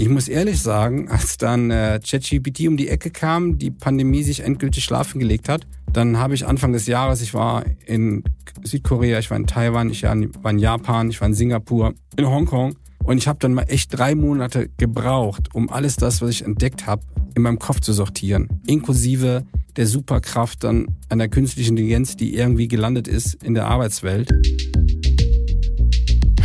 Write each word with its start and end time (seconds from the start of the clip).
Ich 0.00 0.08
muss 0.08 0.28
ehrlich 0.28 0.62
sagen, 0.62 1.10
als 1.10 1.36
dann 1.36 1.70
äh, 1.70 2.00
ChatGPT 2.02 2.66
um 2.68 2.78
die 2.78 2.88
Ecke 2.88 3.10
kam, 3.10 3.58
die 3.58 3.70
Pandemie 3.70 4.22
sich 4.22 4.40
endgültig 4.40 4.82
schlafen 4.82 5.18
gelegt 5.18 5.46
hat, 5.50 5.66
dann 5.92 6.16
habe 6.16 6.32
ich 6.32 6.46
Anfang 6.46 6.72
des 6.72 6.86
Jahres, 6.86 7.20
ich 7.20 7.34
war 7.34 7.66
in 7.84 8.24
Südkorea, 8.62 9.18
ich 9.18 9.30
war 9.30 9.36
in 9.36 9.46
Taiwan, 9.46 9.90
ich 9.90 10.04
war 10.04 10.14
in 10.14 10.58
Japan, 10.58 11.10
ich 11.10 11.20
war 11.20 11.28
in 11.28 11.34
Singapur, 11.34 11.92
in 12.16 12.26
Hongkong 12.26 12.76
und 13.04 13.18
ich 13.18 13.28
habe 13.28 13.40
dann 13.40 13.52
mal 13.52 13.64
echt 13.64 13.98
drei 13.98 14.14
Monate 14.14 14.70
gebraucht, 14.78 15.50
um 15.52 15.68
alles 15.68 15.96
das, 15.96 16.22
was 16.22 16.30
ich 16.30 16.46
entdeckt 16.46 16.86
habe, 16.86 17.02
in 17.34 17.42
meinem 17.42 17.58
Kopf 17.58 17.80
zu 17.80 17.92
sortieren. 17.92 18.48
Inklusive 18.66 19.44
der 19.76 19.86
Superkraft 19.86 20.64
dann 20.64 20.96
einer 21.10 21.28
künstlichen 21.28 21.76
Intelligenz, 21.76 22.16
die 22.16 22.34
irgendwie 22.34 22.68
gelandet 22.68 23.06
ist 23.06 23.34
in 23.44 23.52
der 23.52 23.66
Arbeitswelt. 23.66 24.32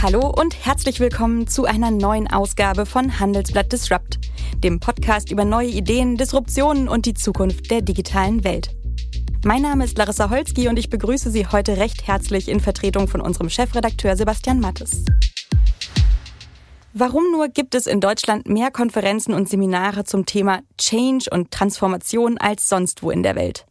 Hallo 0.06 0.30
und 0.30 0.64
herzlich 0.64 1.00
willkommen 1.00 1.48
zu 1.48 1.66
einer 1.66 1.90
neuen 1.90 2.28
Ausgabe 2.28 2.86
von 2.86 3.20
Handelsblatt 3.20 3.72
Disrupt, 3.72 4.20
dem 4.64 4.80
Podcast 4.80 5.32
über 5.32 5.46
neue 5.46 5.70
Ideen, 5.70 6.16
Disruptionen 6.16 6.88
und 6.88 7.08
die 7.08 7.16
Zukunft 7.16 7.72
der 7.72 7.82
digitalen 7.82 8.44
Welt. 8.44 8.70
Mein 9.44 9.64
Name 9.64 9.84
ist 9.84 9.98
Larissa 9.98 10.30
Holzki 10.30 10.68
und 10.68 10.78
ich 10.78 10.92
begrüße 10.92 11.32
Sie 11.32 11.48
heute 11.48 11.78
recht 11.78 12.06
herzlich 12.06 12.50
in 12.50 12.60
Vertretung 12.60 13.08
von 13.08 13.20
unserem 13.20 13.50
Chefredakteur 13.50 14.16
Sebastian 14.16 14.60
Mattes. 14.60 15.06
Warum 16.94 17.32
nur 17.32 17.48
gibt 17.48 17.74
es 17.74 17.88
in 17.88 18.00
Deutschland 18.00 18.48
mehr 18.48 18.70
Konferenzen 18.70 19.34
und 19.34 19.50
Seminare 19.50 20.04
zum 20.04 20.28
Thema 20.28 20.60
Change 20.78 21.32
und 21.32 21.50
Transformation 21.50 22.38
als 22.38 22.70
sonst 22.70 23.02
wo 23.02 23.10
in 23.10 23.24
der 23.24 23.36
Welt? 23.36 23.66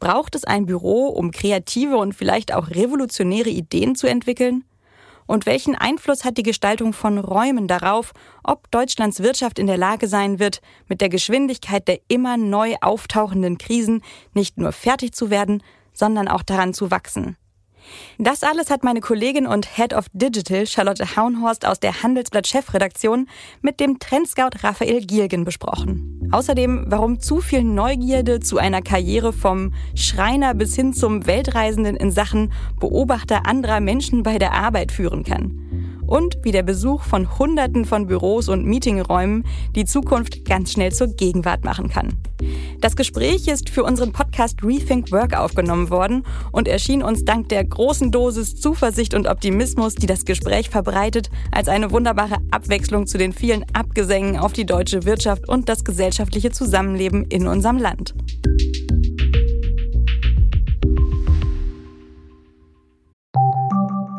Braucht 0.00 0.34
es 0.34 0.42
ein 0.42 0.66
Büro, 0.66 1.06
um 1.06 1.30
kreative 1.30 1.96
und 1.96 2.12
vielleicht 2.12 2.52
auch 2.52 2.70
revolutionäre 2.70 3.50
Ideen 3.50 3.94
zu 3.94 4.08
entwickeln? 4.08 4.64
Und 5.30 5.46
welchen 5.46 5.76
Einfluss 5.76 6.24
hat 6.24 6.38
die 6.38 6.42
Gestaltung 6.42 6.92
von 6.92 7.16
Räumen 7.16 7.68
darauf, 7.68 8.14
ob 8.42 8.68
Deutschlands 8.72 9.22
Wirtschaft 9.22 9.60
in 9.60 9.68
der 9.68 9.76
Lage 9.76 10.08
sein 10.08 10.40
wird, 10.40 10.60
mit 10.88 11.00
der 11.00 11.08
Geschwindigkeit 11.08 11.86
der 11.86 12.00
immer 12.08 12.36
neu 12.36 12.74
auftauchenden 12.80 13.56
Krisen 13.56 14.02
nicht 14.34 14.58
nur 14.58 14.72
fertig 14.72 15.12
zu 15.12 15.30
werden, 15.30 15.62
sondern 15.92 16.26
auch 16.26 16.42
daran 16.42 16.74
zu 16.74 16.90
wachsen? 16.90 17.36
Das 18.18 18.42
alles 18.42 18.70
hat 18.70 18.84
meine 18.84 19.00
Kollegin 19.00 19.46
und 19.46 19.76
Head 19.76 19.94
of 19.94 20.06
Digital 20.12 20.66
Charlotte 20.66 21.16
Haunhorst 21.16 21.66
aus 21.66 21.80
der 21.80 22.02
Handelsblatt 22.02 22.46
Chefredaktion 22.46 23.28
mit 23.62 23.80
dem 23.80 23.98
Trendscout 23.98 24.62
Raphael 24.62 25.00
Giergen 25.00 25.44
besprochen. 25.44 26.28
Außerdem, 26.32 26.84
warum 26.88 27.20
zu 27.20 27.40
viel 27.40 27.64
Neugierde 27.64 28.40
zu 28.40 28.58
einer 28.58 28.82
Karriere 28.82 29.32
vom 29.32 29.72
Schreiner 29.94 30.54
bis 30.54 30.74
hin 30.74 30.92
zum 30.92 31.26
Weltreisenden 31.26 31.96
in 31.96 32.10
Sachen 32.10 32.52
Beobachter 32.78 33.46
anderer 33.46 33.80
Menschen 33.80 34.22
bei 34.22 34.38
der 34.38 34.52
Arbeit 34.52 34.92
führen 34.92 35.24
kann 35.24 35.69
und 36.10 36.38
wie 36.42 36.52
der 36.52 36.64
Besuch 36.64 37.02
von 37.02 37.38
Hunderten 37.38 37.86
von 37.86 38.06
Büros 38.06 38.48
und 38.48 38.66
Meetingräumen 38.66 39.44
die 39.74 39.84
Zukunft 39.84 40.44
ganz 40.44 40.72
schnell 40.72 40.92
zur 40.92 41.06
Gegenwart 41.06 41.64
machen 41.64 41.88
kann. 41.88 42.18
Das 42.80 42.96
Gespräch 42.96 43.46
ist 43.46 43.70
für 43.70 43.84
unseren 43.84 44.12
Podcast 44.12 44.62
Rethink 44.62 45.12
Work 45.12 45.38
aufgenommen 45.38 45.88
worden 45.88 46.24
und 46.50 46.66
erschien 46.66 47.02
uns 47.02 47.24
dank 47.24 47.48
der 47.48 47.64
großen 47.64 48.10
Dosis 48.10 48.56
Zuversicht 48.56 49.14
und 49.14 49.28
Optimismus, 49.28 49.94
die 49.94 50.06
das 50.06 50.24
Gespräch 50.24 50.68
verbreitet, 50.68 51.30
als 51.52 51.68
eine 51.68 51.90
wunderbare 51.92 52.38
Abwechslung 52.50 53.06
zu 53.06 53.16
den 53.16 53.32
vielen 53.32 53.64
Abgesängen 53.72 54.36
auf 54.36 54.52
die 54.52 54.66
deutsche 54.66 55.04
Wirtschaft 55.04 55.48
und 55.48 55.68
das 55.68 55.84
gesellschaftliche 55.84 56.50
Zusammenleben 56.50 57.24
in 57.26 57.46
unserem 57.46 57.78
Land. 57.78 58.14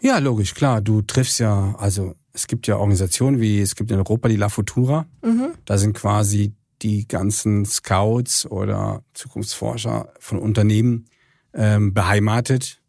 Ja, 0.00 0.18
logisch, 0.18 0.54
klar. 0.54 0.80
Du 0.80 1.02
triffst 1.02 1.40
ja, 1.40 1.74
also 1.78 2.14
es 2.32 2.46
gibt 2.46 2.66
ja 2.66 2.76
Organisationen 2.76 3.40
wie, 3.40 3.60
es 3.60 3.74
gibt 3.74 3.90
in 3.90 3.98
Europa 3.98 4.28
die 4.28 4.36
La 4.36 4.48
Futura. 4.48 5.06
Mhm. 5.22 5.54
Da 5.64 5.78
sind 5.78 5.94
quasi 5.94 6.54
die 6.82 7.08
ganzen 7.08 7.64
Scouts 7.64 8.46
oder 8.46 9.02
Zukunftsforscher 9.14 10.12
von 10.18 10.38
Unternehmen 10.38 11.06
ähm, 11.54 11.94
beheimatet. 11.94 12.82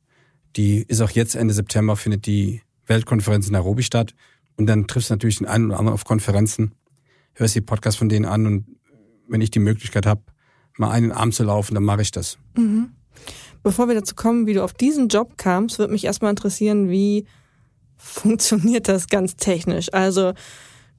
Die 0.56 0.84
ist 0.88 1.02
auch 1.02 1.12
jetzt 1.12 1.36
Ende 1.36 1.54
September, 1.54 1.96
findet 1.96 2.26
die 2.26 2.62
Weltkonferenz 2.88 3.48
in 3.48 3.54
Nairobi 3.54 3.84
statt. 3.84 4.14
Und 4.58 4.68
dann 4.68 4.88
triffst 4.88 5.10
du 5.10 5.14
natürlich 5.14 5.38
den 5.38 5.48
einen 5.48 5.68
oder 5.68 5.80
anderen 5.80 5.94
auf 5.94 6.06
Konferenzen, 6.06 6.74
hörst 7.34 7.56
die 7.56 7.62
Podcasts 7.62 7.98
von 7.98 8.10
denen 8.10 8.26
an 8.26 8.46
und 8.46 8.66
wenn 9.28 9.42
ich 9.42 9.52
die 9.52 9.60
Möglichkeit 9.60 10.06
habe, 10.06 10.22
mal 10.78 10.92
einen 10.92 11.12
Arm 11.12 11.32
zu 11.32 11.44
laufen, 11.44 11.76
dann 11.76 11.84
mache 11.84 12.02
ich 12.02 12.12
das. 12.12 12.38
Mhm. 12.58 12.92
Bevor 13.64 13.88
wir 13.88 13.96
dazu 13.96 14.16
kommen, 14.16 14.46
wie 14.46 14.54
du 14.54 14.64
auf 14.64 14.74
diesen 14.74 15.08
Job 15.08 15.38
kamst, 15.38 15.80
würde 15.80 15.92
mich 15.92 16.06
erstmal 16.06 16.30
interessieren, 16.30 16.90
wie 16.90 17.26
funktioniert 17.98 18.88
das 18.88 19.08
ganz 19.08 19.36
technisch? 19.36 19.92
Also 19.94 20.34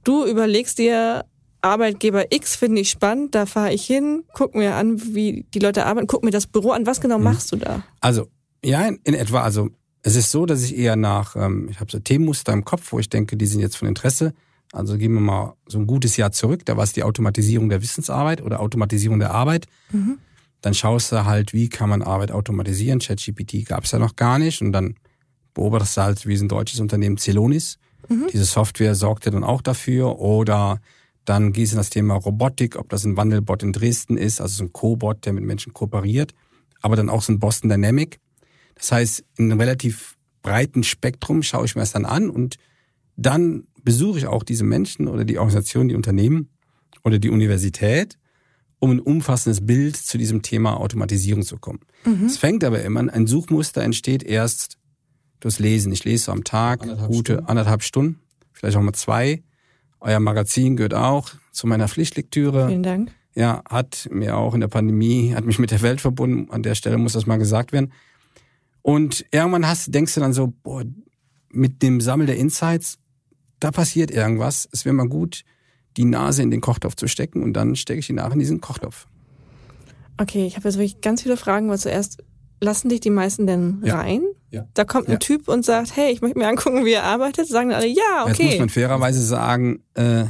du 0.05 0.27
überlegst 0.27 0.79
dir, 0.79 1.25
Arbeitgeber 1.63 2.33
X 2.33 2.57
finde 2.57 2.81
ich 2.81 2.91
spannend, 2.91 3.35
da 3.35 3.47
fahre 3.47 3.73
ich 3.73 3.85
hin, 3.85 4.25
guck 4.35 4.55
mir 4.55 4.75
an, 4.75 5.15
wie 5.15 5.47
die 5.53 5.59
Leute 5.59 5.85
arbeiten, 5.87 6.07
guck 6.07 6.25
mir 6.25 6.31
das 6.31 6.47
Büro 6.47 6.71
an. 6.71 6.87
Was 6.87 7.01
genau 7.01 7.19
mhm. 7.19 7.25
machst 7.25 7.53
du 7.53 7.57
da? 7.57 7.83
Also, 8.01 8.29
ja, 8.65 8.87
in, 8.87 9.01
in 9.05 9.15
etwa. 9.15 9.43
Also, 9.43 9.71
es 10.03 10.15
ist 10.15 10.31
so, 10.31 10.47
dass 10.47 10.63
ich 10.63 10.77
eher 10.77 10.95
nach, 10.95 11.35
ähm, 11.35 11.69
ich 11.69 11.81
habe 11.81 11.91
so 11.91 11.99
Themenmuster 11.99 12.53
im 12.53 12.65
Kopf, 12.65 12.93
wo 12.93 13.01
ich 13.01 13.09
denke, 13.09 13.37
die 13.37 13.47
sind 13.47 13.61
jetzt 13.61 13.77
von 13.77 13.89
Interesse. 13.89 14.33
Also 14.73 14.99
gehen 14.99 15.15
wir 15.15 15.21
mal 15.21 15.55
so 15.67 15.79
ein 15.79 15.87
gutes 15.87 16.17
Jahr 16.17 16.33
zurück, 16.33 16.65
da 16.65 16.77
war 16.77 16.85
es 16.85 16.93
die 16.93 17.03
Automatisierung 17.03 17.69
der 17.69 17.83
Wissensarbeit 17.83 18.43
oder 18.43 18.61
Automatisierung 18.61 19.19
der 19.19 19.33
Arbeit. 19.33 19.67
Mhm. 19.93 20.19
Dann 20.61 20.75
schaust 20.75 21.13
du 21.13 21.25
halt, 21.25 21.53
wie 21.53 21.69
kann 21.69 21.89
man 21.89 22.03
Arbeit 22.03 22.33
automatisieren. 22.33 22.99
ChatGPT 22.99 23.67
gab 23.67 23.85
es 23.85 23.93
ja 23.93 23.99
noch 23.99 24.17
gar 24.17 24.39
nicht. 24.39 24.63
Und 24.63 24.73
dann 24.73 24.97
beobachtest 25.55 25.97
du 25.97 26.01
halt, 26.03 26.27
wie 26.27 26.35
es 26.35 26.41
ein 26.41 26.49
deutsches 26.49 26.81
Unternehmen 26.81 27.19
Celonis. 27.19 27.79
Mhm. 28.09 28.27
Diese 28.33 28.45
Software 28.45 28.95
sorgt 28.95 29.27
ja 29.27 29.31
dann 29.31 29.45
auch 29.45 29.63
dafür. 29.63 30.19
Oder 30.19 30.81
dann 31.25 31.53
gehst 31.53 31.73
du 31.73 31.77
in 31.77 31.79
das 31.79 31.91
Thema 31.91 32.15
Robotik, 32.15 32.77
ob 32.77 32.89
das 32.89 33.05
ein 33.05 33.17
Wandelbot 33.17 33.63
in 33.63 33.73
Dresden 33.73 34.17
ist, 34.17 34.41
also 34.41 34.57
so 34.57 34.65
ein 34.65 34.73
Co-Bot, 34.73 35.25
der 35.27 35.35
mit 35.35 35.45
Menschen 35.45 35.73
kooperiert. 35.73 36.33
Aber 36.83 36.97
dann 36.97 37.11
auch 37.11 37.23
so 37.23 37.33
ein 37.33 37.39
Boston 37.39 37.69
Dynamic. 37.69 38.19
Das 38.75 38.93
heißt, 38.93 39.25
in 39.37 39.51
einem 39.51 39.61
relativ 39.61 40.17
breiten 40.43 40.85
Spektrum 40.85 41.43
schaue 41.43 41.65
ich 41.65 41.75
mir 41.75 41.83
das 41.83 41.93
dann 41.93 42.05
an 42.05 42.31
und 42.31 42.57
dann 43.17 43.67
besuche 43.87 44.19
ich 44.19 44.27
auch 44.27 44.43
diese 44.43 44.65
Menschen 44.65 45.07
oder 45.07 45.25
die 45.25 45.39
Organisation, 45.39 45.89
die 45.89 45.95
Unternehmen 45.95 46.51
oder 47.05 47.21
die 47.21 47.31
Universität, 47.31 48.19
um 48.81 48.91
ein 48.91 49.01
umfassendes 49.01 49.65
Bild 49.65 49.97
zu 49.97 50.19
diesem 50.19 50.43
Thema 50.43 50.79
Automatisierung 50.79 51.45
zu 51.45 51.57
kommen. 51.57 51.79
Mhm. 52.05 52.27
Es 52.27 52.37
fängt 52.37 52.65
aber 52.65 52.83
immer 52.83 53.01
an, 53.01 53.09
ein 53.09 53.29
Suchmuster 53.29 53.83
entsteht 53.83 54.25
erst 54.25 54.77
durchs 55.39 55.61
Lesen. 55.61 55.93
Ich 55.93 56.05
lese 56.05 56.25
so 56.25 56.33
am 56.33 56.43
Tag 56.43 56.83
anderthalb 56.83 57.11
gute 57.11 57.33
Stunden. 57.35 57.49
anderthalb 57.49 57.83
Stunden, 57.85 58.21
vielleicht 58.53 58.77
auch 58.77 58.83
mal 58.83 58.93
zwei. 58.93 59.45
Euer 60.01 60.19
Magazin 60.19 60.77
gehört 60.77 60.95
auch 60.95 61.31
zu 61.53 61.69
meiner 61.69 61.87
Pflichtlektüre. 61.87 62.67
Vielen 62.69 62.83
Dank. 62.83 63.13
Ja, 63.37 63.63
hat 63.69 64.09
mir 64.11 64.37
auch 64.37 64.53
in 64.55 64.61
der 64.61 64.69
Pandemie, 64.69 65.33
hat 65.35 65.45
mich 65.45 65.61
mit 65.61 65.71
der 65.71 65.83
Welt 65.83 66.01
verbunden. 66.01 66.51
An 66.51 66.65
der 66.65 66.75
Stelle 66.75 66.99
muss 66.99 67.13
das 67.13 67.27
mal 67.27 67.39
gesagt 67.39 67.73
werden. 67.73 67.93
Und 68.83 69.25
irgendwann 69.31 69.67
hast, 69.67 69.95
denkst 69.95 70.15
du 70.15 70.21
dann 70.21 70.33
so, 70.33 70.53
boah, 70.63 70.85
mit 71.51 71.83
dem 71.83 72.01
Sammel 72.01 72.27
der 72.27 72.37
Insights, 72.37 72.99
da 73.61 73.71
passiert 73.71 74.11
irgendwas. 74.11 74.69
Es 74.73 74.85
wäre 74.85 74.95
mal 74.95 75.09
gut, 75.09 75.43
die 75.97 76.05
Nase 76.05 76.43
in 76.43 76.51
den 76.51 76.61
Kochtopf 76.61 76.95
zu 76.97 77.09
stecken 77.09 77.43
und 77.43 77.55
dann 77.55 77.75
stecke 77.77 78.01
ich 78.01 78.07
die 78.07 78.13
Nase 78.13 78.35
in 78.35 78.39
diesen 78.39 78.61
Kochtopf. 78.61 79.07
Okay, 80.19 80.47
ich 80.47 80.57
habe 80.57 80.69
jetzt 80.69 80.77
wirklich 80.79 81.01
ganz 81.01 81.23
viele 81.23 81.37
Fragen, 81.37 81.69
weil 81.69 81.79
zuerst 81.79 82.23
lassen 82.61 82.89
dich 82.89 83.01
die 83.01 83.11
meisten 83.11 83.47
denn 83.47 83.83
Ja. 83.85 83.97
rein? 84.01 84.23
Ja. 84.51 84.67
Da 84.75 84.85
kommt 84.85 85.09
ein 85.09 85.13
Ja. 85.13 85.19
Typ 85.19 85.49
und 85.49 85.65
sagt, 85.65 85.95
hey, 85.97 86.13
ich 86.13 86.23
möchte 86.23 86.39
mir 86.39 86.49
angucken, 86.49 86.85
wie 86.85 86.93
er 86.93 87.05
arbeitet. 87.05 87.49
Sagen 87.49 87.69
dann 87.71 87.79
alle, 87.81 87.89
ja, 87.89 88.25
Jetzt 88.27 88.39
muss 88.39 88.49
okay. 88.49 88.59
man 88.59 88.69
fairerweise 88.71 89.23
sagen, 89.23 89.83
äh, 89.95 90.25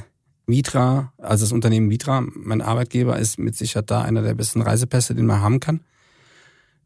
Vitra, 0.48 1.12
also 1.18 1.44
das 1.44 1.52
Unternehmen 1.52 1.90
Vitra, 1.90 2.20
mein 2.34 2.62
Arbeitgeber, 2.62 3.18
ist 3.18 3.38
mit 3.38 3.56
Sicherheit 3.56 3.90
da 3.90 4.02
einer 4.02 4.22
der 4.22 4.34
besten 4.34 4.62
Reisepässe, 4.62 5.14
den 5.14 5.26
man 5.26 5.40
haben 5.40 5.60
kann, 5.60 5.80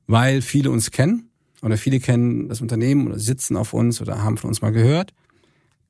weil 0.07 0.43
viele 0.43 0.71
uns 0.71 0.91
kennen 0.91 1.31
oder 1.63 1.77
viele 1.77 2.01
kennen 2.01 2.49
das 2.49 2.61
Unternehmen 2.63 3.07
oder 3.07 3.19
sitzen 3.19 3.57
auf 3.57 3.73
uns 3.75 4.01
oder 4.01 4.23
haben 4.23 4.37
von 4.39 4.49
uns 4.49 4.63
mal 4.63 4.73
gehört. 4.73 5.13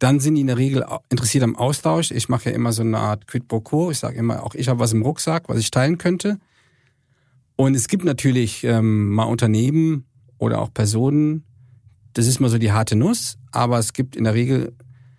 Dann 0.01 0.19
sind 0.19 0.35
die 0.35 0.41
in 0.41 0.49
der 0.49 0.57
Regel 0.57 0.85
interessiert 1.11 1.45
am 1.45 1.55
Austausch. 1.55 2.11
Ich 2.11 2.29
mache 2.29 2.51
ja 2.51 2.57
immer 2.57 2.73
so 2.73 2.83
eine 2.83 2.99
Art 2.99 3.27
Quid 3.29 3.47
pro 3.47 3.61
Quo. 3.61 3.91
Ich 3.91 3.99
sage 3.99 4.19
immer, 4.19 4.43
auch 4.43 4.55
ich 4.55 4.69
habe 4.69 4.81
was 4.81 4.93
im 4.93 5.03
Rucksack, 5.03 5.49
was 5.49 5.59
ich 5.59 5.71
teilen 5.71 5.99
könnte. 5.99 6.39
Und 7.57 7.75
es 7.75 7.87
gibt 7.87 8.05
natürlich 8.05 8.65
ähm, 8.65 9.11
mal 9.11 9.25
Unternehmen 9.25 10.07
oder 10.39 10.63
auch 10.63 10.73
Personen, 10.73 11.45
das 12.15 12.27
ist 12.27 12.41
mal 12.41 12.49
so 12.49 12.59
die 12.59 12.73
harte 12.73 12.97
Nuss, 12.97 13.37
aber 13.53 13.79
es 13.79 13.93
gibt 13.93 14.17
in 14.17 14.25
der 14.25 14.35
Regel 14.35 14.75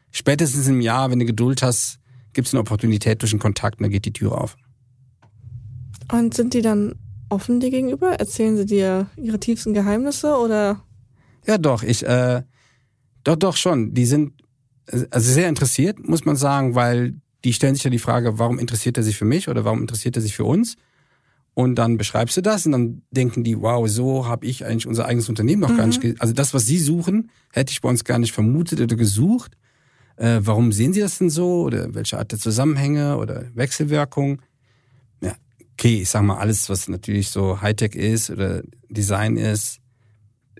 spätestens 0.09 0.67
im 0.67 0.81
Jahr, 0.81 1.11
wenn 1.11 1.19
du 1.19 1.25
Geduld 1.25 1.61
hast, 1.61 1.99
gibt 2.33 2.47
es 2.47 2.53
eine 2.53 2.61
Opportunität 2.61 3.21
durch 3.21 3.31
einen 3.31 3.39
Kontakt 3.39 3.79
und 3.79 3.83
dann 3.83 3.91
geht 3.91 4.05
die 4.05 4.13
Tür 4.13 4.41
auf. 4.41 4.57
Und 6.11 6.33
sind 6.33 6.53
die 6.55 6.61
dann 6.61 6.95
offen 7.29 7.59
dir 7.59 7.69
gegenüber? 7.69 8.13
Erzählen 8.13 8.57
sie 8.57 8.65
dir 8.65 9.07
ihre 9.15 9.39
tiefsten 9.39 9.73
Geheimnisse 9.73 10.35
oder? 10.35 10.83
Ja, 11.45 11.57
doch, 11.57 11.83
ich, 11.83 12.05
äh, 12.05 12.41
doch, 13.23 13.35
doch 13.35 13.55
schon. 13.55 13.93
Die 13.93 14.05
sind 14.05 14.33
also 15.11 15.31
sehr 15.31 15.49
interessiert, 15.49 16.07
muss 16.07 16.25
man 16.25 16.35
sagen, 16.35 16.75
weil 16.75 17.15
die 17.43 17.53
stellen 17.53 17.75
sich 17.75 17.83
ja 17.83 17.89
die 17.89 17.99
Frage, 17.99 18.37
warum 18.39 18.59
interessiert 18.59 18.97
er 18.97 19.03
sich 19.03 19.17
für 19.17 19.25
mich 19.25 19.47
oder 19.49 19.65
warum 19.65 19.81
interessiert 19.81 20.15
er 20.15 20.21
sich 20.21 20.35
für 20.35 20.45
uns? 20.45 20.75
Und 21.53 21.75
dann 21.75 21.97
beschreibst 21.97 22.37
du 22.37 22.41
das 22.41 22.65
und 22.65 22.71
dann 22.71 23.01
denken 23.11 23.43
die, 23.43 23.59
wow, 23.59 23.87
so 23.87 24.25
habe 24.27 24.45
ich 24.45 24.65
eigentlich 24.65 24.87
unser 24.87 25.05
eigenes 25.05 25.27
Unternehmen 25.27 25.61
noch 25.61 25.75
gar 25.75 25.85
nicht. 25.87 26.01
ge- 26.01 26.15
Also 26.19 26.33
das, 26.33 26.53
was 26.53 26.65
sie 26.65 26.77
suchen, 26.79 27.29
hätte 27.51 27.71
ich 27.71 27.81
bei 27.81 27.89
uns 27.89 28.05
gar 28.05 28.19
nicht 28.19 28.31
vermutet 28.31 28.79
oder 28.79 28.95
gesucht. 28.95 29.57
Äh, 30.15 30.39
warum 30.43 30.71
sehen 30.71 30.93
sie 30.93 31.01
das 31.01 31.17
denn 31.17 31.29
so? 31.29 31.63
Oder 31.63 31.93
welche 31.93 32.17
Art 32.19 32.31
der 32.31 32.39
Zusammenhänge 32.39 33.17
oder 33.17 33.45
Wechselwirkung? 33.53 34.41
Ja, 35.21 35.35
okay, 35.73 36.01
ich 36.03 36.09
sag 36.09 36.21
mal, 36.23 36.37
alles, 36.37 36.69
was 36.69 36.87
natürlich 36.87 37.29
so 37.29 37.61
Hightech 37.61 37.95
ist 37.95 38.29
oder 38.29 38.61
Design 38.89 39.35
ist, 39.35 39.79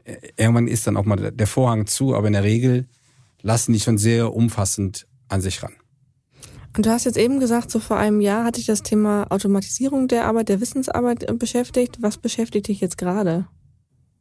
äh, 0.04 0.16
irgendwann 0.36 0.68
ist 0.68 0.88
dann 0.88 0.98
auch 0.98 1.06
mal 1.06 1.32
der 1.32 1.48
Vorhang 1.48 1.86
zu, 1.88 2.16
aber 2.16 2.28
in 2.28 2.34
der 2.34 2.44
Regel 2.44 2.88
lassen 3.42 3.74
die 3.74 3.80
schon 3.80 3.98
sehr 3.98 4.34
umfassend 4.34 5.08
an 5.28 5.42
sich 5.42 5.64
ran. 5.64 5.74
Und 6.76 6.86
du 6.86 6.90
hast 6.90 7.04
jetzt 7.04 7.18
eben 7.18 7.40
gesagt, 7.40 7.70
so 7.70 7.80
vor 7.80 7.98
einem 7.98 8.22
Jahr 8.22 8.46
hatte 8.46 8.60
ich 8.60 8.66
das 8.66 8.82
Thema 8.82 9.26
Automatisierung 9.30 10.08
der 10.08 10.26
Arbeit, 10.26 10.50
der 10.50 10.62
Wissensarbeit 10.62 11.30
äh, 11.30 11.34
beschäftigt. 11.34 11.98
Was 12.02 12.18
beschäftigt 12.18 12.68
dich 12.68 12.80
jetzt 12.80 12.98
gerade? 12.98 13.46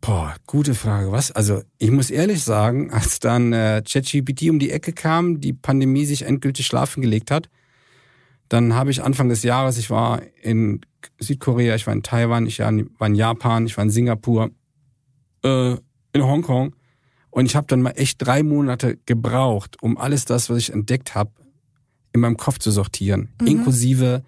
Boah, 0.01 0.35
gute 0.47 0.75
Frage. 0.75 1.13
Was? 1.13 1.31
Also 1.31 1.63
ich 1.79 1.91
muss 1.91 2.11
ehrlich 2.11 2.43
sagen, 2.43 2.91
als 2.93 3.21
dann 3.21 3.53
äh, 3.53 3.83
ChatGPT 3.87 4.51
um 4.51 4.59
die 4.59 4.71
Ecke 4.71 4.93
kam, 4.93 5.41
die 5.41 5.53
Pandemie 5.53 6.07
sich 6.07 6.23
endgültig 6.23 6.67
schlafen 6.67 7.03
gelegt 7.03 7.31
hat, 7.31 7.49
dann 8.49 8.75
habe 8.75 8.91
ich 8.91 9.01
Anfang 9.01 9.29
des 9.29 9.45
Jahres, 9.45 9.79
ich 9.79 9.91
war 9.91 10.23
in 10.43 10.81
Südkorea, 11.21 11.77
ich 11.77 11.87
war 11.87 11.95
in 11.95 12.03
Taiwan, 12.03 12.47
ich 12.47 12.59
war 12.59 12.69
in 12.69 13.15
Japan, 13.15 13.67
ich 13.67 13.77
war 13.77 13.85
in 13.85 13.91
Singapur, 13.91 14.51
äh, 15.45 15.77
in 16.13 16.23
Hongkong 16.25 16.75
und 17.31 17.47
ich 17.47 17.57
habe 17.57 17.67
dann 17.69 17.83
mal 17.83 17.93
echt 17.93 18.17
drei 18.19 18.43
Monate 18.43 18.99
gebraucht, 19.07 19.77
um 19.83 19.97
alles 19.97 20.25
das, 20.25 20.51
was 20.51 20.59
ich 20.59 20.73
entdeckt 20.73 21.15
habe, 21.15 21.31
in 22.13 22.21
meinem 22.21 22.37
Kopf 22.37 22.59
zu 22.59 22.71
sortieren, 22.71 23.29
inklusive 23.45 24.25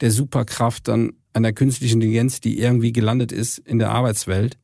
der 0.00 0.10
Superkraft 0.10 0.88
dann 0.88 1.12
einer 1.32 1.52
künstlichen 1.52 1.94
Intelligenz, 1.94 2.40
die 2.40 2.58
irgendwie 2.58 2.92
gelandet 2.92 3.32
ist 3.32 3.58
in 3.58 3.78
der 3.78 3.90
Arbeitswelt. 3.90 4.58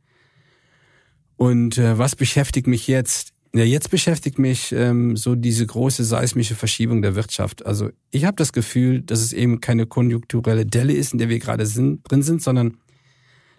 Und 1.36 1.78
äh, 1.78 1.96
was 1.96 2.16
beschäftigt 2.16 2.66
mich 2.66 2.88
jetzt? 2.88 3.32
Ja, 3.54 3.64
jetzt 3.64 3.90
beschäftigt 3.90 4.38
mich 4.38 4.72
ähm, 4.72 5.16
so 5.16 5.34
diese 5.34 5.64
große 5.64 6.04
seismische 6.04 6.56
Verschiebung 6.56 7.00
der 7.00 7.14
Wirtschaft. 7.14 7.64
Also 7.64 7.90
ich 8.10 8.24
habe 8.24 8.36
das 8.36 8.52
Gefühl, 8.52 9.00
dass 9.00 9.20
es 9.20 9.32
eben 9.32 9.60
keine 9.60 9.86
konjunkturelle 9.86 10.66
Delle 10.66 10.92
ist, 10.92 11.12
in 11.12 11.18
der 11.18 11.28
wir 11.28 11.38
gerade 11.38 11.64
sind, 11.64 12.02
drin 12.10 12.22
sind, 12.22 12.42
sondern 12.42 12.76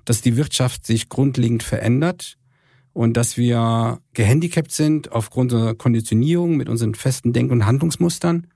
dass 0.05 0.21
die 0.21 0.35
Wirtschaft 0.35 0.85
sich 0.85 1.09
grundlegend 1.09 1.63
verändert 1.63 2.37
und 2.99 3.13
dass 3.13 3.37
wir 3.37 4.01
gehandicapt 4.11 4.73
sind 4.73 5.13
aufgrund 5.13 5.53
unserer 5.53 5.73
Konditionierung 5.73 6.57
mit 6.57 6.67
unseren 6.67 6.95
festen 6.95 7.31
Denk- 7.31 7.49
und 7.49 7.65
Handlungsmustern. 7.65 8.47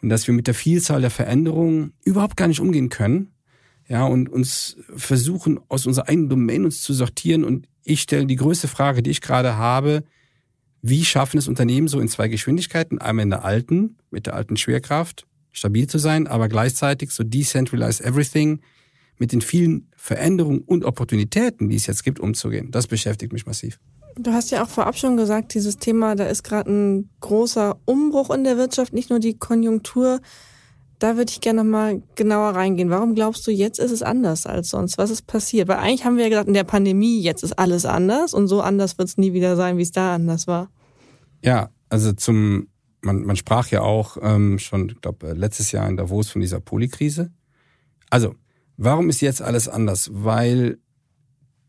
Und 0.00 0.08
dass 0.08 0.26
wir 0.26 0.32
mit 0.32 0.46
der 0.46 0.54
Vielzahl 0.54 1.02
der 1.02 1.10
Veränderungen 1.10 1.92
überhaupt 2.02 2.38
gar 2.38 2.48
nicht 2.48 2.60
umgehen 2.60 2.88
können. 2.88 3.34
Ja, 3.86 4.06
und 4.06 4.30
uns 4.30 4.78
versuchen, 4.96 5.60
aus 5.68 5.84
unserer 5.84 6.08
eigenen 6.08 6.30
Domain 6.30 6.64
uns 6.64 6.80
zu 6.80 6.94
sortieren. 6.94 7.44
Und 7.44 7.68
ich 7.84 8.00
stelle 8.00 8.24
die 8.24 8.36
größte 8.36 8.66
Frage, 8.66 9.02
die 9.02 9.10
ich 9.10 9.20
gerade 9.20 9.58
habe, 9.58 10.04
wie 10.80 11.04
schaffen 11.04 11.36
es 11.36 11.46
Unternehmen 11.46 11.86
so 11.86 12.00
in 12.00 12.08
zwei 12.08 12.28
Geschwindigkeiten, 12.28 12.98
einmal 12.98 13.24
in 13.24 13.30
der 13.30 13.44
alten, 13.44 13.98
mit 14.10 14.24
der 14.24 14.36
alten 14.36 14.56
Schwerkraft, 14.56 15.26
stabil 15.52 15.86
zu 15.86 15.98
sein, 15.98 16.26
aber 16.26 16.48
gleichzeitig 16.48 17.10
so 17.10 17.24
decentralize 17.24 18.02
everything, 18.02 18.62
mit 19.20 19.32
den 19.32 19.42
vielen 19.42 19.86
Veränderungen 19.96 20.62
und 20.62 20.84
Opportunitäten, 20.84 21.68
die 21.68 21.76
es 21.76 21.86
jetzt 21.86 22.02
gibt, 22.02 22.18
umzugehen. 22.18 22.70
Das 22.70 22.86
beschäftigt 22.86 23.32
mich 23.32 23.46
massiv. 23.46 23.78
Du 24.16 24.32
hast 24.32 24.50
ja 24.50 24.64
auch 24.64 24.68
vorab 24.68 24.96
schon 24.96 25.16
gesagt, 25.16 25.54
dieses 25.54 25.76
Thema, 25.76 26.16
da 26.16 26.24
ist 26.24 26.42
gerade 26.42 26.70
ein 26.70 27.10
großer 27.20 27.78
Umbruch 27.84 28.30
in 28.30 28.44
der 28.44 28.56
Wirtschaft, 28.56 28.92
nicht 28.92 29.10
nur 29.10 29.20
die 29.20 29.38
Konjunktur. 29.38 30.20
Da 30.98 31.16
würde 31.16 31.30
ich 31.30 31.40
gerne 31.40 31.64
mal 31.64 32.02
genauer 32.16 32.50
reingehen. 32.50 32.90
Warum 32.90 33.14
glaubst 33.14 33.46
du, 33.46 33.50
jetzt 33.50 33.78
ist 33.78 33.90
es 33.90 34.02
anders 34.02 34.46
als 34.46 34.70
sonst? 34.70 34.98
Was 34.98 35.10
ist 35.10 35.26
passiert? 35.26 35.68
Weil 35.68 35.78
eigentlich 35.78 36.04
haben 36.04 36.16
wir 36.16 36.24
ja 36.24 36.30
gesagt, 36.30 36.48
in 36.48 36.54
der 36.54 36.64
Pandemie, 36.64 37.20
jetzt 37.20 37.42
ist 37.42 37.58
alles 37.58 37.86
anders 37.86 38.34
und 38.34 38.48
so 38.48 38.60
anders 38.60 38.98
wird 38.98 39.08
es 39.08 39.16
nie 39.16 39.32
wieder 39.32 39.54
sein, 39.54 39.76
wie 39.78 39.82
es 39.82 39.92
da 39.92 40.14
anders 40.14 40.46
war. 40.46 40.70
Ja, 41.42 41.70
also 41.88 42.12
zum, 42.12 42.68
man, 43.02 43.22
man 43.22 43.36
sprach 43.36 43.68
ja 43.68 43.82
auch 43.82 44.16
ähm, 44.20 44.58
schon, 44.58 44.88
ich 44.88 45.00
glaube, 45.00 45.32
letztes 45.32 45.72
Jahr 45.72 45.88
in 45.88 45.96
Davos 45.96 46.30
von 46.30 46.40
dieser 46.40 46.60
Polykrise. 46.60 47.30
Also, 48.10 48.34
warum 48.80 49.10
ist 49.10 49.20
jetzt 49.20 49.42
alles 49.42 49.68
anders? 49.68 50.10
Weil 50.12 50.78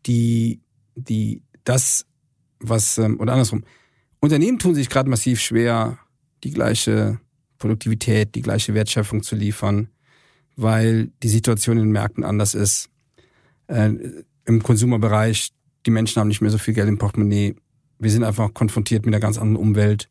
die, 0.06 0.60
die, 0.96 1.42
das, 1.62 2.06
was, 2.58 2.98
ähm, 2.98 3.20
oder 3.20 3.32
andersrum, 3.32 3.64
Unternehmen 4.18 4.58
tun 4.58 4.74
sich 4.74 4.88
gerade 4.88 5.10
massiv 5.10 5.40
schwer, 5.40 5.98
die 6.42 6.50
gleiche 6.50 7.20
Produktivität, 7.58 8.34
die 8.34 8.42
gleiche 8.42 8.74
Wertschöpfung 8.74 9.22
zu 9.22 9.36
liefern, 9.36 9.88
weil 10.56 11.12
die 11.22 11.28
Situation 11.28 11.76
in 11.76 11.84
den 11.84 11.92
Märkten 11.92 12.24
anders 12.24 12.54
ist. 12.54 12.88
Äh, 13.68 13.92
Im 14.44 14.62
Konsumerbereich, 14.62 15.50
die 15.86 15.90
Menschen 15.90 16.18
haben 16.18 16.28
nicht 16.28 16.40
mehr 16.40 16.50
so 16.50 16.58
viel 16.58 16.74
Geld 16.74 16.88
im 16.88 16.98
Portemonnaie. 16.98 17.54
Wir 17.98 18.10
sind 18.10 18.24
einfach 18.24 18.54
konfrontiert 18.54 19.04
mit 19.04 19.14
einer 19.14 19.20
ganz 19.20 19.38
anderen 19.38 19.56
Umwelt. 19.56 20.08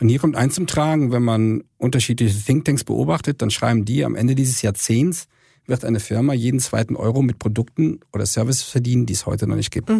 Und 0.00 0.08
hier 0.08 0.18
kommt 0.18 0.36
eins 0.36 0.54
zum 0.54 0.66
Tragen, 0.66 1.12
wenn 1.12 1.22
man 1.22 1.64
unterschiedliche 1.78 2.38
Thinktanks 2.38 2.84
beobachtet, 2.84 3.42
dann 3.42 3.50
schreiben 3.50 3.84
die, 3.84 4.04
am 4.04 4.14
Ende 4.14 4.34
dieses 4.34 4.62
Jahrzehnts 4.62 5.26
wird 5.66 5.84
eine 5.84 6.00
Firma 6.00 6.34
jeden 6.34 6.60
zweiten 6.60 6.96
Euro 6.96 7.22
mit 7.22 7.38
Produkten 7.38 8.00
oder 8.12 8.26
Services 8.26 8.62
verdienen, 8.64 9.06
die 9.06 9.14
es 9.14 9.26
heute 9.26 9.46
noch 9.46 9.56
nicht 9.56 9.70
gibt. 9.70 9.90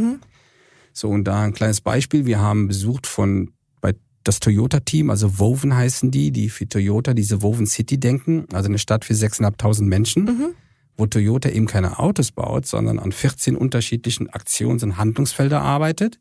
So, 0.92 1.08
und 1.08 1.24
da 1.24 1.42
ein 1.42 1.54
kleines 1.54 1.80
Beispiel. 1.80 2.26
Wir 2.26 2.38
haben 2.40 2.68
besucht 2.68 3.06
von 3.06 3.50
bei 3.80 3.94
das 4.22 4.40
Toyota-Team, 4.40 5.10
also 5.10 5.38
Woven 5.38 5.74
heißen 5.74 6.10
die, 6.10 6.30
die 6.30 6.48
für 6.48 6.68
Toyota 6.68 7.14
diese 7.14 7.42
Woven 7.42 7.66
City 7.66 7.98
denken, 7.98 8.46
also 8.52 8.68
eine 8.68 8.78
Stadt 8.78 9.04
für 9.04 9.14
6.500 9.14 9.82
Menschen, 9.82 10.54
wo 10.96 11.06
Toyota 11.06 11.48
eben 11.48 11.66
keine 11.66 11.98
Autos 11.98 12.30
baut, 12.30 12.66
sondern 12.66 12.98
an 12.98 13.10
14 13.12 13.56
unterschiedlichen 13.56 14.28
Aktions- 14.30 14.82
und 14.84 14.96
Handlungsfelder 14.96 15.60
arbeitet. 15.60 16.20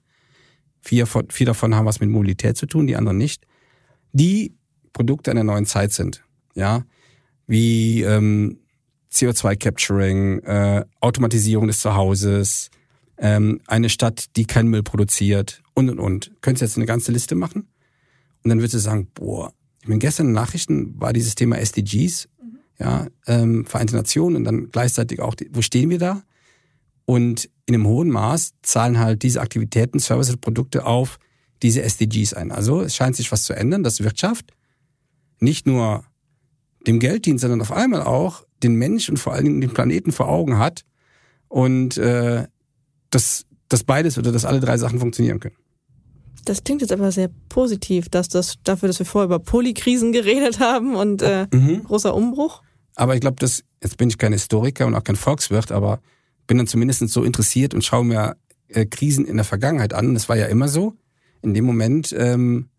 Vier, 0.81 1.05
von- 1.05 1.29
vier 1.29 1.45
davon 1.45 1.75
haben 1.75 1.85
was 1.85 1.99
mit 1.99 2.09
Mobilität 2.09 2.57
zu 2.57 2.65
tun, 2.65 2.87
die 2.87 2.95
anderen 2.95 3.17
nicht. 3.17 3.45
Die 4.11 4.55
Produkte 4.91 5.31
einer 5.31 5.43
neuen 5.43 5.65
Zeit 5.65 5.91
sind, 5.91 6.23
ja, 6.55 6.83
wie 7.47 8.01
ähm, 8.01 8.59
CO2-Capturing, 9.13 10.39
äh, 10.39 10.85
Automatisierung 10.99 11.67
des 11.67 11.79
Zuhauses, 11.79 12.69
ähm, 13.17 13.61
eine 13.67 13.89
Stadt, 13.89 14.35
die 14.35 14.45
keinen 14.45 14.69
Müll 14.69 14.83
produziert 14.83 15.61
und 15.73 15.89
und 15.89 15.99
und. 15.99 16.31
Könntest 16.41 16.61
du 16.61 16.65
jetzt 16.65 16.77
eine 16.77 16.85
ganze 16.85 17.11
Liste 17.11 17.35
machen? 17.35 17.67
Und 18.43 18.49
dann 18.49 18.59
würdest 18.59 18.73
du 18.73 18.79
sagen, 18.79 19.07
boah, 19.13 19.53
ich 19.81 19.87
meine, 19.87 19.99
gestern 19.99 20.27
in 20.27 20.29
den 20.31 20.35
Nachrichten 20.35 20.99
war 20.99 21.13
dieses 21.13 21.35
Thema 21.35 21.57
SDGs, 21.57 22.27
ja, 22.79 23.07
ähm, 23.27 23.65
Vereinte 23.65 23.95
Nationen 23.95 24.35
und 24.37 24.43
dann 24.45 24.71
gleichzeitig 24.71 25.19
auch, 25.19 25.35
wo 25.51 25.61
stehen 25.61 25.89
wir 25.89 25.99
da? 25.99 26.23
Und 27.05 27.49
in 27.65 27.75
einem 27.75 27.87
hohen 27.87 28.09
Maß 28.09 28.53
zahlen 28.61 28.99
halt 28.99 29.23
diese 29.23 29.41
Aktivitäten, 29.41 29.99
Services, 29.99 30.37
Produkte 30.37 30.85
auf 30.85 31.19
diese 31.61 31.81
SDGs 31.81 32.33
ein. 32.33 32.51
Also 32.51 32.81
es 32.81 32.95
scheint 32.95 33.15
sich 33.15 33.31
was 33.31 33.43
zu 33.43 33.53
ändern, 33.53 33.83
dass 33.83 34.03
Wirtschaft 34.03 34.53
nicht 35.39 35.65
nur 35.65 36.03
dem 36.87 36.99
Geld 36.99 37.25
dient, 37.25 37.39
sondern 37.39 37.61
auf 37.61 37.71
einmal 37.71 38.03
auch 38.03 38.45
den 38.63 38.75
Mensch 38.75 39.09
und 39.09 39.17
vor 39.17 39.33
allen 39.33 39.45
Dingen 39.45 39.61
den 39.61 39.73
Planeten 39.73 40.11
vor 40.11 40.29
Augen 40.29 40.57
hat 40.57 40.83
und 41.47 41.97
äh, 41.97 42.47
dass, 43.09 43.45
dass 43.69 43.83
beides 43.83 44.17
oder 44.17 44.31
dass 44.31 44.45
alle 44.45 44.59
drei 44.59 44.77
Sachen 44.77 44.99
funktionieren 44.99 45.39
können. 45.39 45.55
Das 46.45 46.63
klingt 46.63 46.81
jetzt 46.81 46.91
aber 46.91 47.11
sehr 47.11 47.29
positiv, 47.47 48.09
dass 48.09 48.27
das 48.27 48.55
dafür, 48.63 48.87
dass 48.87 48.99
wir 48.99 49.05
vorher 49.05 49.25
über 49.25 49.39
Polykrisen 49.39 50.11
geredet 50.11 50.59
haben 50.59 50.95
und 50.95 51.21
äh, 51.21 51.47
mhm. 51.53 51.83
großer 51.83 52.13
Umbruch. 52.13 52.61
Aber 52.95 53.15
ich 53.15 53.21
glaube, 53.21 53.37
dass 53.39 53.63
jetzt 53.81 53.97
bin 53.97 54.09
ich 54.09 54.17
kein 54.17 54.33
Historiker 54.33 54.85
und 54.85 54.95
auch 54.95 55.03
kein 55.03 55.15
Volkswirt, 55.15 55.71
aber 55.71 55.99
bin 56.47 56.57
dann 56.57 56.67
zumindest 56.67 57.07
so 57.09 57.23
interessiert 57.23 57.73
und 57.73 57.83
schaue 57.83 58.03
mir 58.03 58.35
äh, 58.67 58.85
Krisen 58.85 59.25
in 59.25 59.37
der 59.37 59.45
Vergangenheit 59.45 59.93
an. 59.93 60.13
Das 60.13 60.29
war 60.29 60.35
ja 60.35 60.47
immer 60.47 60.67
so. 60.67 60.95
In 61.41 61.53
dem 61.53 61.65
Moment, 61.65 62.13
ähm, 62.17 62.69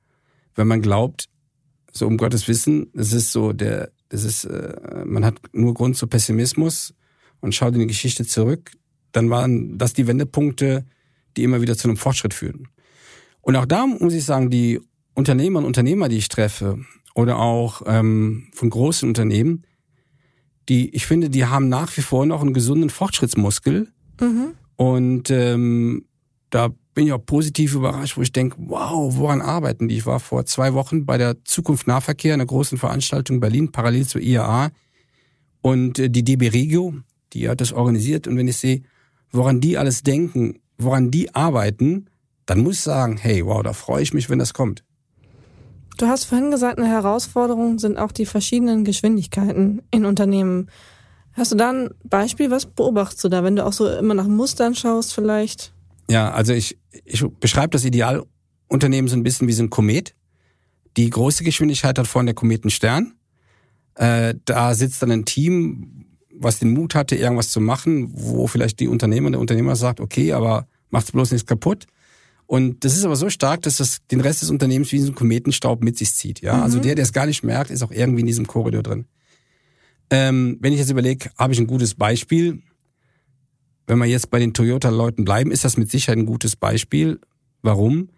wenn 0.54 0.66
man 0.66 0.82
glaubt, 0.82 1.28
so 1.92 2.06
um 2.06 2.16
Gottes 2.16 2.48
Wissen, 2.48 2.90
das 2.92 3.12
ist 3.12 3.32
so 3.32 3.52
der, 3.52 3.90
das 4.14 4.23
ist, 4.23 4.44
äh, 4.44 5.04
man 5.04 5.25
hat 5.25 5.40
nur 5.52 5.75
Grund 5.75 5.97
zu 5.97 6.06
Pessimismus 6.06 6.94
und 7.40 7.52
schaut 7.52 7.75
in 7.75 7.80
die 7.80 7.88
Geschichte 7.88 8.25
zurück, 8.25 8.71
dann 9.11 9.28
waren 9.28 9.76
das 9.76 9.92
die 9.92 10.06
Wendepunkte, 10.06 10.85
die 11.37 11.42
immer 11.42 11.61
wieder 11.61 11.76
zu 11.76 11.88
einem 11.88 11.97
Fortschritt 11.97 12.33
führen. 12.33 12.68
Und 13.40 13.56
auch 13.56 13.66
da 13.66 13.87
muss 13.87 14.14
ich 14.14 14.25
sagen, 14.25 14.50
die 14.50 14.80
Unternehmer 15.14 15.59
und 15.59 15.64
Unternehmer, 15.64 16.09
die 16.09 16.18
ich 16.18 16.28
treffe, 16.28 16.78
oder 17.16 17.38
auch 17.38 17.83
ähm, 17.87 18.49
von 18.52 18.71
großen 18.71 19.09
Unternehmen, 19.09 19.66
die, 20.68 20.94
ich 20.94 21.06
finde, 21.06 21.28
die 21.28 21.44
haben 21.44 21.68
nach 21.68 21.97
wie 21.97 22.02
vor 22.02 22.25
noch 22.25 22.40
einen 22.40 22.54
gesunden 22.54 22.90
Fortschrittsmuskel. 22.90 23.88
Mhm. 24.21 24.52
Und 24.76 25.30
ähm, 25.30 26.06
da 26.50 26.71
bin 26.94 27.06
ich 27.06 27.12
auch 27.12 27.24
positiv 27.24 27.74
überrascht, 27.74 28.16
wo 28.16 28.22
ich 28.22 28.32
denke, 28.32 28.56
wow, 28.58 29.14
woran 29.16 29.42
arbeiten 29.42 29.88
die? 29.88 29.96
Ich 29.96 30.06
war 30.06 30.20
vor 30.20 30.46
zwei 30.46 30.74
Wochen 30.74 31.04
bei 31.04 31.18
der 31.18 31.44
Zukunft 31.44 31.86
Nahverkehr, 31.86 32.34
einer 32.34 32.46
großen 32.46 32.78
Veranstaltung 32.78 33.36
in 33.36 33.40
Berlin, 33.40 33.72
parallel 33.72 34.06
zur 34.06 34.20
IAA. 34.20 34.70
Und 35.60 35.98
äh, 35.98 36.08
die 36.08 36.22
DB 36.22 36.48
Regio, 36.48 36.94
die 37.32 37.48
hat 37.48 37.60
das 37.60 37.72
organisiert. 37.72 38.26
Und 38.28 38.36
wenn 38.36 38.48
ich 38.48 38.56
sehe, 38.56 38.82
woran 39.32 39.60
die 39.60 39.76
alles 39.76 40.02
denken, 40.02 40.60
woran 40.78 41.10
die 41.10 41.34
arbeiten, 41.34 42.06
dann 42.46 42.60
muss 42.60 42.76
ich 42.76 42.82
sagen, 42.82 43.16
hey, 43.16 43.44
wow, 43.44 43.62
da 43.62 43.72
freue 43.72 44.02
ich 44.02 44.14
mich, 44.14 44.30
wenn 44.30 44.38
das 44.38 44.54
kommt. 44.54 44.84
Du 45.96 46.06
hast 46.06 46.24
vorhin 46.24 46.50
gesagt, 46.50 46.78
eine 46.78 46.88
Herausforderung 46.88 47.78
sind 47.78 47.98
auch 47.98 48.12
die 48.12 48.26
verschiedenen 48.26 48.84
Geschwindigkeiten 48.84 49.82
in 49.90 50.04
Unternehmen. 50.04 50.68
Hast 51.32 51.52
du 51.52 51.56
da 51.56 51.70
ein 51.70 51.90
Beispiel? 52.04 52.50
Was 52.50 52.66
beobachtest 52.66 53.24
du 53.24 53.28
da, 53.28 53.44
wenn 53.44 53.56
du 53.56 53.64
auch 53.64 53.72
so 53.72 53.88
immer 53.88 54.14
nach 54.14 54.26
Mustern 54.26 54.74
schaust 54.74 55.14
vielleicht? 55.14 55.72
Ja, 56.08 56.30
also 56.32 56.52
ich, 56.52 56.78
ich 57.04 57.24
beschreibe 57.40 57.70
das 57.70 57.84
Idealunternehmen 57.84 59.08
so 59.08 59.16
ein 59.16 59.22
bisschen 59.22 59.48
wie 59.48 59.52
so 59.52 59.62
ein 59.62 59.70
Komet. 59.70 60.14
Die 60.96 61.10
große 61.10 61.44
Geschwindigkeit 61.44 61.98
hat 61.98 62.06
vorne 62.06 62.28
der 62.28 62.34
Kometenstern. 62.34 63.14
Äh, 63.96 64.34
da 64.44 64.74
sitzt 64.74 65.02
dann 65.02 65.10
ein 65.10 65.24
Team, 65.24 66.06
was 66.36 66.58
den 66.58 66.72
Mut 66.72 66.94
hatte, 66.94 67.16
irgendwas 67.16 67.50
zu 67.50 67.60
machen, 67.60 68.10
wo 68.12 68.46
vielleicht 68.46 68.80
die 68.80 68.88
Unternehmer, 68.88 69.30
der 69.30 69.40
Unternehmer 69.40 69.76
sagt, 69.76 70.00
okay, 70.00 70.32
aber 70.32 70.66
macht's 70.90 71.12
bloß 71.12 71.32
nichts 71.32 71.46
kaputt. 71.46 71.86
Und 72.46 72.84
das 72.84 72.96
ist 72.96 73.04
aber 73.04 73.16
so 73.16 73.30
stark, 73.30 73.62
dass 73.62 73.78
das 73.78 73.98
den 74.10 74.20
Rest 74.20 74.42
des 74.42 74.50
Unternehmens 74.50 74.92
wie 74.92 74.98
so 74.98 75.12
ein 75.12 75.14
Kometenstaub 75.14 75.82
mit 75.82 75.96
sich 75.96 76.14
zieht. 76.14 76.40
Ja, 76.40 76.52
also 76.52 76.58
mhm. 76.58 76.64
also 76.64 76.80
der, 76.80 76.94
der 76.96 77.02
es 77.04 77.12
gar 77.12 77.26
nicht 77.26 77.42
merkt, 77.42 77.70
ist 77.70 77.82
auch 77.82 77.90
irgendwie 77.90 78.20
in 78.20 78.26
diesem 78.26 78.46
Korridor 78.46 78.82
drin. 78.82 79.06
Ähm, 80.10 80.58
wenn 80.60 80.72
ich 80.72 80.78
jetzt 80.78 80.90
überlege, 80.90 81.30
habe 81.38 81.52
ich 81.52 81.58
ein 81.58 81.66
gutes 81.66 81.94
Beispiel. 81.94 82.62
Wenn 83.86 83.98
wir 83.98 84.06
jetzt 84.06 84.30
bei 84.30 84.38
den 84.38 84.54
Toyota-Leuten 84.54 85.24
bleiben, 85.24 85.50
ist 85.50 85.64
das 85.64 85.76
mit 85.76 85.90
Sicherheit 85.90 86.18
ein 86.18 86.26
gutes 86.26 86.56
Beispiel. 86.56 87.20
Warum? 87.62 88.08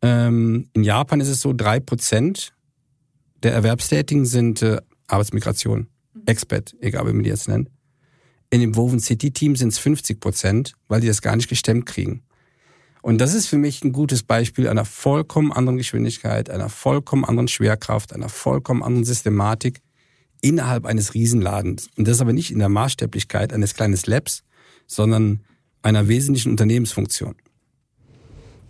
Ähm, 0.00 0.68
in 0.72 0.84
Japan 0.84 1.20
ist 1.20 1.28
es 1.28 1.40
so, 1.40 1.52
drei 1.52 1.78
Prozent 1.78 2.54
der 3.42 3.52
Erwerbstätigen 3.52 4.24
sind 4.24 4.62
äh, 4.62 4.80
Arbeitsmigration, 5.06 5.88
Expat, 6.26 6.74
egal 6.80 7.06
wie 7.06 7.12
man 7.12 7.22
die 7.22 7.30
jetzt 7.30 7.48
nennt. 7.48 7.70
In 8.50 8.60
dem 8.60 8.76
Woven 8.76 9.00
City 9.00 9.30
Team 9.30 9.56
sind 9.56 9.68
es 9.68 9.78
50 9.78 10.20
Prozent, 10.20 10.74
weil 10.88 11.00
die 11.00 11.06
das 11.06 11.22
gar 11.22 11.36
nicht 11.36 11.48
gestemmt 11.48 11.86
kriegen. 11.86 12.22
Und 13.00 13.18
das 13.20 13.34
ist 13.34 13.46
für 13.46 13.58
mich 13.58 13.82
ein 13.82 13.92
gutes 13.92 14.22
Beispiel 14.22 14.68
einer 14.68 14.84
vollkommen 14.84 15.52
anderen 15.52 15.76
Geschwindigkeit, 15.76 16.50
einer 16.50 16.68
vollkommen 16.68 17.24
anderen 17.24 17.48
Schwerkraft, 17.48 18.12
einer 18.12 18.28
vollkommen 18.28 18.82
anderen 18.82 19.04
Systematik 19.04 19.80
innerhalb 20.40 20.86
eines 20.86 21.14
Riesenladens. 21.14 21.88
Und 21.96 22.06
das 22.06 22.20
aber 22.20 22.32
nicht 22.32 22.52
in 22.52 22.60
der 22.60 22.68
Maßstäblichkeit 22.68 23.52
eines 23.52 23.74
kleinen 23.74 23.98
Labs, 24.06 24.44
sondern 24.92 25.40
einer 25.82 26.08
wesentlichen 26.08 26.50
Unternehmensfunktion. 26.50 27.34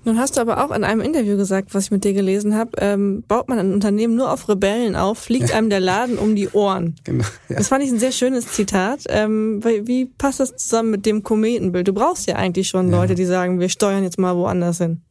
Nun 0.04 0.18
hast 0.18 0.36
du 0.36 0.40
aber 0.40 0.64
auch 0.64 0.74
in 0.74 0.82
einem 0.82 1.00
Interview 1.00 1.36
gesagt, 1.36 1.74
was 1.74 1.84
ich 1.84 1.90
mit 1.92 2.02
dir 2.02 2.12
gelesen 2.12 2.56
habe, 2.56 2.72
ähm, 2.78 3.22
baut 3.28 3.48
man 3.48 3.60
ein 3.60 3.72
Unternehmen 3.72 4.16
nur 4.16 4.32
auf 4.32 4.48
Rebellen 4.48 4.96
auf, 4.96 5.18
fliegt 5.18 5.50
ja. 5.50 5.56
einem 5.56 5.70
der 5.70 5.78
Laden 5.78 6.18
um 6.18 6.34
die 6.34 6.48
Ohren. 6.48 6.96
Genau, 7.04 7.24
ja. 7.48 7.56
Das 7.56 7.68
fand 7.68 7.84
ich 7.84 7.90
ein 7.90 8.00
sehr 8.00 8.10
schönes 8.10 8.48
Zitat. 8.48 9.04
Ähm, 9.08 9.62
wie 9.62 10.06
passt 10.06 10.40
das 10.40 10.56
zusammen 10.56 10.90
mit 10.90 11.06
dem 11.06 11.22
Kometenbild? 11.22 11.86
Du 11.86 11.92
brauchst 11.92 12.26
ja 12.26 12.34
eigentlich 12.34 12.66
schon 12.66 12.90
ja. 12.90 12.96
Leute, 12.96 13.14
die 13.14 13.24
sagen, 13.24 13.60
wir 13.60 13.68
steuern 13.68 14.02
jetzt 14.02 14.18
mal 14.18 14.36
woanders 14.36 14.78
hin. 14.78 15.02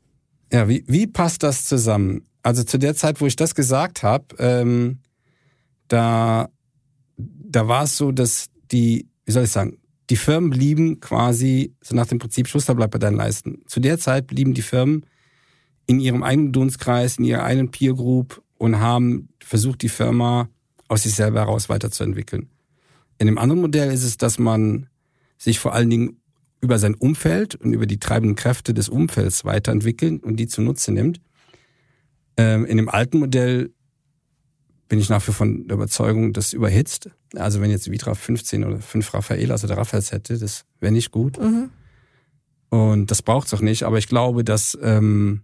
Ja, 0.52 0.68
wie, 0.68 0.84
wie 0.88 1.08
passt 1.08 1.44
das 1.44 1.64
zusammen? 1.64 2.26
Also 2.44 2.64
zu 2.64 2.78
der 2.78 2.96
Zeit, 2.96 3.22
wo 3.22 3.28
ich 3.28 3.38
das 3.38 3.56
gesagt 3.56 4.04
habe, 4.04 4.26
ähm, 4.40 5.00
da, 5.88 6.50
da 7.18 7.68
war 7.68 7.84
es 7.84 7.96
so, 7.96 8.12
dass 8.12 8.48
die, 8.72 9.08
wie 9.26 9.32
soll 9.32 9.44
ich 9.44 9.52
sagen, 9.52 9.78
die 10.12 10.18
Firmen 10.18 10.50
blieben 10.50 11.00
quasi 11.00 11.74
so 11.80 11.96
nach 11.96 12.06
dem 12.06 12.20
Prinzip 12.20 12.50
Schuster 12.50 12.76
bleibt 12.76 12.92
bei 12.92 13.00
deinen 13.00 13.16
Leisten. 13.16 13.64
Zu 13.66 13.80
der 13.80 13.98
Zeit 13.98 14.28
blieben 14.28 14.54
die 14.54 14.62
Firmen 14.62 15.06
in 15.86 16.02
ihrem 16.02 16.22
eigenen 16.22 16.52
Dunstkreis, 16.52 17.18
in 17.18 17.24
ihrer 17.24 17.44
eigenen 17.44 17.72
Peer 17.72 17.94
Group 17.94 18.44
und 18.58 18.82
haben 18.82 19.30
versucht, 19.42 19.82
die 19.82 19.88
Firma 19.90 20.50
aus 20.90 21.04
sich 21.04 21.16
selber 21.16 21.40
heraus 21.40 21.70
weiterzuentwickeln. 21.70 22.50
In 23.20 23.28
dem 23.28 23.38
anderen 23.38 23.62
Modell 23.62 23.90
ist 23.90 24.04
es, 24.04 24.18
dass 24.18 24.38
man 24.38 24.90
sich 25.38 25.60
vor 25.60 25.74
allen 25.74 25.90
Dingen 25.90 26.22
über 26.60 26.78
sein 26.78 26.94
Umfeld 26.94 27.56
und 27.56 27.72
über 27.72 27.86
die 27.86 27.98
treibenden 27.98 28.36
Kräfte 28.36 28.74
des 28.74 28.90
Umfelds 28.90 29.46
weiterentwickelt 29.46 30.26
und 30.26 30.36
die 30.36 30.48
zunutze 30.48 30.92
nimmt. 30.92 31.22
Ähm, 32.36 32.66
in 32.66 32.76
dem 32.76 32.90
alten 32.90 33.18
Modell 33.20 33.74
bin 34.90 35.00
ich 35.00 35.08
nach 35.08 35.22
wie 35.22 35.32
vor 35.32 35.36
von 35.36 35.70
der 35.70 35.78
Überzeugung, 35.78 36.34
das 36.34 36.52
überhitzt. 36.52 37.12
Also 37.36 37.62
wenn 37.62 37.72
jetzt 37.72 37.90
Vitra 37.90 38.14
15 38.14 38.64
oder 38.64 38.80
5 38.80 39.14
Raffaelas 39.14 39.64
also 39.64 39.74
oder 39.74 39.82
Raffaels 39.82 40.12
hätte, 40.12 40.38
das 40.38 40.66
wäre 40.80 40.92
nicht 40.92 41.12
gut. 41.12 41.40
Mhm. 41.40 41.70
Und 42.70 43.12
das 43.12 43.22
braucht 43.22 43.48
es 43.48 43.54
auch 43.54 43.62
nicht. 43.62 43.84
Aber 43.84 43.98
ich 43.98 44.08
glaube, 44.08 44.44
dass 44.44 44.78
ähm, 44.82 45.42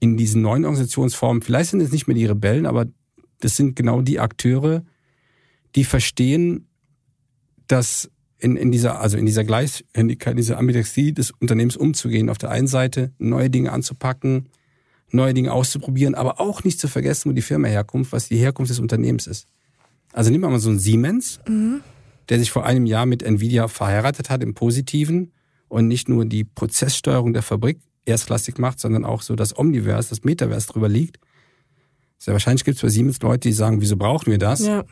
in 0.00 0.16
diesen 0.16 0.42
neuen 0.42 0.64
Organisationsformen, 0.64 1.42
vielleicht 1.42 1.70
sind 1.70 1.80
es 1.80 1.92
nicht 1.92 2.06
mehr 2.06 2.16
die 2.16 2.26
Rebellen, 2.26 2.66
aber 2.66 2.86
das 3.40 3.56
sind 3.56 3.76
genau 3.76 4.02
die 4.02 4.20
Akteure, 4.20 4.84
die 5.74 5.84
verstehen, 5.84 6.68
dass 7.66 8.10
in, 8.38 8.56
in 8.56 8.70
dieser, 8.70 9.00
also 9.00 9.16
in 9.16 9.26
dieser 9.26 9.44
Gleichhändigkeit, 9.44 10.36
dieser 10.36 10.58
Ambidextrie 10.58 11.12
des 11.12 11.30
Unternehmens 11.30 11.76
umzugehen, 11.76 12.28
auf 12.28 12.38
der 12.38 12.50
einen 12.50 12.66
Seite 12.66 13.12
neue 13.18 13.50
Dinge 13.50 13.72
anzupacken, 13.72 14.48
neue 15.10 15.34
Dinge 15.34 15.52
auszuprobieren, 15.52 16.14
aber 16.14 16.40
auch 16.40 16.64
nicht 16.64 16.78
zu 16.78 16.88
vergessen, 16.88 17.30
wo 17.30 17.34
die 17.34 17.42
Firma 17.42 17.68
herkommt, 17.68 18.12
was 18.12 18.28
die 18.28 18.36
Herkunft 18.36 18.70
des 18.70 18.80
Unternehmens 18.80 19.26
ist. 19.26 19.46
Also 20.14 20.30
nehmen 20.30 20.44
wir 20.44 20.50
mal 20.50 20.60
so 20.60 20.70
einen 20.70 20.78
Siemens, 20.78 21.40
mhm. 21.46 21.80
der 22.28 22.38
sich 22.38 22.50
vor 22.50 22.64
einem 22.64 22.86
Jahr 22.86 23.04
mit 23.04 23.22
Nvidia 23.22 23.68
verheiratet 23.68 24.30
hat 24.30 24.42
im 24.42 24.54
Positiven 24.54 25.32
und 25.68 25.88
nicht 25.88 26.08
nur 26.08 26.24
die 26.24 26.44
Prozesssteuerung 26.44 27.32
der 27.32 27.42
Fabrik 27.42 27.80
erstklassig 28.04 28.58
macht, 28.58 28.78
sondern 28.78 29.04
auch 29.04 29.22
so 29.22 29.34
das 29.34 29.58
Omniverse, 29.58 30.10
das 30.10 30.22
Metaverse 30.22 30.68
drüber 30.68 30.88
liegt. 30.88 31.18
Sehr 32.18 32.32
wahrscheinlich 32.32 32.64
gibt 32.64 32.76
es 32.76 32.82
bei 32.82 32.88
Siemens 32.88 33.20
Leute, 33.20 33.48
die 33.48 33.52
sagen, 33.52 33.80
wieso 33.80 33.96
brauchen 33.96 34.30
wir 34.30 34.38
das? 34.38 34.64
Ja. 34.64 34.84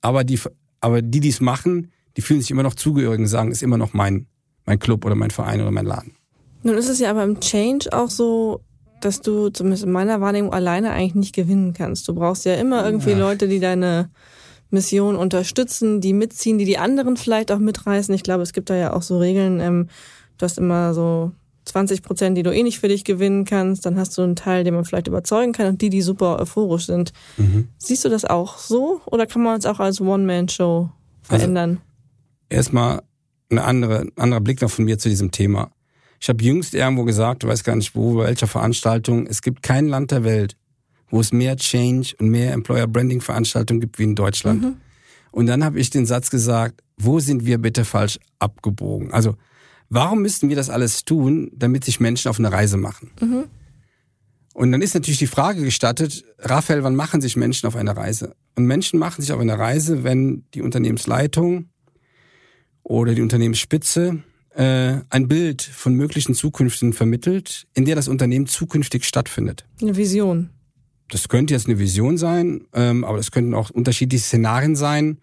Aber 0.00 0.24
die, 0.24 0.40
aber 0.80 1.02
die, 1.02 1.20
die 1.20 1.28
es 1.28 1.40
machen, 1.40 1.92
die 2.16 2.22
fühlen 2.22 2.40
sich 2.40 2.50
immer 2.50 2.62
noch 2.62 2.74
zugehörig 2.74 3.20
und 3.20 3.26
sagen, 3.26 3.52
ist 3.52 3.62
immer 3.62 3.76
noch 3.76 3.92
mein, 3.92 4.26
mein 4.64 4.78
Club 4.78 5.04
oder 5.04 5.14
mein 5.14 5.30
Verein 5.30 5.60
oder 5.60 5.70
mein 5.70 5.84
Laden. 5.84 6.14
Nun 6.62 6.76
ist 6.76 6.88
es 6.88 7.00
ja 7.00 7.10
aber 7.10 7.24
im 7.24 7.40
Change 7.40 7.92
auch 7.92 8.08
so, 8.08 8.62
dass 9.02 9.20
du 9.20 9.50
zumindest 9.50 9.84
in 9.84 9.92
meiner 9.92 10.22
Wahrnehmung 10.22 10.52
alleine 10.54 10.90
eigentlich 10.92 11.14
nicht 11.14 11.34
gewinnen 11.34 11.74
kannst. 11.74 12.08
Du 12.08 12.14
brauchst 12.14 12.46
ja 12.46 12.54
immer 12.54 12.84
irgendwie 12.84 13.10
ja. 13.10 13.18
Leute, 13.18 13.46
die 13.46 13.60
deine 13.60 14.10
Mission 14.70 15.16
unterstützen, 15.16 16.00
die 16.00 16.12
mitziehen, 16.12 16.58
die 16.58 16.64
die 16.64 16.78
anderen 16.78 17.16
vielleicht 17.16 17.52
auch 17.52 17.58
mitreißen. 17.58 18.14
Ich 18.14 18.22
glaube, 18.22 18.42
es 18.42 18.52
gibt 18.52 18.70
da 18.70 18.76
ja 18.76 18.92
auch 18.92 19.02
so 19.02 19.18
Regeln. 19.18 19.60
Ähm, 19.60 19.88
du 20.38 20.44
hast 20.44 20.58
immer 20.58 20.94
so 20.94 21.32
20 21.64 22.02
Prozent, 22.02 22.38
die 22.38 22.42
du 22.42 22.54
eh 22.54 22.62
nicht 22.62 22.80
für 22.80 22.88
dich 22.88 23.04
gewinnen 23.04 23.44
kannst. 23.44 23.86
Dann 23.86 23.98
hast 23.98 24.16
du 24.16 24.22
einen 24.22 24.36
Teil, 24.36 24.64
den 24.64 24.74
man 24.74 24.84
vielleicht 24.84 25.08
überzeugen 25.08 25.52
kann 25.52 25.66
und 25.66 25.82
die, 25.82 25.90
die 25.90 26.02
super 26.02 26.38
euphorisch 26.40 26.86
sind. 26.86 27.12
Mhm. 27.36 27.68
Siehst 27.78 28.04
du 28.04 28.08
das 28.08 28.24
auch 28.24 28.58
so 28.58 29.00
oder 29.06 29.26
kann 29.26 29.42
man 29.42 29.58
es 29.58 29.66
auch 29.66 29.80
als 29.80 30.00
One-Man-Show 30.00 30.90
verändern? 31.22 31.70
Also, 31.70 31.80
erstmal 32.48 33.02
eine 33.50 33.64
andere, 33.64 34.00
ein 34.00 34.12
anderer 34.16 34.40
Blick 34.40 34.62
noch 34.62 34.70
von 34.70 34.84
mir 34.84 34.98
zu 34.98 35.08
diesem 35.08 35.30
Thema. 35.30 35.70
Ich 36.20 36.28
habe 36.28 36.42
jüngst 36.44 36.74
irgendwo 36.74 37.04
gesagt, 37.04 37.42
du 37.42 37.48
weißt 37.48 37.64
gar 37.64 37.76
nicht 37.76 37.94
wo, 37.94 38.14
bei 38.14 38.24
welcher 38.24 38.46
Veranstaltung, 38.46 39.26
es 39.26 39.42
gibt 39.42 39.62
kein 39.62 39.88
Land 39.88 40.10
der 40.10 40.22
Welt, 40.22 40.56
wo 41.10 41.20
es 41.20 41.32
mehr 41.32 41.56
Change 41.56 42.14
und 42.18 42.28
mehr 42.28 42.52
Employer 42.52 42.86
Branding 42.86 43.20
Veranstaltungen 43.20 43.80
gibt 43.80 43.98
wie 43.98 44.04
in 44.04 44.14
Deutschland. 44.14 44.62
Mhm. 44.62 44.76
Und 45.32 45.46
dann 45.46 45.64
habe 45.64 45.78
ich 45.78 45.90
den 45.90 46.06
Satz 46.06 46.30
gesagt, 46.30 46.82
wo 46.96 47.20
sind 47.20 47.46
wir 47.46 47.58
bitte 47.58 47.84
falsch 47.84 48.18
abgebogen? 48.38 49.12
Also, 49.12 49.36
warum 49.88 50.22
müssten 50.22 50.48
wir 50.48 50.56
das 50.56 50.70
alles 50.70 51.04
tun, 51.04 51.50
damit 51.54 51.84
sich 51.84 52.00
Menschen 52.00 52.28
auf 52.28 52.38
eine 52.38 52.52
Reise 52.52 52.76
machen? 52.76 53.10
Mhm. 53.20 53.44
Und 54.52 54.72
dann 54.72 54.82
ist 54.82 54.94
natürlich 54.94 55.18
die 55.18 55.26
Frage 55.26 55.62
gestattet, 55.62 56.24
Raphael, 56.38 56.82
wann 56.82 56.96
machen 56.96 57.20
sich 57.20 57.36
Menschen 57.36 57.66
auf 57.66 57.76
eine 57.76 57.96
Reise? 57.96 58.34
Und 58.56 58.66
Menschen 58.66 58.98
machen 58.98 59.22
sich 59.22 59.32
auf 59.32 59.40
eine 59.40 59.58
Reise, 59.58 60.02
wenn 60.04 60.44
die 60.54 60.62
Unternehmensleitung 60.62 61.68
oder 62.82 63.14
die 63.14 63.22
Unternehmensspitze 63.22 64.22
äh, 64.54 64.98
ein 65.08 65.28
Bild 65.28 65.62
von 65.62 65.94
möglichen 65.94 66.34
Zukünften 66.34 66.92
vermittelt, 66.92 67.68
in 67.74 67.84
der 67.84 67.94
das 67.94 68.08
Unternehmen 68.08 68.46
zukünftig 68.46 69.04
stattfindet. 69.04 69.64
Eine 69.80 69.96
Vision. 69.96 70.50
Das 71.10 71.28
könnte 71.28 71.54
jetzt 71.54 71.66
eine 71.66 71.78
Vision 71.78 72.16
sein, 72.16 72.66
ähm, 72.72 73.04
aber 73.04 73.18
es 73.18 73.30
könnten 73.30 73.54
auch 73.54 73.70
unterschiedliche 73.70 74.24
Szenarien 74.24 74.76
sein. 74.76 75.18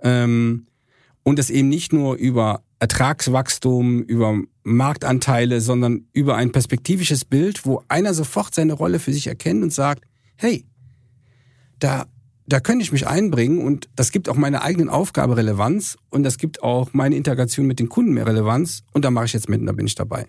Ähm, 0.00 0.66
und 1.22 1.38
das 1.38 1.50
eben 1.50 1.68
nicht 1.68 1.92
nur 1.92 2.16
über 2.16 2.62
Ertragswachstum, 2.80 4.02
über 4.02 4.40
Marktanteile, 4.62 5.60
sondern 5.60 6.06
über 6.12 6.36
ein 6.36 6.52
perspektivisches 6.52 7.24
Bild, 7.24 7.66
wo 7.66 7.82
einer 7.88 8.14
sofort 8.14 8.54
seine 8.54 8.72
Rolle 8.72 8.98
für 8.98 9.12
sich 9.12 9.26
erkennt 9.26 9.62
und 9.62 9.72
sagt, 9.72 10.04
hey, 10.36 10.64
da, 11.78 12.06
da 12.46 12.60
könnte 12.60 12.82
ich 12.82 12.92
mich 12.92 13.06
einbringen 13.06 13.58
und 13.58 13.88
das 13.96 14.12
gibt 14.12 14.28
auch 14.28 14.36
meiner 14.36 14.62
eigenen 14.62 14.88
Aufgabe 14.88 15.36
Relevanz 15.36 15.98
und 16.10 16.22
das 16.22 16.38
gibt 16.38 16.62
auch 16.62 16.92
meine 16.92 17.16
Integration 17.16 17.66
mit 17.66 17.78
den 17.78 17.88
Kunden 17.88 18.12
mehr 18.12 18.26
Relevanz 18.26 18.82
und 18.92 19.04
da 19.04 19.10
mache 19.10 19.26
ich 19.26 19.32
jetzt 19.32 19.48
mit 19.48 19.60
und 19.60 19.66
da 19.66 19.72
bin 19.72 19.86
ich 19.86 19.94
dabei. 19.94 20.28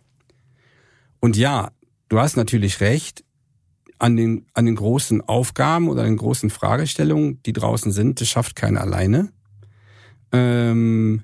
Und 1.20 1.38
ja, 1.38 1.72
du 2.10 2.20
hast 2.20 2.36
natürlich 2.36 2.82
recht, 2.82 3.24
an 4.00 4.16
den, 4.16 4.46
an 4.54 4.66
den 4.66 4.76
großen 4.76 5.22
Aufgaben 5.22 5.90
oder 5.90 6.02
an 6.02 6.08
den 6.08 6.18
großen 6.18 6.50
Fragestellungen, 6.50 7.44
die 7.44 7.54
draußen 7.54 7.92
sind, 7.92 8.22
das 8.22 8.30
schafft 8.30 8.56
keiner 8.56 8.82
alleine. 8.82 9.30
Ähm, 10.32 11.24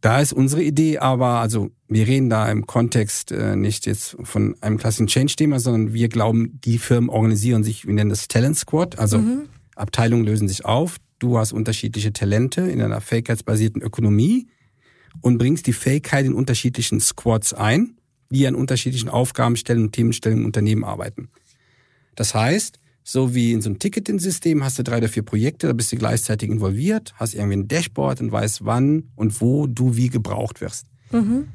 da 0.00 0.20
ist 0.20 0.32
unsere 0.32 0.62
Idee 0.62 0.98
aber, 0.98 1.40
also 1.40 1.70
wir 1.88 2.06
reden 2.06 2.30
da 2.30 2.50
im 2.50 2.66
Kontext 2.66 3.32
äh, 3.32 3.54
nicht 3.56 3.86
jetzt 3.86 4.16
von 4.22 4.56
einem 4.60 4.78
klassischen 4.78 5.06
Change-Thema, 5.06 5.60
sondern 5.60 5.92
wir 5.94 6.08
glauben, 6.08 6.60
die 6.64 6.78
Firmen 6.78 7.10
organisieren 7.10 7.62
sich, 7.64 7.86
wir 7.86 7.94
nennen 7.94 8.10
das 8.10 8.28
Talent 8.28 8.56
Squad, 8.56 8.98
also 8.98 9.18
mhm. 9.18 9.48
Abteilungen 9.76 10.24
lösen 10.24 10.48
sich 10.48 10.64
auf. 10.64 10.96
Du 11.18 11.38
hast 11.38 11.52
unterschiedliche 11.52 12.12
Talente 12.12 12.62
in 12.62 12.82
einer 12.82 13.00
fähigkeitsbasierten 13.00 13.80
Ökonomie 13.80 14.48
und 15.20 15.38
bringst 15.38 15.66
die 15.66 15.72
Fähigkeit 15.72 16.26
in 16.26 16.34
unterschiedlichen 16.34 17.00
Squads 17.00 17.54
ein, 17.54 17.96
die 18.32 18.46
an 18.46 18.54
unterschiedlichen 18.54 19.08
Aufgabenstellen 19.08 19.84
und 19.84 19.92
Themenstellen 19.92 20.38
im 20.38 20.44
Unternehmen 20.46 20.84
arbeiten. 20.84 21.28
Das 22.14 22.34
heißt, 22.34 22.78
so 23.04 23.34
wie 23.34 23.52
in 23.52 23.60
so 23.60 23.68
einem 23.68 23.78
Ticketing-System 23.78 24.62
hast 24.62 24.78
du 24.78 24.84
drei 24.84 24.98
oder 24.98 25.08
vier 25.08 25.24
Projekte, 25.24 25.66
da 25.66 25.72
bist 25.72 25.92
du 25.92 25.96
gleichzeitig 25.96 26.50
involviert, 26.50 27.14
hast 27.16 27.34
irgendwie 27.34 27.56
ein 27.56 27.68
Dashboard 27.68 28.20
und 28.20 28.32
weißt, 28.32 28.64
wann 28.64 29.10
und 29.16 29.40
wo 29.40 29.66
du 29.66 29.96
wie 29.96 30.08
gebraucht 30.08 30.60
wirst. 30.60 30.86
Mhm. 31.10 31.48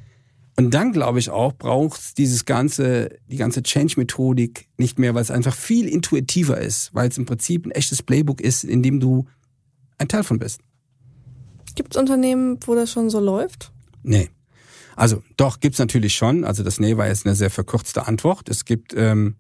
Und 0.60 0.74
dann 0.74 0.92
glaube 0.92 1.20
ich 1.20 1.30
auch, 1.30 1.54
braucht 1.54 2.18
dieses 2.18 2.46
ganze, 2.46 3.10
die 3.28 3.38
ganze 3.38 3.62
Change-Methodik 3.62 4.68
nicht 4.78 4.98
mehr, 4.98 5.14
weil 5.14 5.22
es 5.22 5.32
einfach 5.32 5.56
viel 5.56 5.88
intuitiver 5.88 6.60
ist, 6.60 6.94
weil 6.94 7.10
es 7.10 7.18
im 7.18 7.26
Prinzip 7.26 7.66
ein 7.66 7.72
echtes 7.72 8.02
Playbook 8.02 8.42
ist, 8.42 8.64
in 8.64 8.82
dem 8.82 9.00
du 9.00 9.28
ein 10.00 10.08
Teil 10.08 10.24
von 10.24 10.40
bist. 10.40 10.62
Gibt 11.76 11.96
es 11.96 12.02
Unternehmen, 12.02 12.58
wo 12.66 12.74
das 12.74 12.92
schon 12.92 13.12
so 13.12 13.20
läuft? 13.20 13.72
Nee. 14.02 14.30
Also 14.98 15.22
doch, 15.38 15.60
gibt's 15.60 15.78
natürlich 15.78 16.16
schon. 16.16 16.44
Also 16.44 16.64
das 16.64 16.80
Nee 16.80 16.98
war 16.98 17.08
jetzt 17.08 17.26
eine 17.26 17.36
sehr 17.36 17.52
verkürzte 17.52 18.08
Antwort. 18.08 18.50
Es 18.50 18.66
gibt 18.66 18.96
ähm, 18.98 19.36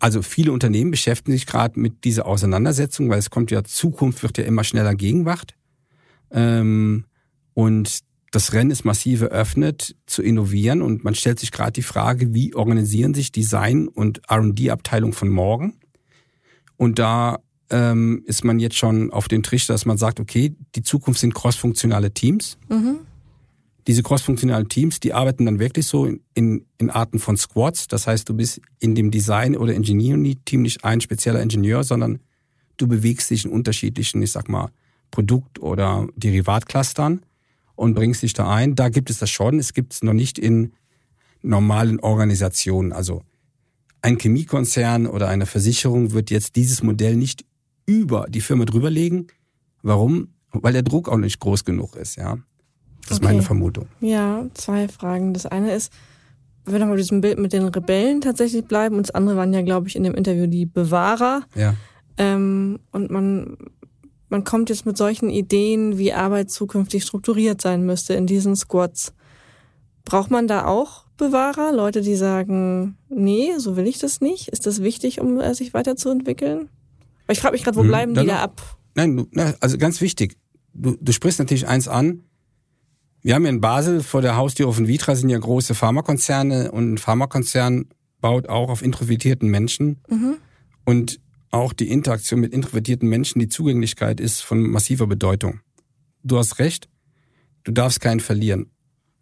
also 0.00 0.22
viele 0.22 0.52
Unternehmen 0.52 0.90
beschäftigen 0.90 1.32
sich 1.32 1.46
gerade 1.46 1.78
mit 1.78 2.04
dieser 2.04 2.26
Auseinandersetzung, 2.26 3.10
weil 3.10 3.18
es 3.18 3.28
kommt 3.28 3.50
ja, 3.50 3.62
Zukunft 3.62 4.22
wird 4.22 4.38
ja 4.38 4.44
immer 4.44 4.64
schneller 4.64 4.94
Gegenwart. 4.94 5.54
Ähm, 6.30 7.04
und 7.52 8.00
das 8.30 8.54
Rennen 8.54 8.70
ist 8.70 8.86
massiv 8.86 9.20
eröffnet, 9.20 9.94
zu 10.06 10.22
innovieren 10.22 10.80
und 10.80 11.04
man 11.04 11.14
stellt 11.14 11.38
sich 11.38 11.52
gerade 11.52 11.72
die 11.72 11.82
Frage, 11.82 12.32
wie 12.32 12.54
organisieren 12.54 13.12
sich 13.12 13.32
Design- 13.32 13.86
und 13.86 14.22
R&D-Abteilung 14.28 15.12
von 15.12 15.28
morgen? 15.28 15.74
Und 16.78 16.98
da 16.98 17.38
ähm, 17.68 18.22
ist 18.24 18.44
man 18.44 18.60
jetzt 18.60 18.76
schon 18.76 19.10
auf 19.12 19.28
dem 19.28 19.42
Trichter, 19.42 19.74
dass 19.74 19.84
man 19.84 19.98
sagt, 19.98 20.20
okay, 20.20 20.54
die 20.74 20.82
Zukunft 20.82 21.20
sind 21.20 21.34
crossfunktionale 21.34 22.12
Teams. 22.12 22.56
Mhm 22.70 23.00
diese 23.86 24.02
crossfunktionalen 24.02 24.68
Teams, 24.68 24.98
die 24.98 25.12
arbeiten 25.12 25.46
dann 25.46 25.58
wirklich 25.58 25.86
so 25.86 26.06
in, 26.34 26.66
in 26.78 26.90
Arten 26.90 27.18
von 27.18 27.36
Squads. 27.36 27.86
Das 27.86 28.06
heißt, 28.06 28.28
du 28.28 28.34
bist 28.34 28.60
in 28.80 28.94
dem 28.94 29.10
Design- 29.10 29.56
oder 29.56 29.74
Engineering-Team 29.74 30.62
nicht 30.62 30.84
ein 30.84 31.00
spezieller 31.00 31.40
Ingenieur, 31.40 31.84
sondern 31.84 32.18
du 32.76 32.88
bewegst 32.88 33.30
dich 33.30 33.44
in 33.44 33.52
unterschiedlichen, 33.52 34.22
ich 34.22 34.32
sag 34.32 34.48
mal, 34.48 34.70
Produkt- 35.10 35.60
oder 35.60 36.08
Derivatclustern 36.16 37.22
und 37.76 37.94
bringst 37.94 38.22
dich 38.22 38.32
da 38.32 38.52
ein. 38.52 38.74
Da 38.74 38.88
gibt 38.88 39.08
es 39.08 39.18
das 39.18 39.30
schon. 39.30 39.58
Es 39.58 39.72
gibt 39.72 39.94
es 39.94 40.02
noch 40.02 40.14
nicht 40.14 40.38
in 40.38 40.72
normalen 41.42 42.00
Organisationen. 42.00 42.92
Also 42.92 43.22
ein 44.02 44.18
Chemiekonzern 44.18 45.06
oder 45.06 45.28
eine 45.28 45.46
Versicherung 45.46 46.12
wird 46.12 46.30
jetzt 46.30 46.56
dieses 46.56 46.82
Modell 46.82 47.16
nicht 47.16 47.44
über 47.86 48.26
die 48.28 48.40
Firma 48.40 48.64
drüberlegen. 48.64 49.28
Warum? 49.82 50.28
Weil 50.50 50.72
der 50.72 50.82
Druck 50.82 51.08
auch 51.08 51.18
nicht 51.18 51.38
groß 51.38 51.64
genug 51.64 51.94
ist, 51.94 52.16
ja. 52.16 52.38
Das 53.08 53.18
okay. 53.18 53.26
ist 53.26 53.32
meine 53.32 53.42
Vermutung. 53.42 53.86
Ja, 54.00 54.46
zwei 54.54 54.88
Fragen. 54.88 55.32
Das 55.32 55.46
eine 55.46 55.74
ist, 55.74 55.92
wenn 56.64 56.80
wir 56.80 56.86
bei 56.86 56.96
diesem 56.96 57.20
Bild 57.20 57.38
mit 57.38 57.52
den 57.52 57.64
Rebellen 57.64 58.20
tatsächlich 58.20 58.64
bleiben, 58.64 58.96
und 58.96 59.06
das 59.06 59.14
andere 59.14 59.36
waren 59.36 59.52
ja, 59.52 59.62
glaube 59.62 59.88
ich, 59.88 59.96
in 59.96 60.02
dem 60.02 60.14
Interview 60.14 60.46
die 60.46 60.66
Bewahrer. 60.66 61.44
Ja. 61.54 61.74
Ähm, 62.18 62.80
und 62.90 63.10
man, 63.10 63.56
man 64.28 64.44
kommt 64.44 64.70
jetzt 64.70 64.86
mit 64.86 64.96
solchen 64.96 65.30
Ideen, 65.30 65.98
wie 65.98 66.12
Arbeit 66.12 66.50
zukünftig 66.50 67.04
strukturiert 67.04 67.60
sein 67.60 67.86
müsste 67.86 68.14
in 68.14 68.26
diesen 68.26 68.56
Squads. 68.56 69.12
Braucht 70.04 70.30
man 70.30 70.48
da 70.48 70.66
auch 70.66 71.04
Bewahrer? 71.16 71.72
Leute, 71.72 72.00
die 72.00 72.16
sagen, 72.16 72.96
nee, 73.08 73.52
so 73.58 73.76
will 73.76 73.86
ich 73.86 73.98
das 73.98 74.20
nicht? 74.20 74.48
Ist 74.48 74.66
das 74.66 74.82
wichtig, 74.82 75.20
um 75.20 75.40
äh, 75.40 75.54
sich 75.54 75.74
weiterzuentwickeln? 75.74 76.68
Weil 77.26 77.34
ich 77.34 77.40
frage 77.40 77.52
mich 77.52 77.64
gerade, 77.64 77.76
wo 77.76 77.82
hm, 77.82 77.88
bleiben 77.88 78.16
hm, 78.16 78.22
die 78.22 78.28
da 78.28 78.42
ab? 78.42 78.62
Nein, 78.94 79.26
also 79.60 79.78
ganz 79.78 80.00
wichtig. 80.00 80.36
Du, 80.72 80.96
du 81.00 81.12
sprichst 81.12 81.38
natürlich 81.38 81.66
eins 81.66 81.88
an, 81.88 82.22
wir 83.26 83.34
haben 83.34 83.42
ja 83.42 83.50
in 83.50 83.60
Basel 83.60 84.04
vor 84.04 84.22
der 84.22 84.36
Haustür 84.36 84.72
von 84.72 84.86
Vitra 84.86 85.16
sind 85.16 85.30
ja 85.30 85.38
große 85.38 85.74
Pharmakonzerne 85.74 86.70
und 86.70 86.92
ein 86.92 86.96
Pharmakonzern 86.96 87.86
baut 88.20 88.48
auch 88.48 88.70
auf 88.70 88.82
introvertierten 88.82 89.48
Menschen. 89.50 89.98
Mhm. 90.08 90.36
Und 90.84 91.18
auch 91.50 91.72
die 91.72 91.88
Interaktion 91.88 92.38
mit 92.38 92.52
introvertierten 92.52 93.08
Menschen, 93.08 93.40
die 93.40 93.48
Zugänglichkeit 93.48 94.20
ist 94.20 94.42
von 94.42 94.60
massiver 94.60 95.08
Bedeutung. 95.08 95.58
Du 96.22 96.38
hast 96.38 96.60
recht, 96.60 96.88
du 97.64 97.72
darfst 97.72 98.00
keinen 98.00 98.20
verlieren. 98.20 98.70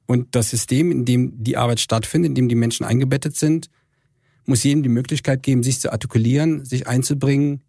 Und 0.05 0.35
das 0.35 0.51
System, 0.51 0.91
in 0.91 1.07
dem 1.07 1.43
die 1.43 1.57
Arbeit 1.57 1.81
stattfindet, 1.81 2.29
in 2.29 2.35
dem 2.35 2.51
die 2.51 2.57
Menschen 2.57 2.85
eingebettet 2.85 3.37
sind, 3.37 3.71
muss 4.45 4.65
jedem 4.65 4.83
die 4.83 4.91
Möglichkeit 4.91 5.43
geben, 5.43 5.63
sich 5.63 5.81
zu 5.81 5.91
artikulieren, 5.91 6.67
sich 6.67 6.87
einzubringen, 6.87 7.63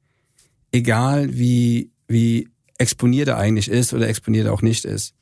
egal 0.73 1.33
wie, 1.33 1.91
wie 2.09 2.49
exponiert 2.77 3.29
er 3.29 3.37
eigentlich 3.37 3.69
ist 3.69 3.93
oder 3.93 4.09
exponiert 4.09 4.47
er 4.47 4.53
auch 4.53 4.61
nicht 4.61 4.83
ist. 4.83 5.14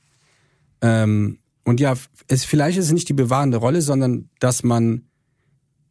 Ähm, 0.84 1.40
und 1.64 1.80
ja, 1.80 1.96
es, 2.28 2.44
vielleicht 2.44 2.78
ist 2.78 2.88
es 2.88 2.92
nicht 2.92 3.10
die 3.10 3.14
bewahrende 3.14 3.58
Rolle, 3.58 3.82
sondern 3.82 4.30
dass 4.40 4.64
man 4.64 5.04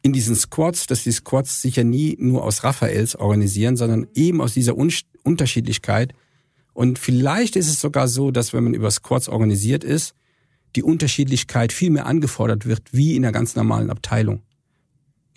in 0.02 0.12
diesen 0.12 0.36
Squads, 0.36 0.86
dass 0.86 1.02
die 1.02 1.12
Squads 1.12 1.62
sich 1.62 1.76
ja 1.76 1.84
nie 1.84 2.16
nur 2.20 2.44
aus 2.44 2.62
Raphaels 2.62 3.16
organisieren, 3.16 3.76
sondern 3.76 4.06
eben 4.14 4.40
aus 4.40 4.52
dieser 4.54 4.76
Un 4.76 4.92
Unterschiedlichkeit. 5.24 6.12
Und 6.74 6.98
vielleicht 6.98 7.56
ist 7.56 7.68
es 7.68 7.80
sogar 7.80 8.08
so, 8.08 8.30
dass 8.30 8.52
wenn 8.52 8.64
man 8.64 8.74
über 8.74 8.90
Squads 8.90 9.28
organisiert 9.28 9.84
ist, 9.84 10.14
die 10.74 10.82
Unterschiedlichkeit 10.82 11.72
viel 11.72 11.90
mehr 11.90 12.06
angefordert 12.06 12.66
wird, 12.66 12.92
wie 12.92 13.14
in 13.14 13.24
einer 13.24 13.32
ganz 13.32 13.54
normalen 13.54 13.90
Abteilung. 13.90 14.42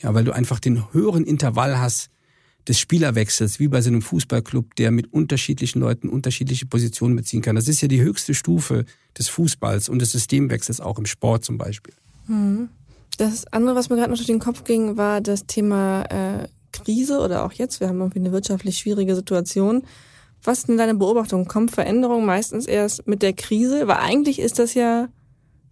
Ja, 0.02 0.14
weil 0.14 0.24
du 0.24 0.34
einfach 0.34 0.60
den 0.60 0.92
höheren 0.94 1.24
Intervall 1.24 1.78
hast 1.80 2.10
des 2.68 2.80
Spielerwechsels, 2.80 3.60
wie 3.60 3.68
bei 3.68 3.82
so 3.82 3.90
einem 3.90 4.02
Fußballclub, 4.02 4.76
der 4.76 4.92
mit 4.92 5.14
unterschiedlichen 5.14 5.80
Leuten 5.80 6.10
unterschiedliche 6.10 6.66
Positionen 6.66 7.16
beziehen 7.16 7.42
kann. 7.42 7.56
Das 7.56 7.68
ist 7.68 7.82
ja 7.82 7.88
die 7.88 8.02
höchste 8.02 8.34
Stufe 8.34 8.86
des 9.18 9.30
Fußballs 9.30 9.90
und 9.90 10.00
des 10.00 10.12
Systemwechsels 10.12 10.82
auch 10.82 10.98
im 10.98 11.06
Sport 11.06 11.46
zum 11.46 11.58
Beispiel. 11.58 11.94
Hm. 12.28 12.70
Das 13.18 13.46
andere, 13.48 13.76
was 13.76 13.90
mir 13.90 13.96
gerade 13.96 14.10
noch 14.10 14.18
durch 14.18 14.28
den 14.28 14.40
Kopf 14.40 14.64
ging, 14.64 14.98
war 14.98 15.22
das 15.22 15.46
Thema 15.46 16.04
äh, 16.04 16.48
Krise 16.74 17.20
oder 17.20 17.46
auch 17.46 17.54
jetzt. 17.54 17.80
Wir 17.80 17.88
haben 17.88 18.00
irgendwie 18.00 18.20
eine 18.20 18.32
wirtschaftlich 18.32 18.78
schwierige 18.78 19.16
Situation. 19.16 19.84
Was 20.44 20.64
denn 20.64 20.78
deine 20.78 20.96
Beobachtung? 20.96 21.46
Kommt 21.46 21.72
Veränderung 21.72 22.26
meistens 22.26 22.66
erst 22.66 23.08
mit 23.08 23.22
der 23.22 23.34
Krise? 23.34 23.88
Weil 23.88 23.98
eigentlich 23.98 24.40
ist 24.40 24.60
das 24.60 24.74
ja 24.74 25.08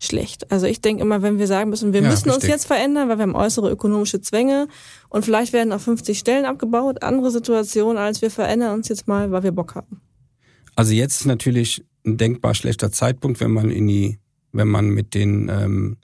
schlecht. 0.06 0.52
Also 0.52 0.66
ich 0.66 0.82
denke 0.82 1.02
immer, 1.04 1.22
wenn 1.22 1.40
wir 1.40 1.48
sagen 1.48 1.70
müssen, 1.70 1.94
wir 1.94 2.02
ja, 2.02 2.10
müssen 2.10 2.30
richtig. 2.30 2.44
uns 2.44 2.48
jetzt 2.48 2.66
verändern, 2.66 3.10
weil 3.10 3.18
wir 3.18 3.24
haben 3.24 3.36
äußere 3.36 3.70
ökonomische 3.70 4.22
Zwänge 4.22 4.68
und 5.10 5.26
vielleicht 5.26 5.54
werden 5.54 5.72
auch 5.72 5.80
50 5.80 6.18
Stellen 6.18 6.46
abgebaut, 6.46 7.04
andere 7.04 7.32
Situation, 7.32 7.98
als 7.98 8.22
wir 8.22 8.32
verändern 8.32 8.74
uns 8.74 8.90
jetzt 8.90 9.08
mal, 9.08 9.32
weil 9.32 9.44
wir 9.44 9.52
Bock 9.52 9.76
haben. 9.76 10.02
Also 10.76 10.94
jetzt 10.94 11.22
ist 11.22 11.26
natürlich 11.26 11.84
ein 12.06 12.18
denkbar 12.18 12.56
schlechter 12.56 12.92
Zeitpunkt, 12.92 13.40
wenn 13.40 13.52
man 13.52 13.70
in 13.70 13.88
die, 13.88 14.20
wenn 14.52 14.68
man 14.68 14.90
mit 14.90 15.14
den 15.14 15.50
ähm, 15.50 15.98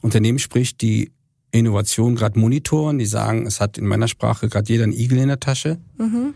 Unternehmen 0.00 0.38
spricht, 0.38 0.80
die 0.80 1.12
Innovation 1.50 2.14
gerade 2.14 2.38
monitoren, 2.38 2.98
die 2.98 3.06
sagen, 3.06 3.46
es 3.46 3.60
hat 3.60 3.76
in 3.76 3.86
meiner 3.86 4.08
Sprache 4.08 4.48
gerade 4.48 4.72
jeder 4.72 4.84
einen 4.84 4.92
Igel 4.92 5.18
in 5.18 5.28
der 5.28 5.40
Tasche. 5.40 5.78
Mhm. 5.98 6.34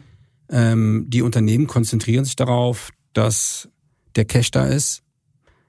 Ähm, 0.51 1.07
die 1.09 1.23
Unternehmen 1.23 1.67
konzentrieren 1.67 2.25
sich 2.25 2.37
darauf, 2.37 2.91
dass 3.15 3.69
der 4.15 4.27
Cash 4.27 4.51
da 4.51 4.67
ist, 4.67 5.03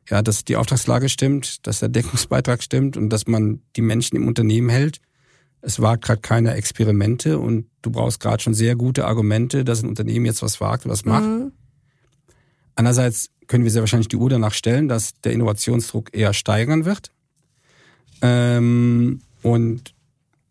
Ja, 0.09 0.21
dass 0.21 0.45
die 0.45 0.55
Auftragslage 0.55 1.09
stimmt, 1.09 1.67
dass 1.67 1.79
der 1.79 1.89
Deckungsbeitrag 1.89 2.63
stimmt 2.63 2.95
und 2.95 3.09
dass 3.09 3.27
man 3.27 3.61
die 3.75 3.81
Menschen 3.81 4.15
im 4.15 4.27
Unternehmen 4.27 4.69
hält. 4.69 5.01
Es 5.61 5.81
wagt 5.81 6.05
gerade 6.05 6.21
keine 6.21 6.53
Experimente 6.53 7.39
und 7.39 7.67
du 7.81 7.91
brauchst 7.91 8.19
gerade 8.19 8.41
schon 8.41 8.53
sehr 8.53 8.75
gute 8.75 9.05
Argumente, 9.05 9.65
dass 9.65 9.83
ein 9.83 9.89
Unternehmen 9.89 10.25
jetzt 10.25 10.41
was 10.41 10.61
wagt 10.61 10.85
und 10.85 10.91
was 10.91 11.03
macht. 11.03 11.25
Mhm. 11.25 11.51
Andererseits 12.75 13.31
können 13.47 13.63
wir 13.63 13.71
sehr 13.71 13.81
wahrscheinlich 13.81 14.07
die 14.07 14.17
Uhr 14.17 14.29
danach 14.29 14.53
stellen, 14.53 14.87
dass 14.87 15.19
der 15.21 15.33
Innovationsdruck 15.33 16.15
eher 16.15 16.33
steigern 16.33 16.85
wird. 16.85 17.11
Ähm, 18.21 19.21
und, 19.41 19.93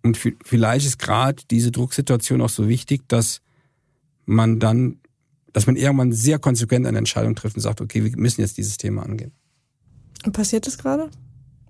und 0.03 0.19
vielleicht 0.45 0.87
ist 0.87 0.99
gerade 0.99 1.43
diese 1.51 1.71
Drucksituation 1.71 2.41
auch 2.41 2.49
so 2.49 2.69
wichtig, 2.69 3.03
dass 3.09 3.41
man 4.25 4.59
dann, 4.59 4.99
dass 5.53 5.67
man 5.67 5.77
irgendwann 5.77 6.13
sehr 6.13 6.39
konsequent 6.39 6.87
eine 6.87 6.99
Entscheidung 6.99 7.35
trifft 7.35 7.57
und 7.57 7.63
sagt, 7.63 7.81
okay, 7.81 8.05
wir 8.05 8.17
müssen 8.17 8.41
jetzt 8.41 8.59
dieses 8.59 8.77
Thema 8.77 9.03
angehen. 9.03 9.33
Passiert 10.33 10.67
das 10.67 10.79
gerade 10.79 11.11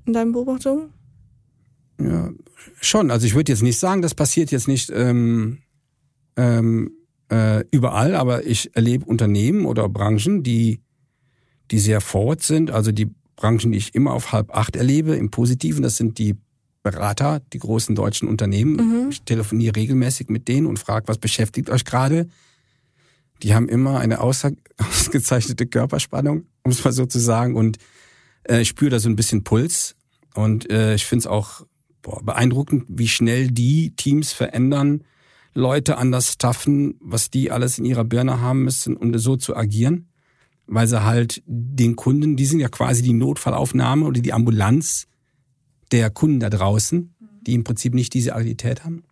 in 0.06 0.12
deinen 0.12 0.32
Beobachtungen? 0.32 0.90
Ja, 2.00 2.30
schon. 2.80 3.10
Also 3.10 3.26
ich 3.26 3.34
würde 3.34 3.52
jetzt 3.52 3.62
nicht 3.62 3.78
sagen, 3.78 4.02
das 4.02 4.14
passiert 4.14 4.50
jetzt 4.50 4.68
nicht 4.68 4.90
ähm, 4.90 5.58
ähm, 6.36 6.92
äh, 7.30 7.64
überall, 7.70 8.14
aber 8.14 8.46
ich 8.46 8.74
erlebe 8.76 9.04
Unternehmen 9.04 9.66
oder 9.66 9.88
Branchen, 9.88 10.42
die, 10.42 10.80
die 11.70 11.78
sehr 11.78 12.00
forward 12.00 12.42
sind. 12.42 12.70
Also 12.70 12.92
die 12.92 13.10
Branchen, 13.36 13.72
die 13.72 13.78
ich 13.78 13.94
immer 13.94 14.12
auf 14.12 14.32
halb 14.32 14.54
acht 14.54 14.76
erlebe, 14.76 15.16
im 15.16 15.30
Positiven, 15.30 15.82
das 15.82 15.96
sind 15.96 16.18
die 16.18 16.36
Berater, 16.82 17.40
die 17.52 17.58
großen 17.58 17.94
deutschen 17.94 18.28
Unternehmen. 18.28 18.76
Mhm. 18.76 19.08
Ich 19.10 19.22
telefoniere 19.22 19.76
regelmäßig 19.76 20.28
mit 20.28 20.46
denen 20.46 20.66
und 20.66 20.78
frage, 20.78 21.08
was 21.08 21.18
beschäftigt 21.18 21.68
euch 21.68 21.84
gerade? 21.84 22.28
Die 23.42 23.54
haben 23.54 23.68
immer 23.68 23.98
eine 23.98 24.20
ausgezeichnete 24.20 25.66
Körperspannung, 25.66 26.46
um 26.62 26.70
es 26.70 26.84
mal 26.84 26.92
so 26.92 27.06
zu 27.06 27.18
sagen. 27.18 27.56
Und 27.56 27.78
äh, 28.48 28.60
ich 28.60 28.68
spüre 28.68 28.90
da 28.90 28.98
so 28.98 29.08
ein 29.08 29.16
bisschen 29.16 29.44
Puls. 29.44 29.96
Und 30.34 30.70
äh, 30.70 30.94
ich 30.94 31.06
finde 31.06 31.20
es 31.20 31.26
auch 31.26 31.66
boah, 32.02 32.22
beeindruckend, 32.22 32.84
wie 32.88 33.08
schnell 33.08 33.50
die 33.50 33.94
Teams 33.96 34.32
verändern, 34.32 35.04
Leute 35.54 35.96
anders 35.96 36.32
staffen, 36.32 36.96
was 37.00 37.30
die 37.30 37.50
alles 37.50 37.78
in 37.78 37.86
ihrer 37.86 38.04
Birne 38.04 38.40
haben 38.40 38.64
müssen, 38.64 38.96
um 38.96 39.16
so 39.18 39.36
zu 39.36 39.56
agieren. 39.56 40.08
Weil 40.66 40.86
sie 40.86 41.04
halt 41.04 41.42
den 41.46 41.96
Kunden, 41.96 42.36
die 42.36 42.44
sind 42.44 42.60
ja 42.60 42.68
quasi 42.68 43.02
die 43.02 43.12
Notfallaufnahme 43.12 44.04
oder 44.04 44.20
die 44.20 44.32
Ambulanz 44.32 45.06
der 45.92 46.10
Kunden 46.10 46.40
da 46.40 46.50
draußen, 46.50 47.14
die 47.46 47.54
im 47.54 47.64
Prinzip 47.64 47.94
nicht 47.94 48.12
diese 48.12 48.34
Agilität 48.34 48.84
haben. 48.84 49.04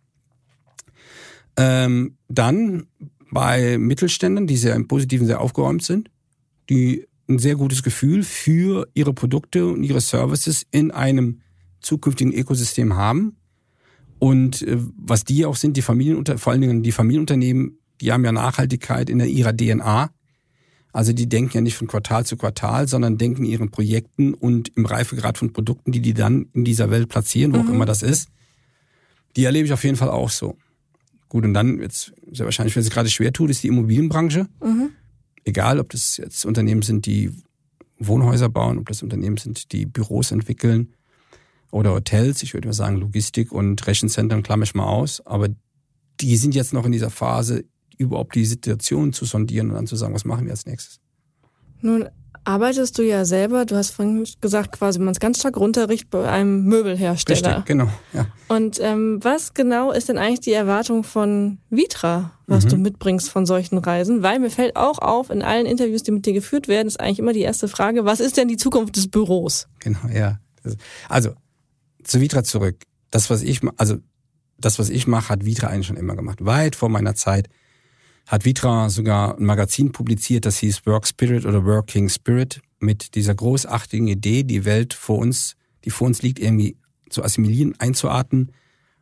Ähm, 1.57 2.17
dann 2.27 2.87
bei 3.31 3.77
Mittelständen, 3.77 4.45
die 4.45 4.57
sehr 4.57 4.75
im 4.75 4.87
Positiven 4.87 5.25
sehr 5.25 5.41
aufgeräumt 5.41 5.83
sind, 5.83 6.11
die 6.69 7.07
ein 7.27 7.39
sehr 7.39 7.55
gutes 7.55 7.83
Gefühl 7.83 8.23
für 8.23 8.87
ihre 8.93 9.13
Produkte 9.13 9.67
und 9.67 9.83
ihre 9.83 10.01
Services 10.01 10.65
in 10.71 10.91
einem 10.91 11.41
zukünftigen 11.79 12.33
Ökosystem 12.33 12.95
haben. 12.95 13.37
Und 14.19 14.61
äh, 14.61 14.77
was 14.97 15.23
die 15.23 15.45
auch 15.45 15.55
sind, 15.55 15.77
die 15.77 15.81
Familienunter 15.81 16.37
vor 16.37 16.53
allen 16.53 16.61
Dingen 16.61 16.83
die 16.83 16.91
Familienunternehmen, 16.91 17.79
die 18.01 18.11
haben 18.11 18.25
ja 18.25 18.31
Nachhaltigkeit 18.31 19.09
in 19.09 19.19
ihrer 19.19 19.55
DNA. 19.55 20.09
Also 20.91 21.11
die 21.11 21.27
denken 21.27 21.57
ja 21.57 21.61
nicht 21.61 21.75
von 21.75 21.87
Quartal 21.87 22.25
zu 22.25 22.37
Quartal, 22.37 22.87
sondern 22.87 23.17
denken 23.17 23.43
ihren 23.43 23.69
Projekten 23.69 24.33
und 24.33 24.69
im 24.77 24.85
Reifegrad 24.85 25.37
von 25.37 25.51
Produkten, 25.51 25.91
die 25.91 25.99
die 25.99 26.13
dann 26.13 26.47
in 26.53 26.63
dieser 26.63 26.89
Welt 26.89 27.09
platzieren, 27.09 27.53
wo 27.53 27.57
mhm. 27.57 27.67
auch 27.67 27.73
immer 27.73 27.85
das 27.85 28.01
ist. 28.01 28.29
Die 29.35 29.43
erlebe 29.43 29.65
ich 29.65 29.73
auf 29.73 29.83
jeden 29.83 29.97
Fall 29.97 30.09
auch 30.09 30.29
so. 30.29 30.57
Gut, 31.27 31.43
und 31.43 31.53
dann 31.53 31.81
jetzt 31.81 32.13
sehr 32.31 32.45
wahrscheinlich, 32.45 32.75
wer 32.75 32.83
sich 32.83 32.93
gerade 32.93 33.09
schwer 33.09 33.33
tut, 33.33 33.49
ist 33.49 33.63
die 33.63 33.67
Immobilienbranche. 33.67 34.47
Mhm. 34.63 34.91
Egal, 35.45 35.79
ob 35.79 35.89
das 35.89 36.17
jetzt 36.17 36.45
Unternehmen 36.45 36.81
sind, 36.81 37.05
die 37.05 37.31
Wohnhäuser 37.99 38.49
bauen, 38.49 38.77
ob 38.77 38.87
das 38.87 39.03
Unternehmen 39.03 39.37
sind, 39.37 39.71
die 39.71 39.85
Büros 39.85 40.31
entwickeln 40.31 40.93
oder 41.71 41.93
Hotels. 41.93 42.43
Ich 42.43 42.53
würde 42.53 42.67
mal 42.67 42.73
sagen, 42.73 42.97
Logistik 42.97 43.51
und 43.51 43.85
Rechenzentren 43.87 44.43
klamme 44.43 44.63
ich 44.63 44.75
mal 44.75 44.85
aus. 44.85 45.25
Aber 45.25 45.49
die 46.19 46.37
sind 46.37 46.55
jetzt 46.55 46.73
noch 46.73 46.85
in 46.85 46.91
dieser 46.91 47.09
Phase, 47.09 47.63
überhaupt 47.97 48.35
die 48.35 48.45
Situation 48.45 49.13
zu 49.13 49.25
sondieren 49.25 49.69
und 49.69 49.75
dann 49.75 49.87
zu 49.87 49.95
sagen, 49.95 50.13
was 50.13 50.25
machen 50.25 50.45
wir 50.45 50.51
als 50.51 50.65
nächstes. 50.65 50.99
Nun 51.81 52.09
arbeitest 52.45 52.97
du 52.97 53.03
ja 53.03 53.25
selber, 53.25 53.65
du 53.65 53.75
hast 53.75 53.91
vorhin 53.91 54.25
gesagt, 54.39 54.71
quasi 54.71 54.99
man 54.99 55.09
ist 55.09 55.19
ganz 55.19 55.39
stark 55.39 55.57
runterricht 55.57 56.09
bei 56.09 56.29
einem 56.29 56.63
Möbelhersteller. 56.63 57.49
Richtig, 57.49 57.65
genau, 57.65 57.89
ja. 58.13 58.27
Und 58.47 58.79
ähm, 58.81 59.19
was 59.21 59.53
genau 59.53 59.91
ist 59.91 60.09
denn 60.09 60.17
eigentlich 60.17 60.41
die 60.41 60.53
Erwartung 60.53 61.03
von 61.03 61.57
Vitra, 61.69 62.31
was 62.45 62.65
mhm. 62.65 62.69
du 62.69 62.77
mitbringst 62.77 63.29
von 63.29 63.45
solchen 63.45 63.79
Reisen? 63.79 64.23
Weil 64.23 64.39
mir 64.39 64.51
fällt 64.51 64.75
auch 64.75 64.99
auf, 64.99 65.29
in 65.29 65.41
allen 65.41 65.65
Interviews, 65.65 66.03
die 66.03 66.11
mit 66.11 66.25
dir 66.25 66.33
geführt 66.33 66.67
werden, 66.67 66.87
ist 66.87 66.99
eigentlich 66.99 67.19
immer 67.19 67.33
die 67.33 67.41
erste 67.41 67.67
Frage, 67.67 68.05
was 68.05 68.19
ist 68.19 68.37
denn 68.37 68.47
die 68.47 68.57
Zukunft 68.57 68.95
des 68.95 69.09
Büros? 69.09 69.67
Genau, 69.79 70.07
ja. 70.13 70.39
Also, 71.09 71.33
zu 72.03 72.21
Vitra 72.21 72.43
zurück. 72.43 72.77
Das, 73.11 73.29
was 73.29 73.41
ich, 73.41 73.61
also, 73.77 73.97
das, 74.57 74.79
was 74.79 74.89
ich 74.89 75.07
mache, 75.07 75.29
hat 75.29 75.45
Vitra 75.45 75.67
eigentlich 75.67 75.87
schon 75.87 75.97
immer 75.97 76.15
gemacht. 76.15 76.45
Weit 76.45 76.75
vor 76.75 76.89
meiner 76.89 77.15
Zeit 77.15 77.49
hat 78.25 78.45
Vitra 78.45 78.89
sogar 78.89 79.37
ein 79.37 79.45
Magazin 79.45 79.91
publiziert, 79.91 80.45
das 80.45 80.57
hieß 80.57 80.85
Work 80.85 81.07
Spirit 81.07 81.45
oder 81.45 81.63
Working 81.63 82.09
Spirit, 82.09 82.61
mit 82.79 83.15
dieser 83.15 83.35
großartigen 83.35 84.07
Idee, 84.07 84.43
die 84.43 84.65
Welt 84.65 84.93
vor 84.93 85.17
uns, 85.17 85.55
die 85.83 85.89
vor 85.89 86.07
uns 86.07 86.21
liegt, 86.21 86.39
irgendwie 86.39 86.77
zu 87.09 87.23
assimilieren, 87.23 87.75
einzuatmen 87.79 88.51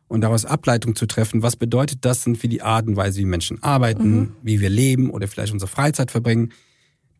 und 0.08 0.20
daraus 0.20 0.44
Ableitung 0.44 0.94
zu 0.94 1.06
treffen. 1.06 1.42
Was 1.42 1.56
bedeutet 1.56 2.04
das 2.04 2.24
denn 2.24 2.36
für 2.36 2.48
die 2.48 2.62
Art 2.62 2.86
und 2.86 2.96
Weise, 2.96 3.20
wie 3.20 3.24
Menschen 3.24 3.62
arbeiten, 3.62 4.16
mhm. 4.16 4.32
wie 4.42 4.60
wir 4.60 4.70
leben 4.70 5.10
oder 5.10 5.26
vielleicht 5.26 5.52
unsere 5.52 5.70
Freizeit 5.70 6.10
verbringen? 6.10 6.52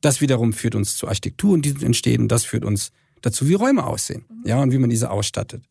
Das 0.00 0.20
wiederum 0.20 0.52
führt 0.52 0.74
uns 0.74 0.96
zur 0.96 1.08
Architektur, 1.08 1.58
die 1.58 1.74
entsteht 1.84 2.20
und 2.20 2.28
das 2.28 2.44
führt 2.44 2.64
uns 2.64 2.92
dazu, 3.22 3.48
wie 3.48 3.54
Räume 3.54 3.84
aussehen, 3.84 4.24
mhm. 4.28 4.48
ja, 4.48 4.62
und 4.62 4.72
wie 4.72 4.78
man 4.78 4.90
diese 4.90 5.10
ausstattet. 5.10 5.64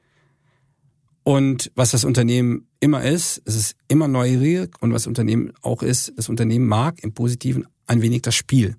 Und 1.23 1.71
was 1.75 1.91
das 1.91 2.03
Unternehmen 2.03 2.67
immer 2.83 3.01
ist, 3.01 3.41
es 3.45 3.55
ist 3.55 3.75
immer 3.87 4.09
neugierig 4.09 4.75
und 4.81 4.93
was 4.93 5.07
Unternehmen 5.07 5.53
auch 5.61 5.81
ist, 5.81 6.11
das 6.17 6.27
Unternehmen 6.27 6.67
mag 6.67 7.01
im 7.01 7.13
Positiven 7.13 7.65
ein 7.87 8.01
wenig 8.01 8.23
das 8.23 8.35
Spiel. 8.35 8.75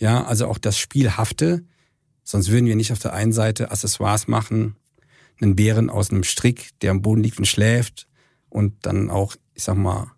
Ja, 0.00 0.24
also 0.24 0.46
auch 0.46 0.56
das 0.56 0.78
Spielhafte. 0.78 1.62
Sonst 2.24 2.50
würden 2.50 2.64
wir 2.64 2.76
nicht 2.76 2.92
auf 2.92 2.98
der 2.98 3.12
einen 3.12 3.32
Seite 3.32 3.70
Accessoires 3.70 4.26
machen, 4.26 4.76
einen 5.38 5.54
Bären 5.54 5.90
aus 5.90 6.10
einem 6.10 6.24
Strick, 6.24 6.70
der 6.80 6.92
am 6.92 7.02
Boden 7.02 7.22
liegt 7.22 7.38
und 7.38 7.44
schläft 7.44 8.08
und 8.48 8.86
dann 8.86 9.10
auch, 9.10 9.36
ich 9.52 9.64
sag 9.64 9.76
mal, 9.76 10.12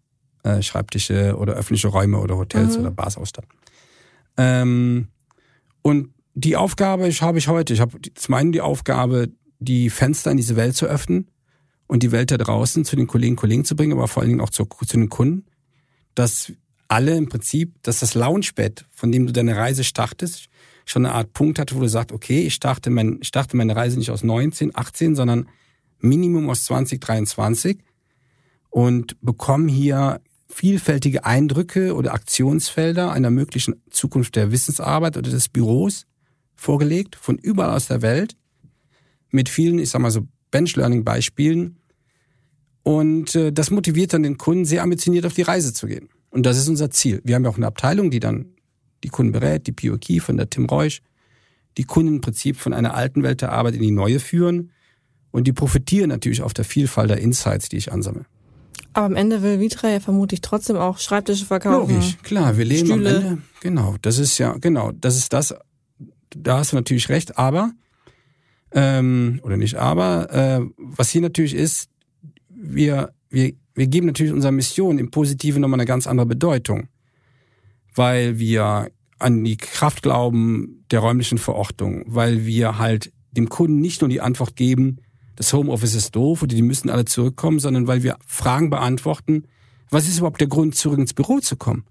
äh, 0.45 0.63
Schreibtische 0.63 1.37
oder 1.37 1.55
öffentliche 1.55 1.89
Räume 1.89 2.21
oder 2.21 2.37
Hotels 2.37 2.75
mhm. 2.75 2.83
oder 2.83 2.91
Bars 2.93 3.17
ausstatten. 3.17 3.51
Ähm, 4.37 5.09
und 5.83 6.15
die 6.35 6.57
Aufgabe 6.57 7.11
habe 7.21 7.39
ich 7.39 7.49
heute. 7.49 7.75
Ich 7.75 7.81
habe 7.81 7.99
zum 8.15 8.35
einen 8.35 8.53
die 8.53 8.61
Aufgabe, 8.61 9.33
die 9.59 9.91
Fenster 9.91 10.31
in 10.31 10.37
diese 10.37 10.55
Welt 10.55 10.77
zu 10.77 10.87
öffnen 10.87 11.29
und 11.89 12.03
die 12.03 12.13
Welt 12.13 12.31
da 12.31 12.37
draußen 12.39 12.85
zu 12.85 12.95
den 12.95 13.09
Kollegen 13.09 13.35
Kollegen 13.35 13.65
zu 13.65 13.75
bringen, 13.75 13.93
aber 13.93 14.07
vor 14.07 14.23
allen 14.23 14.31
Dingen 14.31 14.41
auch 14.41 14.51
zu, 14.51 14.65
zu 14.65 14.97
den 14.97 15.09
Kunden, 15.09 15.47
dass 16.15 16.53
alle 16.87 17.17
im 17.17 17.29
Prinzip, 17.29 17.83
dass 17.83 18.01
das 18.01 18.15
Launchbett, 18.15 18.87
von 18.91 19.11
dem 19.11 19.27
du 19.27 19.33
deine 19.33 19.57
Reise 19.57 19.85
startest, 19.85 20.49
schon 20.85 21.05
eine 21.05 21.15
Art 21.15 21.33
Punkt 21.33 21.59
hat, 21.59 21.75
wo 21.75 21.81
du 21.81 21.89
sagst, 21.89 22.13
okay, 22.13 22.47
ich 22.47 22.55
starte, 22.55 22.91
mein, 22.91 23.19
ich 23.21 23.29
starte 23.29 23.57
meine 23.57 23.77
Reise 23.77 23.99
nicht 23.99 24.11
aus 24.11 24.23
19, 24.23 24.75
18, 24.75 25.17
sondern 25.17 25.49
Minimum 26.01 26.49
aus 26.49 26.65
2023 26.65 27.79
und 28.71 29.21
bekomme 29.21 29.71
hier 29.71 30.21
vielfältige 30.49 31.25
Eindrücke 31.25 31.95
oder 31.95 32.15
Aktionsfelder 32.15 33.13
einer 33.13 33.31
möglichen 33.31 33.83
Zukunft 33.91 34.37
der 34.37 34.51
Wissensarbeit 34.51 35.17
oder 35.17 35.31
des 35.31 35.49
Büros 35.49 36.07
vorgelegt, 36.55 37.17
von 37.17 37.37
überall 37.37 37.77
aus 37.77 37.89
der 37.89 38.03
Welt, 38.03 38.37
mit 39.31 39.49
vielen, 39.49 39.79
ich 39.79 39.91
sag 39.91 40.01
mal 40.01 40.11
so, 40.11 40.27
Bench-Learning-Beispielen, 40.51 41.78
und 42.89 43.35
äh, 43.35 43.53
das 43.53 43.71
motiviert 43.71 44.15
dann 44.15 44.23
den 44.23 44.39
Kunden, 44.39 44.65
sehr 44.65 44.83
ambitioniert 44.83 45.27
auf 45.27 45.35
die 45.35 45.43
Reise 45.43 45.75
zu 45.75 45.87
gehen. 45.87 46.09
Und 46.31 46.47
das 46.47 46.57
ist 46.57 46.69
unser 46.69 46.89
Ziel. 46.91 47.21
Wir 47.23 47.35
haben 47.35 47.45
ja 47.45 47.51
auch 47.51 47.59
eine 47.59 47.67
Abteilung, 47.67 48.11
die 48.11 48.19
dann 48.19 48.47
die 49.05 49.11
Kunden 49.11 49.31
berät, 49.31 49.67
die 49.67 49.73
Pio 49.73 49.99
Key 49.99 50.21
von 50.21 50.39
der 50.39 50.49
Tim 50.49 50.65
Reusch, 50.65 51.03
die 51.77 51.85
Kunden 51.85 52.15
im 52.15 52.21
Prinzip 52.23 52.57
von 52.57 52.73
einer 52.73 52.95
alten 52.95 53.23
Welt 53.23 53.43
der 53.43 53.53
Arbeit 53.53 53.75
in 53.75 53.83
die 53.83 53.91
neue 53.91 54.21
führen. 54.21 54.71
Und 55.33 55.47
die 55.47 55.53
profitieren 55.53 56.09
natürlich 56.09 56.41
auf 56.41 56.55
der 56.55 56.65
Vielfalt 56.65 57.11
der 57.11 57.19
Insights, 57.19 57.69
die 57.69 57.77
ich 57.77 57.93
ansammle. 57.93 58.25
Aber 58.95 59.05
am 59.05 59.17
Ende 59.17 59.43
will 59.43 59.61
Vitra 59.61 59.91
ja 59.91 60.01
vermutlich 60.01 60.41
trotzdem 60.41 60.77
auch 60.77 60.97
Schreibtische 60.97 61.45
verkaufen. 61.45 61.95
Logisch, 61.95 62.17
klar, 62.23 62.57
wir 62.57 62.65
leben 62.65 62.87
Stühle. 62.87 63.11
am 63.11 63.23
Ende. 63.23 63.43
Genau, 63.61 63.97
das 64.01 64.17
ist 64.17 64.39
ja, 64.39 64.57
genau, 64.59 64.93
das 64.93 65.19
ist 65.19 65.35
das. 65.35 65.55
Da 66.31 66.57
hast 66.57 66.73
du 66.73 66.77
natürlich 66.77 67.11
recht, 67.11 67.37
aber, 67.37 67.73
ähm, 68.73 69.41
oder 69.43 69.59
nicht 69.59 69.75
aber, 69.75 70.33
äh, 70.33 70.61
was 70.79 71.11
hier 71.11 71.21
natürlich 71.21 71.53
ist, 71.53 71.91
wir, 72.61 73.13
wir, 73.31 73.53
wir 73.75 73.87
geben 73.87 74.07
natürlich 74.07 74.33
unserer 74.33 74.53
Mission 74.53 74.99
im 74.99 75.11
Positiven 75.11 75.63
nochmal 75.63 75.81
eine 75.81 75.87
ganz 75.87 76.07
andere 76.07 76.27
Bedeutung, 76.27 76.89
weil 77.95 78.39
wir 78.39 78.91
an 79.19 79.45
die 79.45 79.57
Kraft 79.57 80.03
glauben 80.03 80.85
der 80.91 81.01
räumlichen 81.01 81.39
Verortung, 81.39 82.05
weil 82.07 82.47
wir 82.47 82.79
halt 82.79 83.13
dem 83.33 83.49
Kunden 83.49 83.81
nicht 83.81 84.01
nur 84.01 84.09
die 84.09 84.21
Antwort 84.21 84.57
geben, 84.57 84.99
das 85.37 85.53
Homeoffice 85.53 85.95
ist 85.95 86.17
doof 86.17 86.43
oder 86.43 86.55
die 86.55 86.63
müssen 86.63 86.91
alle 86.91 87.05
zurückkommen, 87.05 87.61
sondern 87.61 87.87
weil 87.87 88.03
wir 88.03 88.17
Fragen 88.27 88.71
beantworten, 88.71 89.45
was 89.91 90.09
ist 90.09 90.19
überhaupt 90.19 90.41
der 90.41 90.49
Grund, 90.49 90.75
zurück 90.75 90.99
ins 90.99 91.15
Büro 91.15 91.39
zu 91.39 91.57
kommen? 91.57 91.85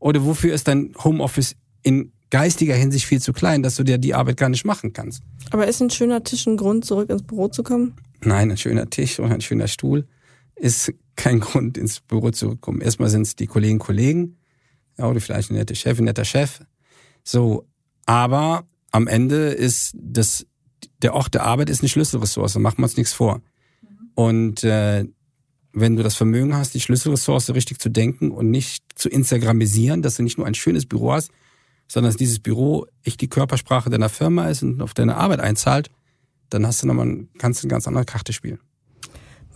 Oder 0.00 0.24
wofür 0.24 0.52
ist 0.52 0.68
dein 0.68 0.92
Homeoffice 1.02 1.54
in 1.82 2.12
geistiger 2.30 2.74
Hinsicht 2.74 3.06
viel 3.06 3.20
zu 3.20 3.32
klein, 3.32 3.62
dass 3.62 3.76
du 3.76 3.84
dir 3.84 3.96
die 3.96 4.14
Arbeit 4.14 4.36
gar 4.38 4.48
nicht 4.48 4.64
machen 4.64 4.92
kannst. 4.92 5.22
Aber 5.50 5.68
ist 5.68 5.80
ein 5.80 5.90
schöner 5.90 6.24
Tisch 6.24 6.46
ein 6.46 6.56
Grund, 6.56 6.84
zurück 6.84 7.10
ins 7.10 7.22
Büro 7.22 7.46
zu 7.48 7.62
kommen? 7.62 7.94
Nein, 8.24 8.50
ein 8.50 8.56
schöner 8.56 8.88
Tisch 8.90 9.18
und 9.18 9.32
ein 9.32 9.40
schöner 9.40 9.68
Stuhl 9.68 10.06
ist 10.56 10.92
kein 11.16 11.40
Grund, 11.40 11.78
ins 11.78 12.00
Büro 12.00 12.30
zu 12.30 12.56
kommen. 12.56 12.80
Erstmal 12.80 13.08
sind 13.08 13.22
es 13.22 13.36
die 13.36 13.46
Kollegen, 13.46 13.78
Kollegen, 13.78 14.36
ja, 14.98 15.06
oder 15.08 15.20
vielleicht 15.20 15.50
eine 15.50 15.58
nette 15.58 15.74
Chefin, 15.74 16.04
netter 16.04 16.24
Chef. 16.24 16.60
So, 17.22 17.66
aber 18.06 18.66
am 18.90 19.06
Ende 19.08 19.48
ist 19.48 19.96
das, 19.98 20.46
der 21.02 21.14
Ort 21.14 21.34
der 21.34 21.44
Arbeit 21.44 21.70
ist 21.70 21.80
eine 21.80 21.88
Schlüsselressource, 21.88 22.56
machen 22.56 22.78
wir 22.78 22.84
uns 22.84 22.96
nichts 22.96 23.12
vor. 23.12 23.42
Und 24.14 24.62
äh, 24.62 25.04
wenn 25.72 25.96
du 25.96 26.02
das 26.04 26.14
Vermögen 26.14 26.54
hast, 26.54 26.74
die 26.74 26.80
Schlüsselressource 26.80 27.50
richtig 27.50 27.80
zu 27.80 27.88
denken 27.88 28.30
und 28.30 28.50
nicht 28.50 28.84
zu 28.94 29.08
Instagramisieren, 29.08 30.02
dass 30.02 30.16
du 30.16 30.22
nicht 30.22 30.38
nur 30.38 30.46
ein 30.46 30.54
schönes 30.54 30.86
Büro 30.86 31.12
hast, 31.12 31.32
sondern 31.88 32.10
dass 32.10 32.16
dieses 32.16 32.38
Büro 32.38 32.86
echt 33.02 33.20
die 33.20 33.28
Körpersprache 33.28 33.90
deiner 33.90 34.08
Firma 34.08 34.48
ist 34.48 34.62
und 34.62 34.80
auf 34.80 34.94
deine 34.94 35.16
Arbeit 35.16 35.40
einzahlt, 35.40 35.90
dann 36.50 36.66
hast 36.66 36.82
du 36.82 36.86
nochmal, 36.86 37.26
kannst 37.38 37.62
du 37.62 37.66
eine 37.66 37.70
ganz 37.70 37.86
andere 37.88 38.04
Karte 38.04 38.32
spielen. 38.32 38.58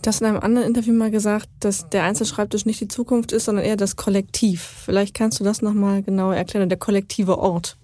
Du 0.01 0.07
hast 0.07 0.21
in 0.21 0.27
einem 0.27 0.39
anderen 0.39 0.67
Interview 0.67 0.93
mal 0.93 1.11
gesagt, 1.11 1.49
dass 1.59 1.89
der 1.89 2.03
Einzelschreibtisch 2.03 2.65
nicht 2.65 2.79
die 2.79 2.87
Zukunft 2.87 3.33
ist, 3.33 3.45
sondern 3.45 3.65
eher 3.65 3.75
das 3.75 3.97
Kollektiv. 3.97 4.61
Vielleicht 4.85 5.13
kannst 5.13 5.39
du 5.39 5.43
das 5.43 5.61
nochmal 5.61 6.03
genauer 6.03 6.35
erklären, 6.35 6.69
der 6.69 6.77
kollektive 6.77 7.37
Ort. 7.37 7.77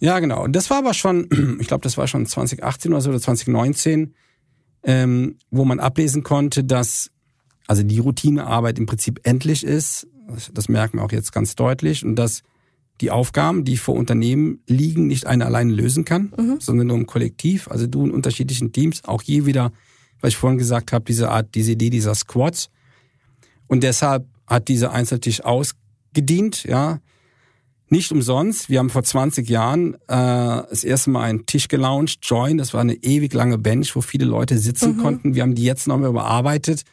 Ja, 0.00 0.18
genau. 0.18 0.42
Und 0.42 0.56
das 0.56 0.70
war 0.70 0.78
aber 0.78 0.94
schon, 0.94 1.28
ich 1.60 1.68
glaube, 1.68 1.82
das 1.82 1.98
war 1.98 2.06
schon 2.06 2.26
2018 2.26 2.92
oder 2.92 3.02
so 3.02 3.10
oder 3.10 3.20
2019, 3.20 4.14
ähm, 4.84 5.36
wo 5.50 5.64
man 5.64 5.78
ablesen 5.78 6.22
konnte, 6.22 6.64
dass 6.64 7.10
also 7.68 7.82
die 7.82 7.98
Routinearbeit 7.98 8.78
im 8.78 8.86
Prinzip 8.86 9.20
endlich 9.24 9.62
ist. 9.62 10.06
Das 10.52 10.68
merken 10.68 10.98
wir 10.98 11.04
auch 11.04 11.12
jetzt 11.12 11.32
ganz 11.32 11.54
deutlich. 11.54 12.04
Und 12.04 12.16
dass 12.16 12.42
die 13.00 13.10
Aufgaben, 13.10 13.64
die 13.64 13.76
vor 13.76 13.94
Unternehmen 13.94 14.60
liegen, 14.66 15.06
nicht 15.06 15.26
einer 15.26 15.46
alleine 15.46 15.72
lösen 15.72 16.04
kann, 16.04 16.32
mhm. 16.36 16.60
sondern 16.60 16.86
nur 16.88 16.96
im 16.96 17.06
Kollektiv. 17.06 17.68
Also 17.68 17.86
du 17.86 18.04
in 18.04 18.12
unterschiedlichen 18.12 18.72
Teams, 18.72 19.04
auch 19.04 19.22
je 19.22 19.46
wieder, 19.46 19.72
was 20.20 20.30
ich 20.30 20.36
vorhin 20.36 20.58
gesagt 20.58 20.92
habe, 20.92 21.04
diese 21.04 21.30
Art, 21.30 21.54
diese 21.54 21.72
Idee 21.72 21.90
dieser 21.90 22.14
Squads. 22.14 22.70
Und 23.66 23.82
deshalb 23.82 24.26
hat 24.46 24.68
dieser 24.68 24.92
Einzeltisch 24.92 25.42
ausgedient, 25.42 26.64
ja. 26.64 27.00
Nicht 27.88 28.10
umsonst. 28.10 28.70
Wir 28.70 28.78
haben 28.78 28.88
vor 28.88 29.02
20 29.02 29.46
Jahren 29.50 29.94
äh, 29.94 29.98
das 30.08 30.82
erste 30.82 31.10
Mal 31.10 31.24
einen 31.24 31.44
Tisch 31.44 31.68
gelauncht, 31.68 32.20
Join. 32.22 32.56
Das 32.56 32.72
war 32.72 32.80
eine 32.80 32.94
ewig 32.94 33.34
lange 33.34 33.58
Bench, 33.58 33.94
wo 33.94 34.00
viele 34.00 34.24
Leute 34.24 34.56
sitzen 34.56 34.96
mhm. 34.96 35.02
konnten. 35.02 35.34
Wir 35.34 35.42
haben 35.42 35.54
die 35.54 35.64
jetzt 35.64 35.86
nochmal 35.86 36.08
überarbeitet. 36.08 36.84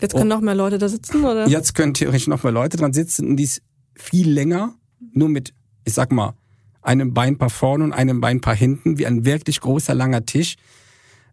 Jetzt 0.00 0.12
können 0.12 0.30
oh. 0.30 0.34
noch 0.34 0.42
mehr 0.42 0.54
Leute 0.54 0.76
da 0.76 0.90
sitzen, 0.90 1.24
oder? 1.24 1.48
Jetzt 1.48 1.74
können 1.74 1.94
theoretisch 1.94 2.26
noch 2.26 2.42
mehr 2.42 2.52
Leute 2.52 2.76
dran 2.76 2.92
sitzen 2.92 3.28
und 3.28 3.36
die 3.38 3.44
ist 3.44 3.62
viel 3.94 4.30
länger, 4.30 4.74
nur 5.12 5.28
mit, 5.28 5.52
ich 5.84 5.94
sag 5.94 6.12
mal, 6.12 6.34
einem 6.82 7.14
Beinpaar 7.14 7.50
vorne 7.50 7.84
und 7.84 7.92
einem 7.92 8.20
Beinpaar 8.20 8.54
hinten, 8.54 8.98
wie 8.98 9.06
ein 9.06 9.24
wirklich 9.24 9.60
großer, 9.60 9.94
langer 9.94 10.24
Tisch. 10.24 10.56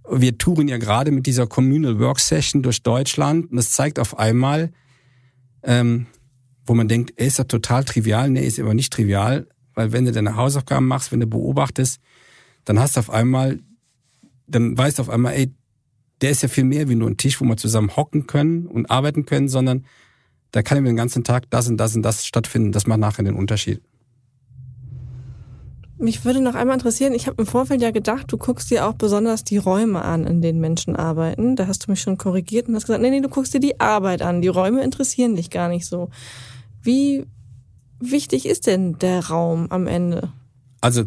Wir 0.09 0.37
touren 0.37 0.67
ja 0.67 0.77
gerade 0.77 1.11
mit 1.11 1.27
dieser 1.27 1.47
Communal 1.47 1.99
Work 1.99 2.19
Session 2.19 2.63
durch 2.63 2.81
Deutschland 2.81 3.51
und 3.51 3.57
das 3.57 3.71
zeigt 3.71 3.99
auf 3.99 4.17
einmal, 4.17 4.71
ähm, 5.61 6.07
wo 6.65 6.73
man 6.73 6.87
denkt, 6.87 7.13
ey, 7.17 7.27
ist 7.27 7.39
das 7.39 7.47
total 7.47 7.83
trivial? 7.83 8.29
Nee, 8.29 8.45
ist 8.45 8.59
aber 8.59 8.73
nicht 8.73 8.91
trivial, 8.91 9.47
weil 9.75 9.91
wenn 9.91 10.05
du 10.05 10.11
deine 10.11 10.35
Hausaufgaben 10.35 10.87
machst, 10.87 11.11
wenn 11.11 11.19
du 11.19 11.27
beobachtest, 11.27 11.99
dann 12.65 12.79
hast 12.79 12.95
du 12.95 13.01
auf 13.01 13.09
einmal, 13.09 13.59
dann 14.47 14.77
weißt 14.77 14.97
du 14.97 15.03
auf 15.03 15.09
einmal, 15.09 15.33
ey, 15.33 15.53
der 16.21 16.31
ist 16.31 16.41
ja 16.41 16.49
viel 16.49 16.63
mehr 16.63 16.89
wie 16.89 16.95
nur 16.95 17.09
ein 17.09 17.17
Tisch, 17.17 17.39
wo 17.41 17.45
wir 17.45 17.57
zusammen 17.57 17.95
hocken 17.95 18.27
können 18.27 18.65
und 18.65 18.89
arbeiten 18.89 19.25
können, 19.25 19.49
sondern 19.49 19.85
da 20.53 20.61
kann 20.61 20.77
eben 20.77 20.85
den 20.85 20.95
ganzen 20.95 21.23
Tag 21.23 21.49
das 21.49 21.67
und 21.67 21.77
das 21.77 21.95
und 21.95 22.03
das 22.03 22.25
stattfinden. 22.25 22.71
Das 22.71 22.87
macht 22.87 22.99
nachher 22.99 23.23
den 23.23 23.35
Unterschied. 23.35 23.81
Mich 25.97 26.25
würde 26.25 26.41
noch 26.41 26.53
einmal 26.53 26.75
interessieren, 26.75 27.13
ich 27.13 27.27
habe 27.27 27.41
im 27.41 27.47
Vorfeld 27.47 27.81
ja 27.81 27.91
gedacht, 27.91 28.31
du 28.31 28.37
guckst 28.37 28.69
dir 28.69 28.85
auch 28.85 28.93
besonders 28.93 29.43
die 29.43 29.57
Räume 29.57 30.03
an, 30.03 30.27
in 30.27 30.41
denen 30.41 30.59
Menschen 30.59 30.95
arbeiten. 30.95 31.55
Da 31.55 31.65
hast 31.65 31.87
du 31.87 31.91
mich 31.91 32.01
schon 32.01 32.17
korrigiert 32.17 32.67
und 32.67 32.75
hast 32.75 32.85
gesagt, 32.85 33.01
nee, 33.01 33.09
nee, 33.09 33.21
du 33.21 33.29
guckst 33.29 33.53
dir 33.53 33.59
die 33.59 33.79
Arbeit 33.79 34.21
an. 34.21 34.41
Die 34.41 34.47
Räume 34.47 34.83
interessieren 34.83 35.35
dich 35.35 35.49
gar 35.49 35.69
nicht 35.69 35.87
so. 35.87 36.09
Wie 36.83 37.25
wichtig 37.99 38.45
ist 38.45 38.67
denn 38.67 38.99
der 38.99 39.27
Raum 39.27 39.67
am 39.71 39.87
Ende? 39.87 40.31
Also 40.81 41.05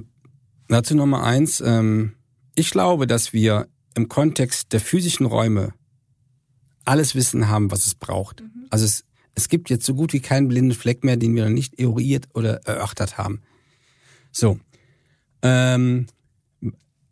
dazu 0.68 0.96
Nummer 0.96 1.22
eins. 1.22 1.60
Ähm, 1.60 2.14
ich 2.56 2.70
glaube, 2.70 3.06
dass 3.06 3.32
wir 3.32 3.68
im 3.94 4.08
Kontext 4.08 4.72
der 4.72 4.80
physischen 4.80 5.26
Räume 5.26 5.72
alles 6.84 7.14
Wissen 7.14 7.48
haben, 7.48 7.70
was 7.70 7.86
es 7.86 7.94
braucht. 7.94 8.40
Mhm. 8.40 8.66
Also 8.70 8.84
es, 8.86 9.04
es 9.36 9.48
gibt 9.48 9.70
jetzt 9.70 9.86
so 9.86 9.94
gut 9.94 10.12
wie 10.12 10.20
keinen 10.20 10.48
blinden 10.48 10.72
Fleck 10.72 11.04
mehr, 11.04 11.16
den 11.16 11.36
wir 11.36 11.44
noch 11.44 11.52
nicht 11.52 11.78
eruiert 11.78 12.26
oder 12.34 12.62
erörtert 12.66 13.18
haben. 13.18 13.42
So. 14.32 14.58
Ähm, 15.42 16.06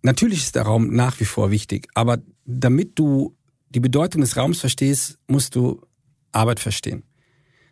natürlich 0.03 0.39
ist 0.39 0.57
der 0.57 0.63
Raum 0.63 0.93
nach 0.95 1.21
wie 1.21 1.27
vor 1.27 1.51
wichtig, 1.51 1.89
aber 1.95 2.19
damit 2.45 2.99
du 2.99 3.37
die 3.69 3.81
Bedeutung 3.81 4.23
des 4.23 4.37
Raums 4.37 4.59
verstehst, 4.61 5.19
musst 5.29 5.55
du 5.55 5.83
Arbeit 6.33 6.61
verstehen. 6.61 7.05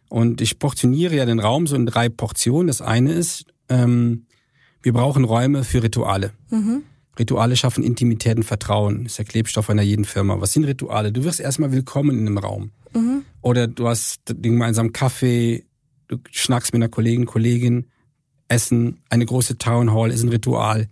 Und 0.09 0.43
ich 0.43 0.59
portioniere 0.59 1.17
ja 1.17 1.25
den 1.25 1.41
Raum 1.41 1.67
so 1.67 1.75
in 1.75 1.87
drei 1.87 2.11
Portionen. 2.11 2.67
Das 2.67 2.83
eine 2.83 3.13
ist, 3.13 3.47
ähm, 3.71 4.27
wir 4.83 4.93
brauchen 4.93 5.25
Räume 5.25 5.65
für 5.65 5.83
Rituale. 5.83 6.33
Mhm. 6.51 6.83
Rituale 7.19 7.57
schaffen 7.57 7.85
Intimität 7.85 8.37
und 8.37 8.45
Vertrauen. 8.45 9.05
Das 9.05 9.13
ist 9.13 9.19
der 9.19 9.25
Klebstoff 9.27 9.69
einer 9.69 9.83
jeden 9.83 10.05
Firma. 10.05 10.41
Was 10.41 10.53
sind 10.53 10.65
Rituale? 10.65 11.13
Du 11.13 11.25
wirst 11.25 11.41
erstmal 11.41 11.73
willkommen 11.73 12.19
in 12.19 12.27
einem 12.27 12.39
Raum. 12.39 12.71
Mhm. 12.95 13.25
Oder 13.43 13.67
du 13.67 13.89
hast 13.89 14.23
den 14.29 14.53
gemeinsamen 14.53 14.93
Kaffee, 14.93 15.65
du 16.09 16.19
schnackst 16.31 16.73
mit 16.73 16.83
einer 16.83 16.89
Kollegin, 16.89 17.27
Kollegin, 17.27 17.87
Essen, 18.49 19.01
eine 19.09 19.27
große 19.27 19.59
Town 19.59 19.93
Hall 19.93 20.11
ist 20.11 20.23
ein 20.23 20.29
Ritual. 20.29 20.89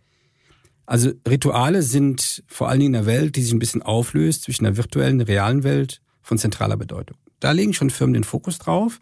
Also 0.87 1.13
Rituale 1.29 1.83
sind 1.83 2.43
vor 2.49 2.69
allen 2.69 2.81
Dingen 2.81 2.95
in 2.95 3.01
einer 3.01 3.07
Welt, 3.07 3.37
die 3.37 3.43
sich 3.43 3.53
ein 3.53 3.59
bisschen 3.59 3.83
auflöst 3.83 4.43
zwischen 4.43 4.65
der 4.65 4.77
virtuellen 4.77 5.13
und 5.13 5.19
der 5.21 5.29
realen 5.29 5.63
Welt 5.63 6.01
von 6.23 6.39
zentraler 6.39 6.77
Bedeutung. 6.77 7.17
Da 7.39 7.53
legen 7.53 7.73
schon 7.73 7.91
Firmen 7.91 8.15
den 8.15 8.25
Fokus 8.25 8.59
drauf, 8.59 9.01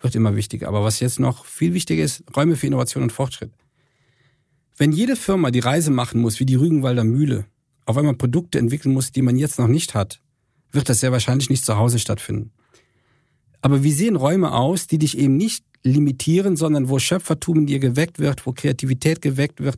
wird 0.00 0.14
immer 0.14 0.34
wichtiger. 0.36 0.68
Aber 0.68 0.82
was 0.82 1.00
jetzt 1.00 1.20
noch 1.20 1.44
viel 1.46 1.72
wichtiger 1.72 2.02
ist, 2.02 2.24
Räume 2.36 2.56
für 2.56 2.66
Innovation 2.66 3.04
und 3.04 3.12
Fortschritt. 3.12 3.52
Wenn 4.76 4.92
jede 4.92 5.14
Firma 5.14 5.50
die 5.50 5.60
Reise 5.60 5.90
machen 5.90 6.20
muss, 6.20 6.40
wie 6.40 6.46
die 6.46 6.56
Rügenwalder 6.56 7.04
Mühle, 7.04 7.46
auf 7.86 7.96
einmal 7.96 8.14
Produkte 8.14 8.58
entwickeln 8.58 8.92
muss, 8.92 9.12
die 9.12 9.22
man 9.22 9.36
jetzt 9.36 9.58
noch 9.58 9.68
nicht 9.68 9.94
hat, 9.94 10.20
wird 10.72 10.88
das 10.88 11.00
sehr 11.00 11.12
wahrscheinlich 11.12 11.50
nicht 11.50 11.64
zu 11.64 11.76
Hause 11.76 11.98
stattfinden. 11.98 12.50
Aber 13.60 13.82
wie 13.82 13.92
sehen 13.92 14.16
Räume 14.16 14.52
aus, 14.52 14.86
die 14.86 14.98
dich 14.98 15.16
eben 15.16 15.36
nicht 15.36 15.64
limitieren, 15.84 16.56
sondern 16.56 16.88
wo 16.88 16.98
Schöpfertum 16.98 17.60
in 17.60 17.66
dir 17.66 17.78
geweckt 17.78 18.18
wird, 18.18 18.46
wo 18.46 18.52
Kreativität 18.52 19.22
geweckt 19.22 19.62
wird, 19.62 19.76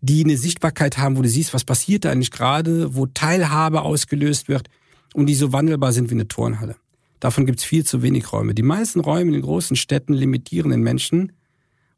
die 0.00 0.24
eine 0.24 0.36
Sichtbarkeit 0.36 0.96
haben, 0.98 1.16
wo 1.16 1.22
du 1.22 1.28
siehst, 1.28 1.52
was 1.52 1.64
passiert 1.64 2.04
da 2.04 2.10
eigentlich 2.10 2.30
gerade, 2.30 2.94
wo 2.94 3.06
Teilhabe 3.06 3.82
ausgelöst 3.82 4.48
wird 4.48 4.68
und 5.12 5.26
die 5.26 5.34
so 5.34 5.52
wandelbar 5.52 5.92
sind 5.92 6.08
wie 6.10 6.14
eine 6.14 6.28
Turnhalle. 6.28 6.76
Davon 7.18 7.44
gibt's 7.44 7.64
viel 7.64 7.84
zu 7.84 8.00
wenig 8.00 8.32
Räume. 8.32 8.54
Die 8.54 8.62
meisten 8.62 9.00
Räume 9.00 9.28
in 9.28 9.32
den 9.32 9.42
großen 9.42 9.76
Städten 9.76 10.14
limitieren 10.14 10.70
den 10.70 10.80
Menschen 10.80 11.32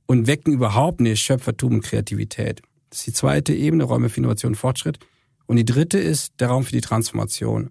und 0.06 0.26
wecken 0.26 0.52
überhaupt 0.52 1.00
nicht 1.00 1.20
Schöpfertum 1.20 1.74
und 1.74 1.84
Kreativität. 1.84 2.62
Das 2.90 3.00
ist 3.00 3.06
die 3.06 3.12
zweite 3.12 3.54
Ebene, 3.54 3.84
Räume 3.84 4.08
für 4.08 4.18
Innovation 4.18 4.52
und 4.52 4.56
Fortschritt. 4.56 4.98
Und 5.46 5.56
die 5.56 5.64
dritte 5.64 5.98
ist 5.98 6.34
der 6.40 6.48
Raum 6.48 6.64
für 6.64 6.72
die 6.72 6.80
Transformation. 6.80 7.70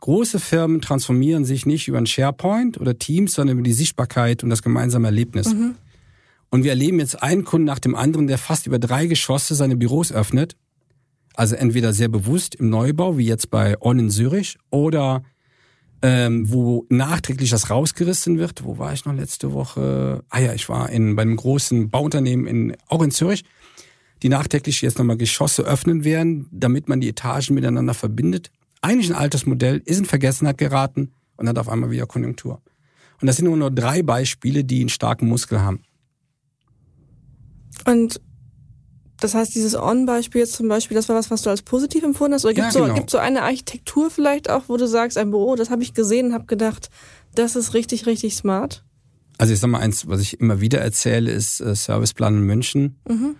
Große 0.00 0.40
Firmen 0.40 0.80
transformieren 0.80 1.44
sich 1.44 1.64
nicht 1.64 1.86
über 1.86 1.98
ein 1.98 2.06
SharePoint 2.06 2.80
oder 2.80 2.98
Teams, 2.98 3.34
sondern 3.34 3.58
über 3.58 3.64
die 3.64 3.72
Sichtbarkeit 3.72 4.42
und 4.42 4.50
das 4.50 4.62
gemeinsame 4.62 5.06
Erlebnis. 5.06 5.54
Mhm. 5.54 5.76
Und 6.50 6.64
wir 6.64 6.70
erleben 6.70 6.98
jetzt 6.98 7.22
einen 7.22 7.44
Kunden 7.44 7.66
nach 7.66 7.78
dem 7.78 7.94
anderen, 7.94 8.26
der 8.26 8.36
fast 8.38 8.66
über 8.66 8.78
drei 8.78 9.06
Geschosse 9.06 9.54
seine 9.54 9.76
Büros 9.76 10.12
öffnet. 10.12 10.56
Also 11.34 11.54
entweder 11.54 11.92
sehr 11.92 12.08
bewusst 12.08 12.56
im 12.56 12.68
Neubau, 12.68 13.16
wie 13.16 13.26
jetzt 13.26 13.48
bei 13.50 13.80
On 13.80 13.98
in 13.98 14.10
Zürich, 14.10 14.58
oder 14.70 15.22
ähm, 16.02 16.52
wo 16.52 16.84
nachträglich 16.88 17.50
das 17.50 17.70
rausgerissen 17.70 18.38
wird. 18.38 18.64
Wo 18.64 18.78
war 18.78 18.92
ich 18.92 19.04
noch 19.04 19.14
letzte 19.14 19.52
Woche? 19.52 20.24
Ah 20.28 20.40
ja, 20.40 20.52
ich 20.52 20.68
war 20.68 20.90
in, 20.90 21.14
bei 21.14 21.22
einem 21.22 21.36
großen 21.36 21.90
Bauunternehmen 21.90 22.46
in, 22.46 22.76
auch 22.88 23.02
in 23.02 23.12
Zürich, 23.12 23.44
die 24.22 24.28
nachträglich 24.28 24.82
jetzt 24.82 24.98
nochmal 24.98 25.16
Geschosse 25.16 25.62
öffnen 25.62 26.04
werden, 26.04 26.48
damit 26.50 26.88
man 26.88 27.00
die 27.00 27.08
Etagen 27.08 27.54
miteinander 27.54 27.94
verbindet. 27.94 28.50
Eigentlich 28.80 29.10
ein 29.10 29.16
altes 29.16 29.46
Modell, 29.46 29.80
ist 29.84 29.98
in 29.98 30.04
Vergessenheit 30.04 30.58
geraten 30.58 31.12
und 31.36 31.48
hat 31.48 31.58
auf 31.58 31.68
einmal 31.68 31.90
wieder 31.90 32.06
Konjunktur. 32.06 32.60
Und 33.20 33.28
das 33.28 33.36
sind 33.36 33.46
nur, 33.46 33.56
nur 33.56 33.70
drei 33.70 34.02
Beispiele, 34.02 34.64
die 34.64 34.80
einen 34.80 34.88
starken 34.88 35.28
Muskel 35.28 35.60
haben. 35.60 35.82
Und 37.86 38.20
das 39.22 39.34
heißt, 39.34 39.54
dieses 39.54 39.74
On-Beispiel 39.74 40.40
jetzt 40.40 40.54
zum 40.54 40.68
Beispiel, 40.68 40.94
das 40.94 41.08
war 41.08 41.16
was, 41.16 41.30
was 41.30 41.42
du 41.42 41.50
als 41.50 41.62
positiv 41.62 42.02
empfunden 42.02 42.34
hast? 42.34 42.44
Oder 42.44 42.54
gibt 42.54 42.68
es 42.68 42.74
ja, 42.74 42.82
genau. 42.82 42.96
so, 42.96 43.04
so 43.08 43.18
eine 43.18 43.42
Architektur 43.42 44.10
vielleicht 44.10 44.50
auch, 44.50 44.64
wo 44.68 44.76
du 44.76 44.86
sagst, 44.86 45.18
ein 45.18 45.30
Büro, 45.30 45.56
das 45.56 45.70
habe 45.70 45.82
ich 45.82 45.94
gesehen 45.94 46.26
und 46.26 46.34
habe 46.34 46.46
gedacht, 46.46 46.90
das 47.34 47.56
ist 47.56 47.74
richtig, 47.74 48.06
richtig 48.06 48.36
smart? 48.36 48.84
Also 49.38 49.52
ich 49.54 49.60
sag 49.60 49.70
mal 49.70 49.80
eins, 49.80 50.08
was 50.08 50.20
ich 50.20 50.40
immer 50.40 50.60
wieder 50.60 50.80
erzähle, 50.80 51.30
ist 51.30 51.60
äh, 51.60 51.74
Serviceplan 51.74 52.34
in 52.34 52.42
München. 52.42 52.96
Mhm. 53.08 53.36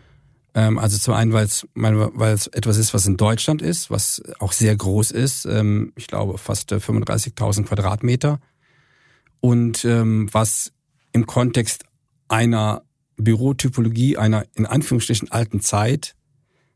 Ähm, 0.55 0.79
also 0.79 0.99
zum 0.99 1.15
einen, 1.15 1.33
weil 1.33 1.47
es 1.47 1.67
weil 1.75 2.35
es 2.35 2.47
etwas 2.49 2.77
ist, 2.77 2.95
was 2.95 3.07
in 3.07 3.17
Deutschland 3.17 3.63
ist, 3.63 3.91
was 3.91 4.23
auch 4.39 4.53
sehr 4.53 4.75
groß 4.77 5.11
ist. 5.11 5.47
Ähm, 5.47 5.93
ich 5.97 6.07
glaube 6.07 6.39
fast 6.39 6.73
35.000 6.73 7.65
Quadratmeter. 7.65 8.41
Und 9.41 9.85
ähm, 9.85 10.29
was 10.33 10.73
im 11.13 11.27
Kontext 11.27 11.85
einer 12.29 12.83
Bürotypologie 13.17 14.17
einer 14.17 14.45
in 14.55 14.67
Anführungsstrichen 14.67 15.31
alten 15.31 15.61
Zeit 15.61 16.15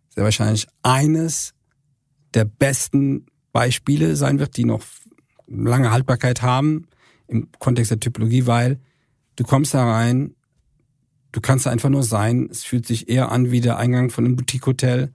sehr 0.09 0.25
wahrscheinlich 0.25 0.67
eines 0.83 1.53
der 2.35 2.45
besten 2.45 3.27
Beispiele 3.53 4.17
sein 4.17 4.39
wird, 4.39 4.57
die 4.57 4.65
noch 4.65 4.83
lange 5.47 5.91
Haltbarkeit 5.91 6.43
haben 6.43 6.89
im 7.29 7.49
Kontext 7.59 7.91
der 7.91 8.01
Typologie, 8.01 8.47
weil 8.47 8.81
du 9.37 9.45
kommst 9.45 9.75
da 9.75 9.85
rein, 9.91 10.35
du 11.33 11.41
kannst 11.41 11.67
da 11.67 11.71
einfach 11.71 11.89
nur 11.89 12.03
sein. 12.03 12.49
Es 12.51 12.65
fühlt 12.65 12.87
sich 12.87 13.09
eher 13.09 13.31
an 13.31 13.51
wie 13.51 13.61
der 13.61 13.79
Eingang 13.79 14.11
von 14.11 14.25
einem 14.25 14.37
Boutique-Hotel. 14.37 15.13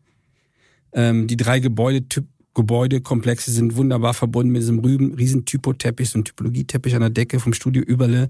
Ähm, 0.93 1.27
die 1.27 1.37
drei 1.37 1.59
Gebäude, 1.59 2.07
typ, 2.07 2.27
Gebäudekomplexe 2.53 3.51
sind 3.51 3.77
wunderbar 3.77 4.13
verbunden 4.13 4.51
mit 4.51 4.61
diesem 4.61 4.79
riesen 4.79 5.45
Typoteppich, 5.45 6.09
so 6.09 6.19
ein 6.19 6.25
Typologieteppich 6.25 6.95
an 6.95 7.01
der 7.01 7.09
Decke 7.09 7.39
vom 7.39 7.53
Studio 7.53 7.81
Überle, 7.81 8.29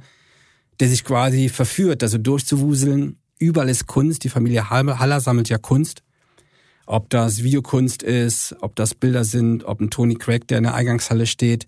der 0.79 0.89
sich 0.89 1.03
quasi 1.03 1.49
verführt, 1.49 2.03
also 2.03 2.17
durchzuwuseln. 2.17 3.17
Überall 3.39 3.69
ist 3.69 3.87
Kunst. 3.87 4.23
Die 4.23 4.29
Familie 4.29 4.69
Haller 4.69 5.19
sammelt 5.19 5.49
ja 5.49 5.57
Kunst. 5.57 6.03
Ob 6.85 7.09
das 7.09 7.43
Videokunst 7.43 8.03
ist, 8.03 8.55
ob 8.61 8.75
das 8.75 8.95
Bilder 8.95 9.23
sind, 9.23 9.63
ob 9.63 9.79
ein 9.79 9.89
Tony 9.89 10.15
Craig, 10.15 10.47
der 10.47 10.57
in 10.57 10.63
der 10.63 10.73
Eingangshalle 10.73 11.25
steht. 11.25 11.67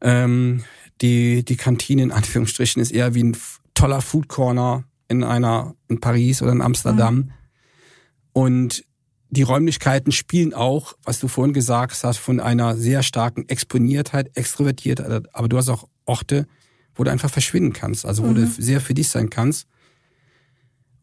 Ähm, 0.00 0.64
die, 1.00 1.44
die 1.44 1.56
Kantine 1.56 2.02
in 2.02 2.12
Anführungsstrichen 2.12 2.80
ist 2.80 2.92
eher 2.92 3.14
wie 3.14 3.24
ein 3.24 3.36
toller 3.74 4.00
Food 4.00 4.28
Corner 4.28 4.84
in 5.08 5.24
einer, 5.24 5.74
in 5.88 6.00
Paris 6.00 6.42
oder 6.42 6.52
in 6.52 6.62
Amsterdam. 6.62 7.14
Mhm. 7.14 7.32
Und 8.32 8.84
die 9.30 9.42
Räumlichkeiten 9.42 10.12
spielen 10.12 10.54
auch, 10.54 10.94
was 11.04 11.20
du 11.20 11.28
vorhin 11.28 11.54
gesagt 11.54 12.02
hast, 12.02 12.18
von 12.18 12.40
einer 12.40 12.76
sehr 12.76 13.02
starken 13.02 13.48
Exponiertheit, 13.48 14.36
Extrovertiertheit, 14.36 15.34
aber 15.34 15.48
du 15.48 15.56
hast 15.56 15.68
auch 15.68 15.88
Orte, 16.04 16.46
wo 16.94 17.04
du 17.04 17.10
einfach 17.10 17.30
verschwinden 17.30 17.72
kannst, 17.72 18.04
also 18.04 18.24
wo 18.24 18.28
mhm. 18.28 18.34
du 18.34 18.46
sehr 18.46 18.80
für 18.80 18.94
dich 18.94 19.08
sein 19.08 19.30
kannst. 19.30 19.66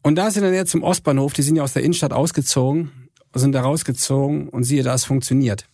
Und 0.02 0.16
da 0.16 0.30
sind 0.30 0.42
dann 0.42 0.54
jetzt 0.54 0.70
zum 0.70 0.82
Ostbahnhof, 0.82 1.32
die 1.32 1.42
sind 1.42 1.56
ja 1.56 1.62
aus 1.62 1.72
der 1.72 1.82
Innenstadt 1.82 2.12
ausgezogen, 2.12 2.90
sind 3.34 3.52
da 3.52 3.60
rausgezogen 3.60 4.48
und 4.48 4.64
siehe, 4.64 4.82
da 4.82 4.94
es 4.94 5.04
funktioniert. 5.04 5.68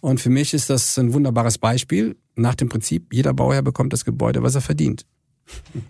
Und 0.00 0.20
für 0.20 0.30
mich 0.30 0.52
ist 0.54 0.70
das 0.70 0.98
ein 0.98 1.12
wunderbares 1.12 1.58
Beispiel 1.58 2.16
nach 2.34 2.54
dem 2.54 2.68
Prinzip, 2.68 3.12
jeder 3.12 3.34
Bauherr 3.34 3.62
bekommt 3.62 3.92
das 3.92 4.04
Gebäude, 4.04 4.42
was 4.42 4.54
er 4.54 4.60
verdient. 4.60 5.06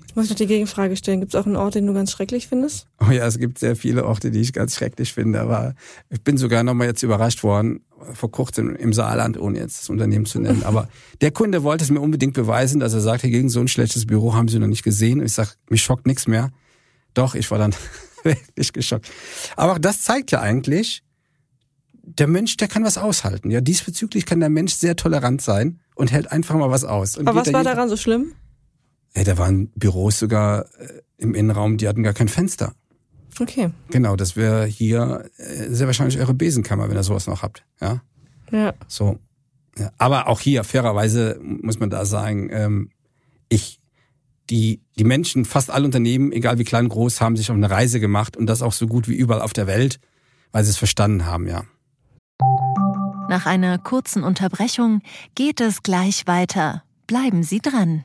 Ich 0.07 0.17
muss 0.17 0.29
noch 0.29 0.37
die 0.37 0.47
Gegenfrage 0.47 0.97
stellen. 0.97 1.21
Gibt 1.21 1.35
es 1.35 1.41
auch 1.41 1.47
einen 1.47 1.57
Ort, 1.57 1.75
den 1.75 1.87
du 1.87 1.95
ganz 1.95 2.11
schrecklich 2.11 2.49
findest? 2.49 2.87
Oh 3.01 3.11
ja, 3.11 3.27
es 3.27 3.39
gibt 3.39 3.59
sehr 3.59 3.77
viele 3.77 4.05
Orte, 4.05 4.31
die 4.31 4.41
ich 4.41 4.53
ganz 4.53 4.75
schrecklich 4.75 5.13
finde. 5.13 5.41
Aber 5.41 5.75
ich 6.11 6.23
bin 6.23 6.37
sogar 6.37 6.63
nochmal 6.63 6.89
jetzt 6.89 7.03
überrascht 7.03 7.43
worden, 7.43 7.85
vor 8.13 8.31
kurzem 8.31 8.77
im 8.77 8.93
Saarland, 8.93 9.39
ohne 9.39 9.59
jetzt 9.59 9.83
das 9.83 9.91
Unternehmen 9.91 10.27
zu 10.27 10.41
nennen. 10.41 10.63
Aber 10.65 10.89
der 11.21 11.31
Kunde 11.31 11.63
wollte 11.63 11.85
es 11.85 11.91
mir 11.91 12.01
unbedingt 12.01 12.35
beweisen, 12.35 12.81
dass 12.81 12.93
er 12.93 13.01
sagt, 13.01 13.23
gegen 13.23 13.49
so 13.49 13.61
ein 13.61 13.69
schlechtes 13.69 14.07
Büro 14.07 14.35
haben 14.35 14.49
sie 14.49 14.59
noch 14.59 14.67
nicht 14.67 14.83
gesehen. 14.83 15.21
Und 15.21 15.27
ich 15.27 15.33
sage, 15.33 15.51
mich 15.69 15.83
schockt 15.83 16.07
nichts 16.07 16.27
mehr. 16.27 16.51
Doch, 17.15 17.35
ich 17.35 17.51
war 17.51 17.59
dann 17.59 17.75
wirklich 18.23 18.73
geschockt. 18.73 19.11
Aber 19.57 19.73
auch 19.73 19.79
das 19.79 20.03
zeigt 20.03 20.31
ja 20.31 20.41
eigentlich, 20.41 21.03
der 22.05 22.27
Mensch, 22.27 22.57
der 22.57 22.69
kann 22.69 22.85
was 22.85 22.99
aushalten. 22.99 23.51
Ja, 23.51 23.61
diesbezüglich 23.61 24.27
kann 24.27 24.41
der 24.41 24.51
Mensch 24.51 24.75
sehr 24.75 24.97
tolerant 24.97 25.41
sein 25.41 25.81
und 25.95 26.11
hält 26.11 26.31
einfach 26.33 26.57
mal 26.57 26.71
was 26.71 26.85
aus. 26.85 27.17
Und 27.17 27.29
Aber 27.29 27.41
was 27.41 27.53
war 27.53 27.65
daran 27.65 27.89
so 27.89 27.97
schlimm? 27.97 28.33
Ey, 29.15 29.25
da 29.25 29.37
waren 29.39 29.69
Büros 29.75 30.19
sogar 30.19 30.67
äh, 30.79 31.03
im 31.19 31.35
Innenraum, 31.35 31.77
die 31.77 31.89
hatten 31.89 32.03
gar 32.03 32.15
kein 32.15 32.29
Fenster. 32.29 32.75
Okay. 33.41 33.71
Genau, 33.91 34.17
das 34.17 34.37
wäre 34.37 34.67
hier 34.67 35.29
äh, 35.37 35.69
sehr 35.69 35.87
wahrscheinlich 35.87 36.19
eure 36.19 36.35
Besenkammer, 36.35 36.89
wenn 36.89 36.97
ihr 36.97 37.03
sowas 37.03 37.27
noch 37.27 37.43
habt. 37.43 37.65
Ja. 37.81 38.03
Ja. 38.51 38.75
So. 38.89 39.19
Ja. 39.79 39.91
Aber 39.99 40.29
auch 40.29 40.41
hier, 40.41 40.65
fairerweise 40.65 41.39
muss 41.43 41.81
man 41.81 41.89
da 41.89 42.05
sagen, 42.05 42.51
ähm, 42.51 42.91
ich, 43.49 43.81
die, 44.51 44.83
die 44.99 45.05
Menschen, 45.05 45.45
fast 45.45 45.71
alle 45.71 45.87
Unternehmen, 45.87 46.33
egal 46.33 46.59
wie 46.59 46.65
klein, 46.65 46.89
groß, 46.89 47.21
haben 47.21 47.37
sich 47.37 47.51
auf 47.51 47.57
eine 47.57 47.71
Reise 47.71 48.01
gemacht 48.01 48.37
und 48.37 48.47
das 48.47 48.61
auch 48.61 48.73
so 48.73 48.87
gut 48.87 49.09
wie 49.09 49.15
überall 49.15 49.41
auf 49.41 49.55
der 49.55 49.67
Welt, 49.67 49.99
weil 50.53 50.65
sie 50.65 50.71
es 50.71 50.77
verstanden 50.77 51.25
haben, 51.25 51.49
ja. 51.49 51.65
Nach 53.29 53.47
einer 53.47 53.79
kurzen 53.79 54.25
Unterbrechung 54.25 55.01
geht 55.35 55.63
es 55.63 55.83
gleich 55.83 56.27
weiter. 56.27 56.83
Bleiben 57.07 57.43
Sie 57.43 57.61
dran. 57.61 58.05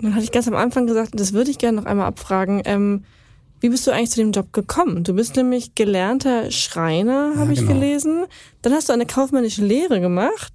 Dann 0.00 0.14
hatte 0.14 0.24
ich 0.24 0.32
ganz 0.32 0.46
am 0.46 0.54
Anfang 0.54 0.86
gesagt, 0.86 1.10
das 1.14 1.32
würde 1.32 1.50
ich 1.50 1.58
gerne 1.58 1.80
noch 1.80 1.86
einmal 1.86 2.06
abfragen. 2.06 2.62
Ähm, 2.64 3.04
wie 3.60 3.70
bist 3.70 3.86
du 3.86 3.90
eigentlich 3.90 4.10
zu 4.10 4.20
dem 4.20 4.32
Job 4.32 4.52
gekommen? 4.52 5.02
Du 5.02 5.14
bist 5.14 5.36
nämlich 5.36 5.74
gelernter 5.74 6.50
Schreiner, 6.50 7.34
habe 7.36 7.46
ja, 7.46 7.52
ich 7.52 7.60
genau. 7.60 7.72
gelesen. 7.72 8.26
Dann 8.62 8.72
hast 8.72 8.88
du 8.88 8.92
eine 8.92 9.06
kaufmännische 9.06 9.64
Lehre 9.64 10.00
gemacht. 10.00 10.52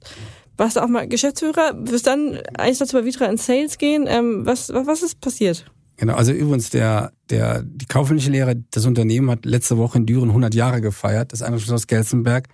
Warst 0.58 0.76
du 0.76 0.82
auch 0.82 0.88
mal 0.88 1.08
Geschäftsführer? 1.08 1.74
Wirst 1.80 2.06
dann 2.06 2.38
eigentlich 2.56 2.78
dazu 2.78 2.96
bei 2.96 3.06
Vitra 3.06 3.26
in 3.26 3.38
Sales 3.38 3.80
gehen? 3.80 4.06
Ähm, 4.08 4.46
was, 4.46 4.72
was, 4.72 5.02
ist 5.02 5.20
passiert? 5.20 5.66
Genau, 5.98 6.14
also 6.14 6.32
übrigens, 6.32 6.70
der, 6.70 7.14
der, 7.30 7.64
die 7.64 7.88
kaufmännische 7.88 8.30
Lehre, 8.30 8.56
das 8.70 8.86
Unternehmen 8.86 9.32
hat 9.32 9.46
letzte 9.46 9.78
Woche 9.78 9.98
in 9.98 10.06
Düren 10.06 10.30
100 10.30 10.54
Jahre 10.54 10.82
gefeiert, 10.82 11.34
das 11.34 11.42
Einrichtung 11.42 11.74
aus 11.76 11.88
Gelsenberg. 11.88 12.48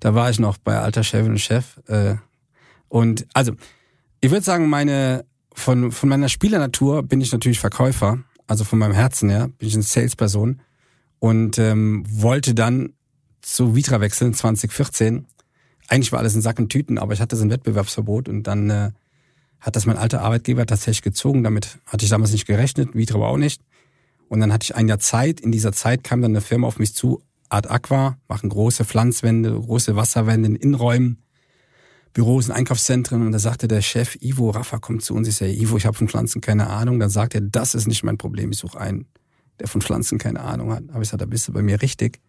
Da 0.00 0.14
war 0.14 0.28
ich 0.30 0.40
noch 0.40 0.58
bei 0.58 0.78
alter 0.78 1.04
Chef 1.04 1.24
und 1.26 1.38
Chef. 1.38 1.78
Äh, 1.86 2.16
und 2.88 3.26
also, 3.32 3.52
ich 4.22 4.30
würde 4.30 4.44
sagen, 4.44 4.68
meine 4.68 5.26
von, 5.52 5.92
von 5.92 6.08
meiner 6.08 6.30
Spielernatur 6.30 7.02
bin 7.02 7.20
ich 7.20 7.32
natürlich 7.32 7.60
Verkäufer, 7.60 8.20
also 8.46 8.64
von 8.64 8.78
meinem 8.78 8.94
Herzen 8.94 9.28
her 9.28 9.48
bin 9.58 9.68
ich 9.68 9.74
eine 9.74 9.82
Salesperson 9.82 10.60
und 11.18 11.58
ähm, 11.58 12.04
wollte 12.08 12.54
dann 12.54 12.94
zu 13.42 13.74
Vitra 13.74 14.00
wechseln 14.00 14.32
2014. 14.32 15.26
Eigentlich 15.88 16.12
war 16.12 16.20
alles 16.20 16.34
in 16.34 16.40
Sack 16.40 16.58
und 16.58 16.70
Tüten, 16.70 16.98
aber 16.98 17.12
ich 17.12 17.20
hatte 17.20 17.36
so 17.36 17.44
ein 17.44 17.50
Wettbewerbsverbot 17.50 18.28
und 18.28 18.44
dann 18.44 18.70
äh, 18.70 18.92
hat 19.60 19.76
das 19.76 19.86
mein 19.86 19.98
alter 19.98 20.22
Arbeitgeber 20.22 20.66
tatsächlich 20.66 21.02
gezogen. 21.02 21.42
Damit 21.42 21.78
hatte 21.86 22.04
ich 22.04 22.10
damals 22.10 22.32
nicht 22.32 22.46
gerechnet, 22.46 22.94
Vitra 22.94 23.16
aber 23.16 23.28
auch 23.28 23.36
nicht. 23.36 23.60
Und 24.28 24.40
dann 24.40 24.52
hatte 24.52 24.64
ich 24.64 24.76
ein 24.76 24.88
Jahr 24.88 25.00
Zeit. 25.00 25.40
In 25.40 25.52
dieser 25.52 25.72
Zeit 25.72 26.04
kam 26.04 26.22
dann 26.22 26.30
eine 26.30 26.40
Firma 26.40 26.68
auf 26.68 26.78
mich 26.78 26.94
zu, 26.94 27.22
Art 27.48 27.70
Aqua, 27.70 28.16
machen 28.28 28.48
große 28.48 28.84
Pflanzwände, 28.84 29.52
große 29.52 29.94
Wasserwände 29.94 30.48
in 30.48 30.56
Innenräumen. 30.56 31.22
Büros 32.12 32.48
und 32.48 32.54
Einkaufszentren 32.54 33.24
und 33.24 33.32
da 33.32 33.38
sagte 33.38 33.68
der 33.68 33.80
Chef, 33.80 34.16
Ivo 34.20 34.50
Raffa 34.50 34.78
kommt 34.78 35.02
zu 35.02 35.14
uns. 35.14 35.28
Ich 35.28 35.36
sage, 35.36 35.52
Ivo, 35.52 35.76
ich 35.76 35.86
habe 35.86 35.96
von 35.96 36.08
Pflanzen 36.08 36.40
keine 36.40 36.68
Ahnung. 36.68 37.00
Dann 37.00 37.10
sagt 37.10 37.34
er, 37.34 37.40
das 37.40 37.74
ist 37.74 37.86
nicht 37.86 38.02
mein 38.02 38.18
Problem. 38.18 38.50
Ich 38.52 38.58
suche 38.58 38.78
einen, 38.78 39.06
der 39.60 39.68
von 39.68 39.80
Pflanzen 39.80 40.18
keine 40.18 40.40
Ahnung 40.40 40.72
hat. 40.72 40.84
Aber 40.90 41.00
ich 41.00 41.08
sage, 41.08 41.18
da 41.18 41.26
bist 41.26 41.48
du 41.48 41.52
bei 41.52 41.62
mir 41.62 41.80
richtig. 41.80 42.20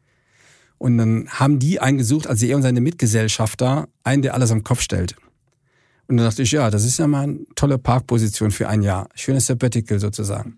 Und 0.77 0.97
dann 0.97 1.27
haben 1.29 1.59
die 1.59 1.79
einen 1.79 1.97
gesucht, 1.97 2.27
also 2.27 2.45
er 2.45 2.55
und 2.55 2.61
seine 2.61 2.81
Mitgesellschafter, 2.81 3.87
einen, 4.03 4.21
der 4.21 4.33
alles 4.33 4.51
am 4.51 4.63
Kopf 4.63 4.81
stellt. 4.81 5.15
Und 6.07 6.17
dann 6.17 6.27
dachte 6.27 6.43
ich, 6.43 6.51
ja, 6.51 6.69
das 6.69 6.85
ist 6.85 6.99
ja 6.99 7.07
mal 7.07 7.23
eine 7.23 7.39
tolle 7.55 7.77
Parkposition 7.77 8.51
für 8.51 8.67
ein 8.67 8.81
Jahr. 8.81 9.09
Schönes 9.15 9.47
Sabbatical 9.47 9.99
sozusagen. 9.99 10.57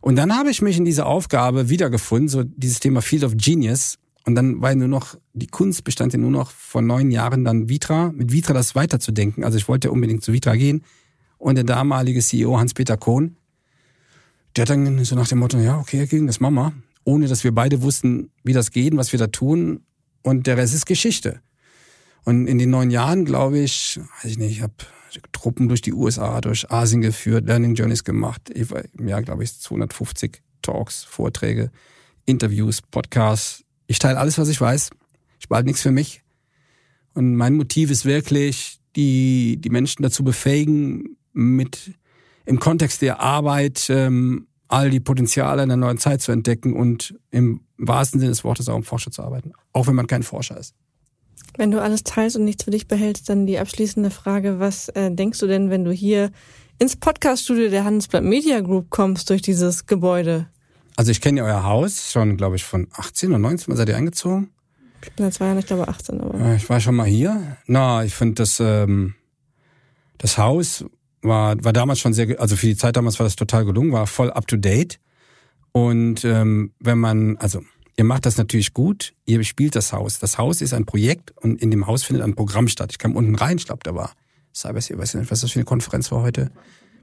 Und 0.00 0.16
dann 0.16 0.36
habe 0.36 0.50
ich 0.50 0.62
mich 0.62 0.76
in 0.78 0.84
dieser 0.84 1.06
Aufgabe 1.06 1.68
wiedergefunden, 1.68 2.28
so 2.28 2.44
dieses 2.44 2.80
Thema 2.80 3.02
Field 3.02 3.24
of 3.24 3.34
Genius. 3.36 3.98
Und 4.28 4.34
dann 4.34 4.60
war 4.60 4.74
nur 4.74 4.88
noch, 4.88 5.14
die 5.32 5.46
Kunst 5.46 5.84
bestand 5.84 6.12
ja 6.12 6.18
nur 6.18 6.30
noch 6.30 6.50
vor 6.50 6.82
neun 6.82 7.10
Jahren 7.10 7.46
dann 7.46 7.70
Vitra, 7.70 8.12
mit 8.12 8.30
Vitra 8.30 8.52
das 8.52 8.74
weiterzudenken. 8.74 9.42
Also 9.42 9.56
ich 9.56 9.68
wollte 9.68 9.90
unbedingt 9.90 10.22
zu 10.22 10.34
Vitra 10.34 10.54
gehen. 10.54 10.84
Und 11.38 11.54
der 11.54 11.64
damalige 11.64 12.20
CEO 12.20 12.58
Hans-Peter 12.58 12.98
Kohn, 12.98 13.38
der 14.54 14.62
hat 14.64 14.68
dann 14.68 15.02
so 15.02 15.16
nach 15.16 15.28
dem 15.28 15.38
Motto, 15.38 15.56
ja, 15.58 15.78
okay, 15.78 16.06
gegen 16.06 16.26
das 16.26 16.40
machen 16.40 16.56
wir. 16.56 16.74
Ohne 17.04 17.26
dass 17.26 17.42
wir 17.42 17.54
beide 17.54 17.80
wussten, 17.80 18.30
wie 18.44 18.52
das 18.52 18.70
geht 18.70 18.92
und 18.92 18.98
was 18.98 19.12
wir 19.12 19.18
da 19.18 19.28
tun. 19.28 19.80
Und 20.20 20.46
der 20.46 20.58
Rest 20.58 20.74
ist 20.74 20.84
Geschichte. 20.84 21.40
Und 22.24 22.48
in 22.48 22.58
den 22.58 22.68
neun 22.68 22.90
Jahren, 22.90 23.24
glaube 23.24 23.60
ich, 23.60 23.98
weiß 24.22 24.32
ich 24.32 24.38
nicht, 24.38 24.50
ich 24.50 24.60
habe 24.60 24.74
Truppen 25.32 25.68
durch 25.68 25.80
die 25.80 25.94
USA, 25.94 26.42
durch 26.42 26.70
Asien 26.70 27.00
geführt, 27.00 27.46
Learning 27.46 27.74
Journeys 27.74 28.04
gemacht. 28.04 28.50
Im 28.50 29.08
Jahr, 29.08 29.22
glaube 29.22 29.44
ich, 29.44 29.58
250 29.58 30.42
Talks, 30.60 31.04
Vorträge, 31.04 31.70
Interviews, 32.26 32.82
Podcasts, 32.82 33.64
ich 33.88 33.98
teile 33.98 34.18
alles, 34.18 34.38
was 34.38 34.48
ich 34.48 34.60
weiß. 34.60 34.90
Ich 35.40 35.48
behalte 35.48 35.66
nichts 35.66 35.82
für 35.82 35.90
mich. 35.90 36.22
Und 37.14 37.34
mein 37.34 37.54
Motiv 37.54 37.90
ist 37.90 38.04
wirklich, 38.04 38.78
die, 38.94 39.56
die 39.60 39.70
Menschen 39.70 40.02
dazu 40.02 40.22
befähigen, 40.22 41.16
mit 41.32 41.94
im 42.44 42.60
Kontext 42.60 43.02
der 43.02 43.20
Arbeit 43.20 43.86
ähm, 43.88 44.46
all 44.68 44.90
die 44.90 45.00
Potenziale 45.00 45.62
in 45.62 45.68
der 45.68 45.76
neuen 45.76 45.98
Zeit 45.98 46.20
zu 46.20 46.32
entdecken 46.32 46.74
und 46.74 47.18
im 47.30 47.62
wahrsten 47.78 48.20
Sinne 48.20 48.30
des 48.30 48.44
Wortes 48.44 48.68
auch 48.68 48.76
um 48.76 48.84
Forscher 48.84 49.10
zu 49.10 49.22
arbeiten, 49.22 49.52
auch 49.72 49.86
wenn 49.86 49.94
man 49.94 50.06
kein 50.06 50.22
Forscher 50.22 50.58
ist. 50.58 50.74
Wenn 51.56 51.70
du 51.70 51.80
alles 51.80 52.04
teilst 52.04 52.36
und 52.36 52.44
nichts 52.44 52.64
für 52.64 52.70
dich 52.70 52.86
behältst, 52.88 53.28
dann 53.28 53.46
die 53.46 53.58
abschließende 53.58 54.10
Frage, 54.10 54.60
was 54.60 54.90
äh, 54.90 55.10
denkst 55.10 55.38
du 55.38 55.46
denn, 55.46 55.70
wenn 55.70 55.84
du 55.84 55.92
hier 55.92 56.30
ins 56.78 56.96
Podcaststudio 56.96 57.70
der 57.70 57.84
Handelsblatt 57.84 58.22
Media 58.22 58.60
Group 58.60 58.90
kommst 58.90 59.30
durch 59.30 59.42
dieses 59.42 59.86
Gebäude? 59.86 60.48
Also 60.98 61.12
ich 61.12 61.20
kenne 61.20 61.38
ja 61.38 61.44
euer 61.44 61.62
Haus 61.62 62.10
schon, 62.10 62.36
glaube 62.36 62.56
ich, 62.56 62.64
von 62.64 62.88
18 62.92 63.28
oder 63.28 63.38
19 63.38 63.70
Mal 63.70 63.76
seid 63.76 63.88
ihr 63.88 63.96
eingezogen. 63.96 64.50
Ich 65.00 65.12
bin 65.12 65.26
seit 65.26 65.34
zwei 65.34 65.44
Jahren, 65.44 65.58
ich 65.58 65.66
glaube 65.66 65.86
18, 65.86 66.20
aber. 66.20 66.56
Ich 66.56 66.68
war 66.68 66.80
schon 66.80 66.96
mal 66.96 67.06
hier. 67.06 67.56
Na, 67.66 68.02
ich 68.02 68.12
finde 68.16 68.34
das, 68.34 68.58
ähm, 68.58 69.14
das 70.18 70.38
Haus 70.38 70.84
war, 71.22 71.62
war 71.62 71.72
damals 71.72 72.00
schon 72.00 72.14
sehr, 72.14 72.40
also 72.40 72.56
für 72.56 72.66
die 72.66 72.76
Zeit 72.76 72.96
damals 72.96 73.20
war 73.20 73.24
das 73.24 73.36
total 73.36 73.64
gelungen, 73.64 73.92
war 73.92 74.08
voll 74.08 74.32
up 74.32 74.48
to 74.48 74.56
date. 74.56 74.98
Und 75.70 76.24
ähm, 76.24 76.72
wenn 76.80 76.98
man, 76.98 77.36
also 77.36 77.62
ihr 77.96 78.02
macht 78.02 78.26
das 78.26 78.36
natürlich 78.36 78.74
gut, 78.74 79.14
ihr 79.24 79.44
spielt 79.44 79.76
das 79.76 79.92
Haus. 79.92 80.18
Das 80.18 80.36
Haus 80.36 80.60
ist 80.60 80.74
ein 80.74 80.84
Projekt 80.84 81.30
und 81.36 81.62
in 81.62 81.70
dem 81.70 81.86
Haus 81.86 82.02
findet 82.02 82.24
ein 82.24 82.34
Programm 82.34 82.66
statt. 82.66 82.88
Ich 82.90 82.98
kam 82.98 83.14
unten 83.14 83.36
rein, 83.36 83.58
ich 83.58 83.66
glaube, 83.66 83.84
da 83.84 83.94
war 83.94 84.14
Cybers, 84.52 84.90
ich 84.90 84.98
weiß 84.98 85.14
nicht, 85.14 85.30
was 85.30 85.42
das 85.42 85.52
für 85.52 85.60
eine 85.60 85.64
Konferenz 85.64 86.10
war 86.10 86.22
heute. 86.22 86.50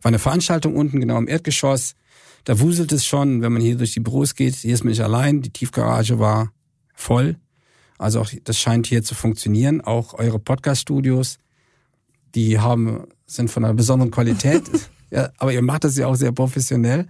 War 0.02 0.10
eine 0.10 0.20
Veranstaltung 0.20 0.76
unten, 0.76 1.00
genau 1.00 1.18
im 1.18 1.30
Erdgeschoss. 1.30 1.96
Da 2.46 2.60
wuselt 2.60 2.92
es 2.92 3.06
schon, 3.06 3.42
wenn 3.42 3.52
man 3.52 3.62
hier 3.62 3.76
durch 3.76 3.94
die 3.94 4.00
Büros 4.00 4.36
geht. 4.36 4.56
Hier 4.56 4.74
ist 4.74 4.84
man 4.84 4.92
nicht 4.92 5.02
allein. 5.02 5.42
Die 5.42 5.50
Tiefgarage 5.50 6.20
war 6.20 6.52
voll. 6.94 7.38
Also 7.98 8.22
auch 8.22 8.30
das 8.44 8.60
scheint 8.60 8.88
hier 8.88 9.04
zu 9.04 9.16
funktionieren. 9.16 9.82
Auch 9.82 10.14
eure 10.14 10.40
Podcast-Studios, 10.40 11.40
die 12.36 12.60
haben, 12.60 13.08
sind 13.26 13.50
von 13.50 13.66
einer 13.66 13.74
besonderen 13.74 14.12
Qualität. 14.12 14.64
ja, 15.10 15.30
aber 15.38 15.54
ihr 15.54 15.64
macht 15.64 15.86
das 15.86 15.98
ja 15.98 16.06
auch 16.08 16.16
sehr 16.16 16.32
professionell. 16.32 17.08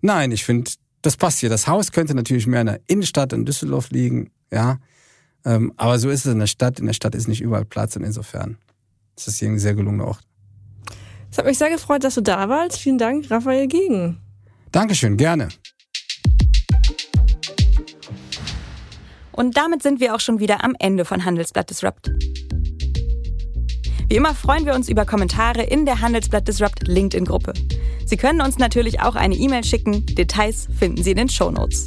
Nein, 0.00 0.32
ich 0.32 0.44
finde, 0.44 0.70
das 1.00 1.16
passt 1.16 1.38
hier. 1.38 1.48
Das 1.48 1.68
Haus 1.68 1.92
könnte 1.92 2.14
natürlich 2.14 2.48
mehr 2.48 2.62
in 2.62 2.66
der 2.66 2.80
Innenstadt 2.88 3.32
in 3.32 3.44
Düsseldorf 3.44 3.90
liegen, 3.90 4.30
ja. 4.52 4.78
Ähm, 5.44 5.72
aber 5.76 6.00
so 6.00 6.10
ist 6.10 6.26
es 6.26 6.32
in 6.32 6.40
der 6.40 6.48
Stadt. 6.48 6.80
In 6.80 6.86
der 6.86 6.92
Stadt 6.92 7.14
ist 7.14 7.28
nicht 7.28 7.40
überall 7.40 7.64
Platz 7.64 7.94
und 7.94 8.02
insofern 8.02 8.58
ist 9.16 9.28
das 9.28 9.36
hier 9.36 9.48
ein 9.48 9.60
sehr 9.60 9.74
gelungener 9.74 10.08
Ort. 10.08 10.24
Es 11.30 11.38
hat 11.38 11.46
mich 11.46 11.58
sehr 11.58 11.70
gefreut, 11.70 12.02
dass 12.02 12.16
du 12.16 12.20
da 12.20 12.48
warst. 12.48 12.78
Vielen 12.78 12.98
Dank, 12.98 13.30
Raphael 13.30 13.68
Gegen. 13.68 14.25
Dankeschön, 14.76 15.16
gerne. 15.16 15.48
Und 19.32 19.56
damit 19.56 19.82
sind 19.82 20.00
wir 20.00 20.14
auch 20.14 20.20
schon 20.20 20.38
wieder 20.38 20.62
am 20.62 20.74
Ende 20.78 21.06
von 21.06 21.24
Handelsblatt 21.24 21.70
Disrupt. 21.70 22.10
Wie 24.10 24.16
immer 24.16 24.34
freuen 24.34 24.66
wir 24.66 24.74
uns 24.74 24.90
über 24.90 25.06
Kommentare 25.06 25.62
in 25.62 25.86
der 25.86 26.02
Handelsblatt 26.02 26.46
Disrupt 26.46 26.86
LinkedIn-Gruppe. 26.86 27.54
Sie 28.04 28.18
können 28.18 28.42
uns 28.42 28.58
natürlich 28.58 29.00
auch 29.00 29.14
eine 29.14 29.34
E-Mail 29.34 29.64
schicken. 29.64 30.04
Details 30.14 30.68
finden 30.78 31.02
Sie 31.02 31.12
in 31.12 31.16
den 31.16 31.30
Show 31.30 31.50
Notes. 31.50 31.86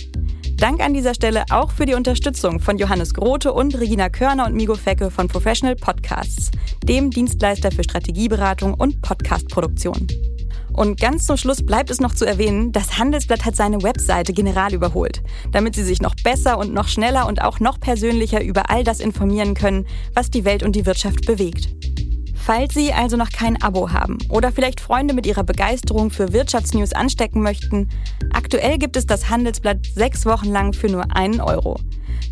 Dank 0.57 0.81
an 0.81 0.95
dieser 0.95 1.13
Stelle 1.13 1.43
auch 1.51 1.69
für 1.69 1.85
die 1.85 1.93
Unterstützung 1.93 2.59
von 2.59 2.79
Johannes 2.79 3.13
Grote 3.13 3.53
und 3.53 3.79
Regina 3.79 4.09
Körner 4.09 4.47
und 4.47 4.55
Migo 4.55 4.73
Fecke 4.73 5.11
von 5.11 5.27
Professional 5.27 5.75
Podcasts, 5.75 6.49
dem 6.83 7.11
Dienstleister 7.11 7.71
für 7.71 7.83
Strategieberatung 7.83 8.73
und 8.73 8.99
Podcastproduktion. 9.03 10.07
Und 10.79 10.97
ganz 10.97 11.25
zum 11.25 11.35
Schluss 11.35 11.61
bleibt 11.61 11.89
es 11.89 11.99
noch 11.99 12.15
zu 12.15 12.23
erwähnen, 12.23 12.71
das 12.71 12.97
Handelsblatt 12.97 13.43
hat 13.43 13.53
seine 13.53 13.83
Webseite 13.83 14.31
general 14.31 14.73
überholt, 14.73 15.21
damit 15.51 15.75
Sie 15.75 15.83
sich 15.83 16.01
noch 16.01 16.15
besser 16.23 16.57
und 16.57 16.73
noch 16.73 16.87
schneller 16.87 17.27
und 17.27 17.41
auch 17.41 17.59
noch 17.59 17.81
persönlicher 17.81 18.41
über 18.41 18.69
all 18.69 18.85
das 18.85 19.01
informieren 19.01 19.55
können, 19.55 19.85
was 20.13 20.31
die 20.31 20.45
Welt 20.45 20.63
und 20.63 20.77
die 20.77 20.85
Wirtschaft 20.85 21.25
bewegt. 21.25 21.67
Falls 22.33 22.75
Sie 22.75 22.93
also 22.93 23.17
noch 23.17 23.29
kein 23.29 23.61
Abo 23.61 23.91
haben 23.91 24.19
oder 24.29 24.53
vielleicht 24.53 24.79
Freunde 24.79 25.13
mit 25.13 25.25
Ihrer 25.25 25.43
Begeisterung 25.43 26.11
für 26.11 26.31
Wirtschaftsnews 26.31 26.93
anstecken 26.93 27.41
möchten, 27.41 27.89
aktuell 28.31 28.77
gibt 28.77 28.95
es 28.95 29.05
das 29.05 29.29
Handelsblatt 29.29 29.85
sechs 29.93 30.25
Wochen 30.25 30.47
lang 30.47 30.71
für 30.71 30.87
nur 30.87 31.13
einen 31.13 31.41
Euro. 31.41 31.77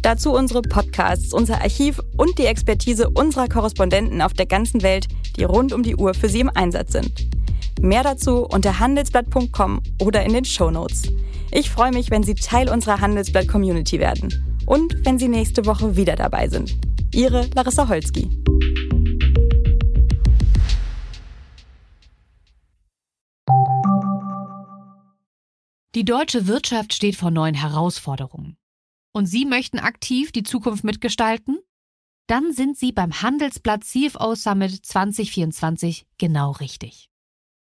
Dazu 0.04 0.32
unsere 0.32 0.62
Podcasts, 0.62 1.34
unser 1.34 1.56
Archiv 1.56 2.00
und 2.16 2.40
die 2.40 2.46
Expertise 2.46 3.10
unserer 3.10 3.50
Korrespondenten 3.50 4.22
auf 4.22 4.32
der 4.32 4.46
ganzen 4.46 4.84
Welt, 4.84 5.10
die 5.36 5.44
rund 5.44 5.74
um 5.74 5.84
die 5.84 5.98
Uhr 5.98 6.14
für 6.14 6.30
Sie 6.30 6.40
im 6.40 6.52
Einsatz 6.56 6.94
sind. 6.94 7.37
Mehr 7.82 8.04
dazu 8.04 8.46
unter 8.46 8.80
handelsblatt.com 8.80 9.82
oder 10.02 10.24
in 10.24 10.34
den 10.34 10.46
Show 10.46 10.72
Notes. 10.72 11.04
Ich 11.52 11.70
freue 11.70 11.92
mich, 11.92 12.10
wenn 12.10 12.24
Sie 12.24 12.36
Teil 12.36 12.70
unserer 12.70 13.00
Handelsblatt-Community 13.00 14.00
werden 14.00 14.62
und 14.66 15.06
wenn 15.06 15.20
Sie 15.20 15.28
nächste 15.28 15.66
Woche 15.66 15.96
wieder 15.96 16.16
dabei 16.16 16.50
sind. 16.50 16.76
Ihre 17.14 17.48
Larissa 17.54 17.88
Holzki. 17.88 18.30
Die 25.96 26.06
deutsche 26.06 26.48
Wirtschaft 26.48 26.94
steht 26.94 27.16
vor 27.16 27.32
neuen 27.32 27.56
Herausforderungen. 27.56 28.58
Und 29.14 29.26
Sie 29.26 29.46
möchten 29.46 29.80
aktiv 29.80 30.32
die 30.32 30.44
Zukunft 30.44 30.84
mitgestalten? 30.84 31.58
Dann 32.28 32.52
sind 32.52 32.78
Sie 32.78 32.92
beim 32.92 33.22
Handelsblatt 33.22 33.84
CFO 33.84 34.36
Summit 34.36 34.86
2024 34.86 36.06
genau 36.18 36.52
richtig. 36.52 37.07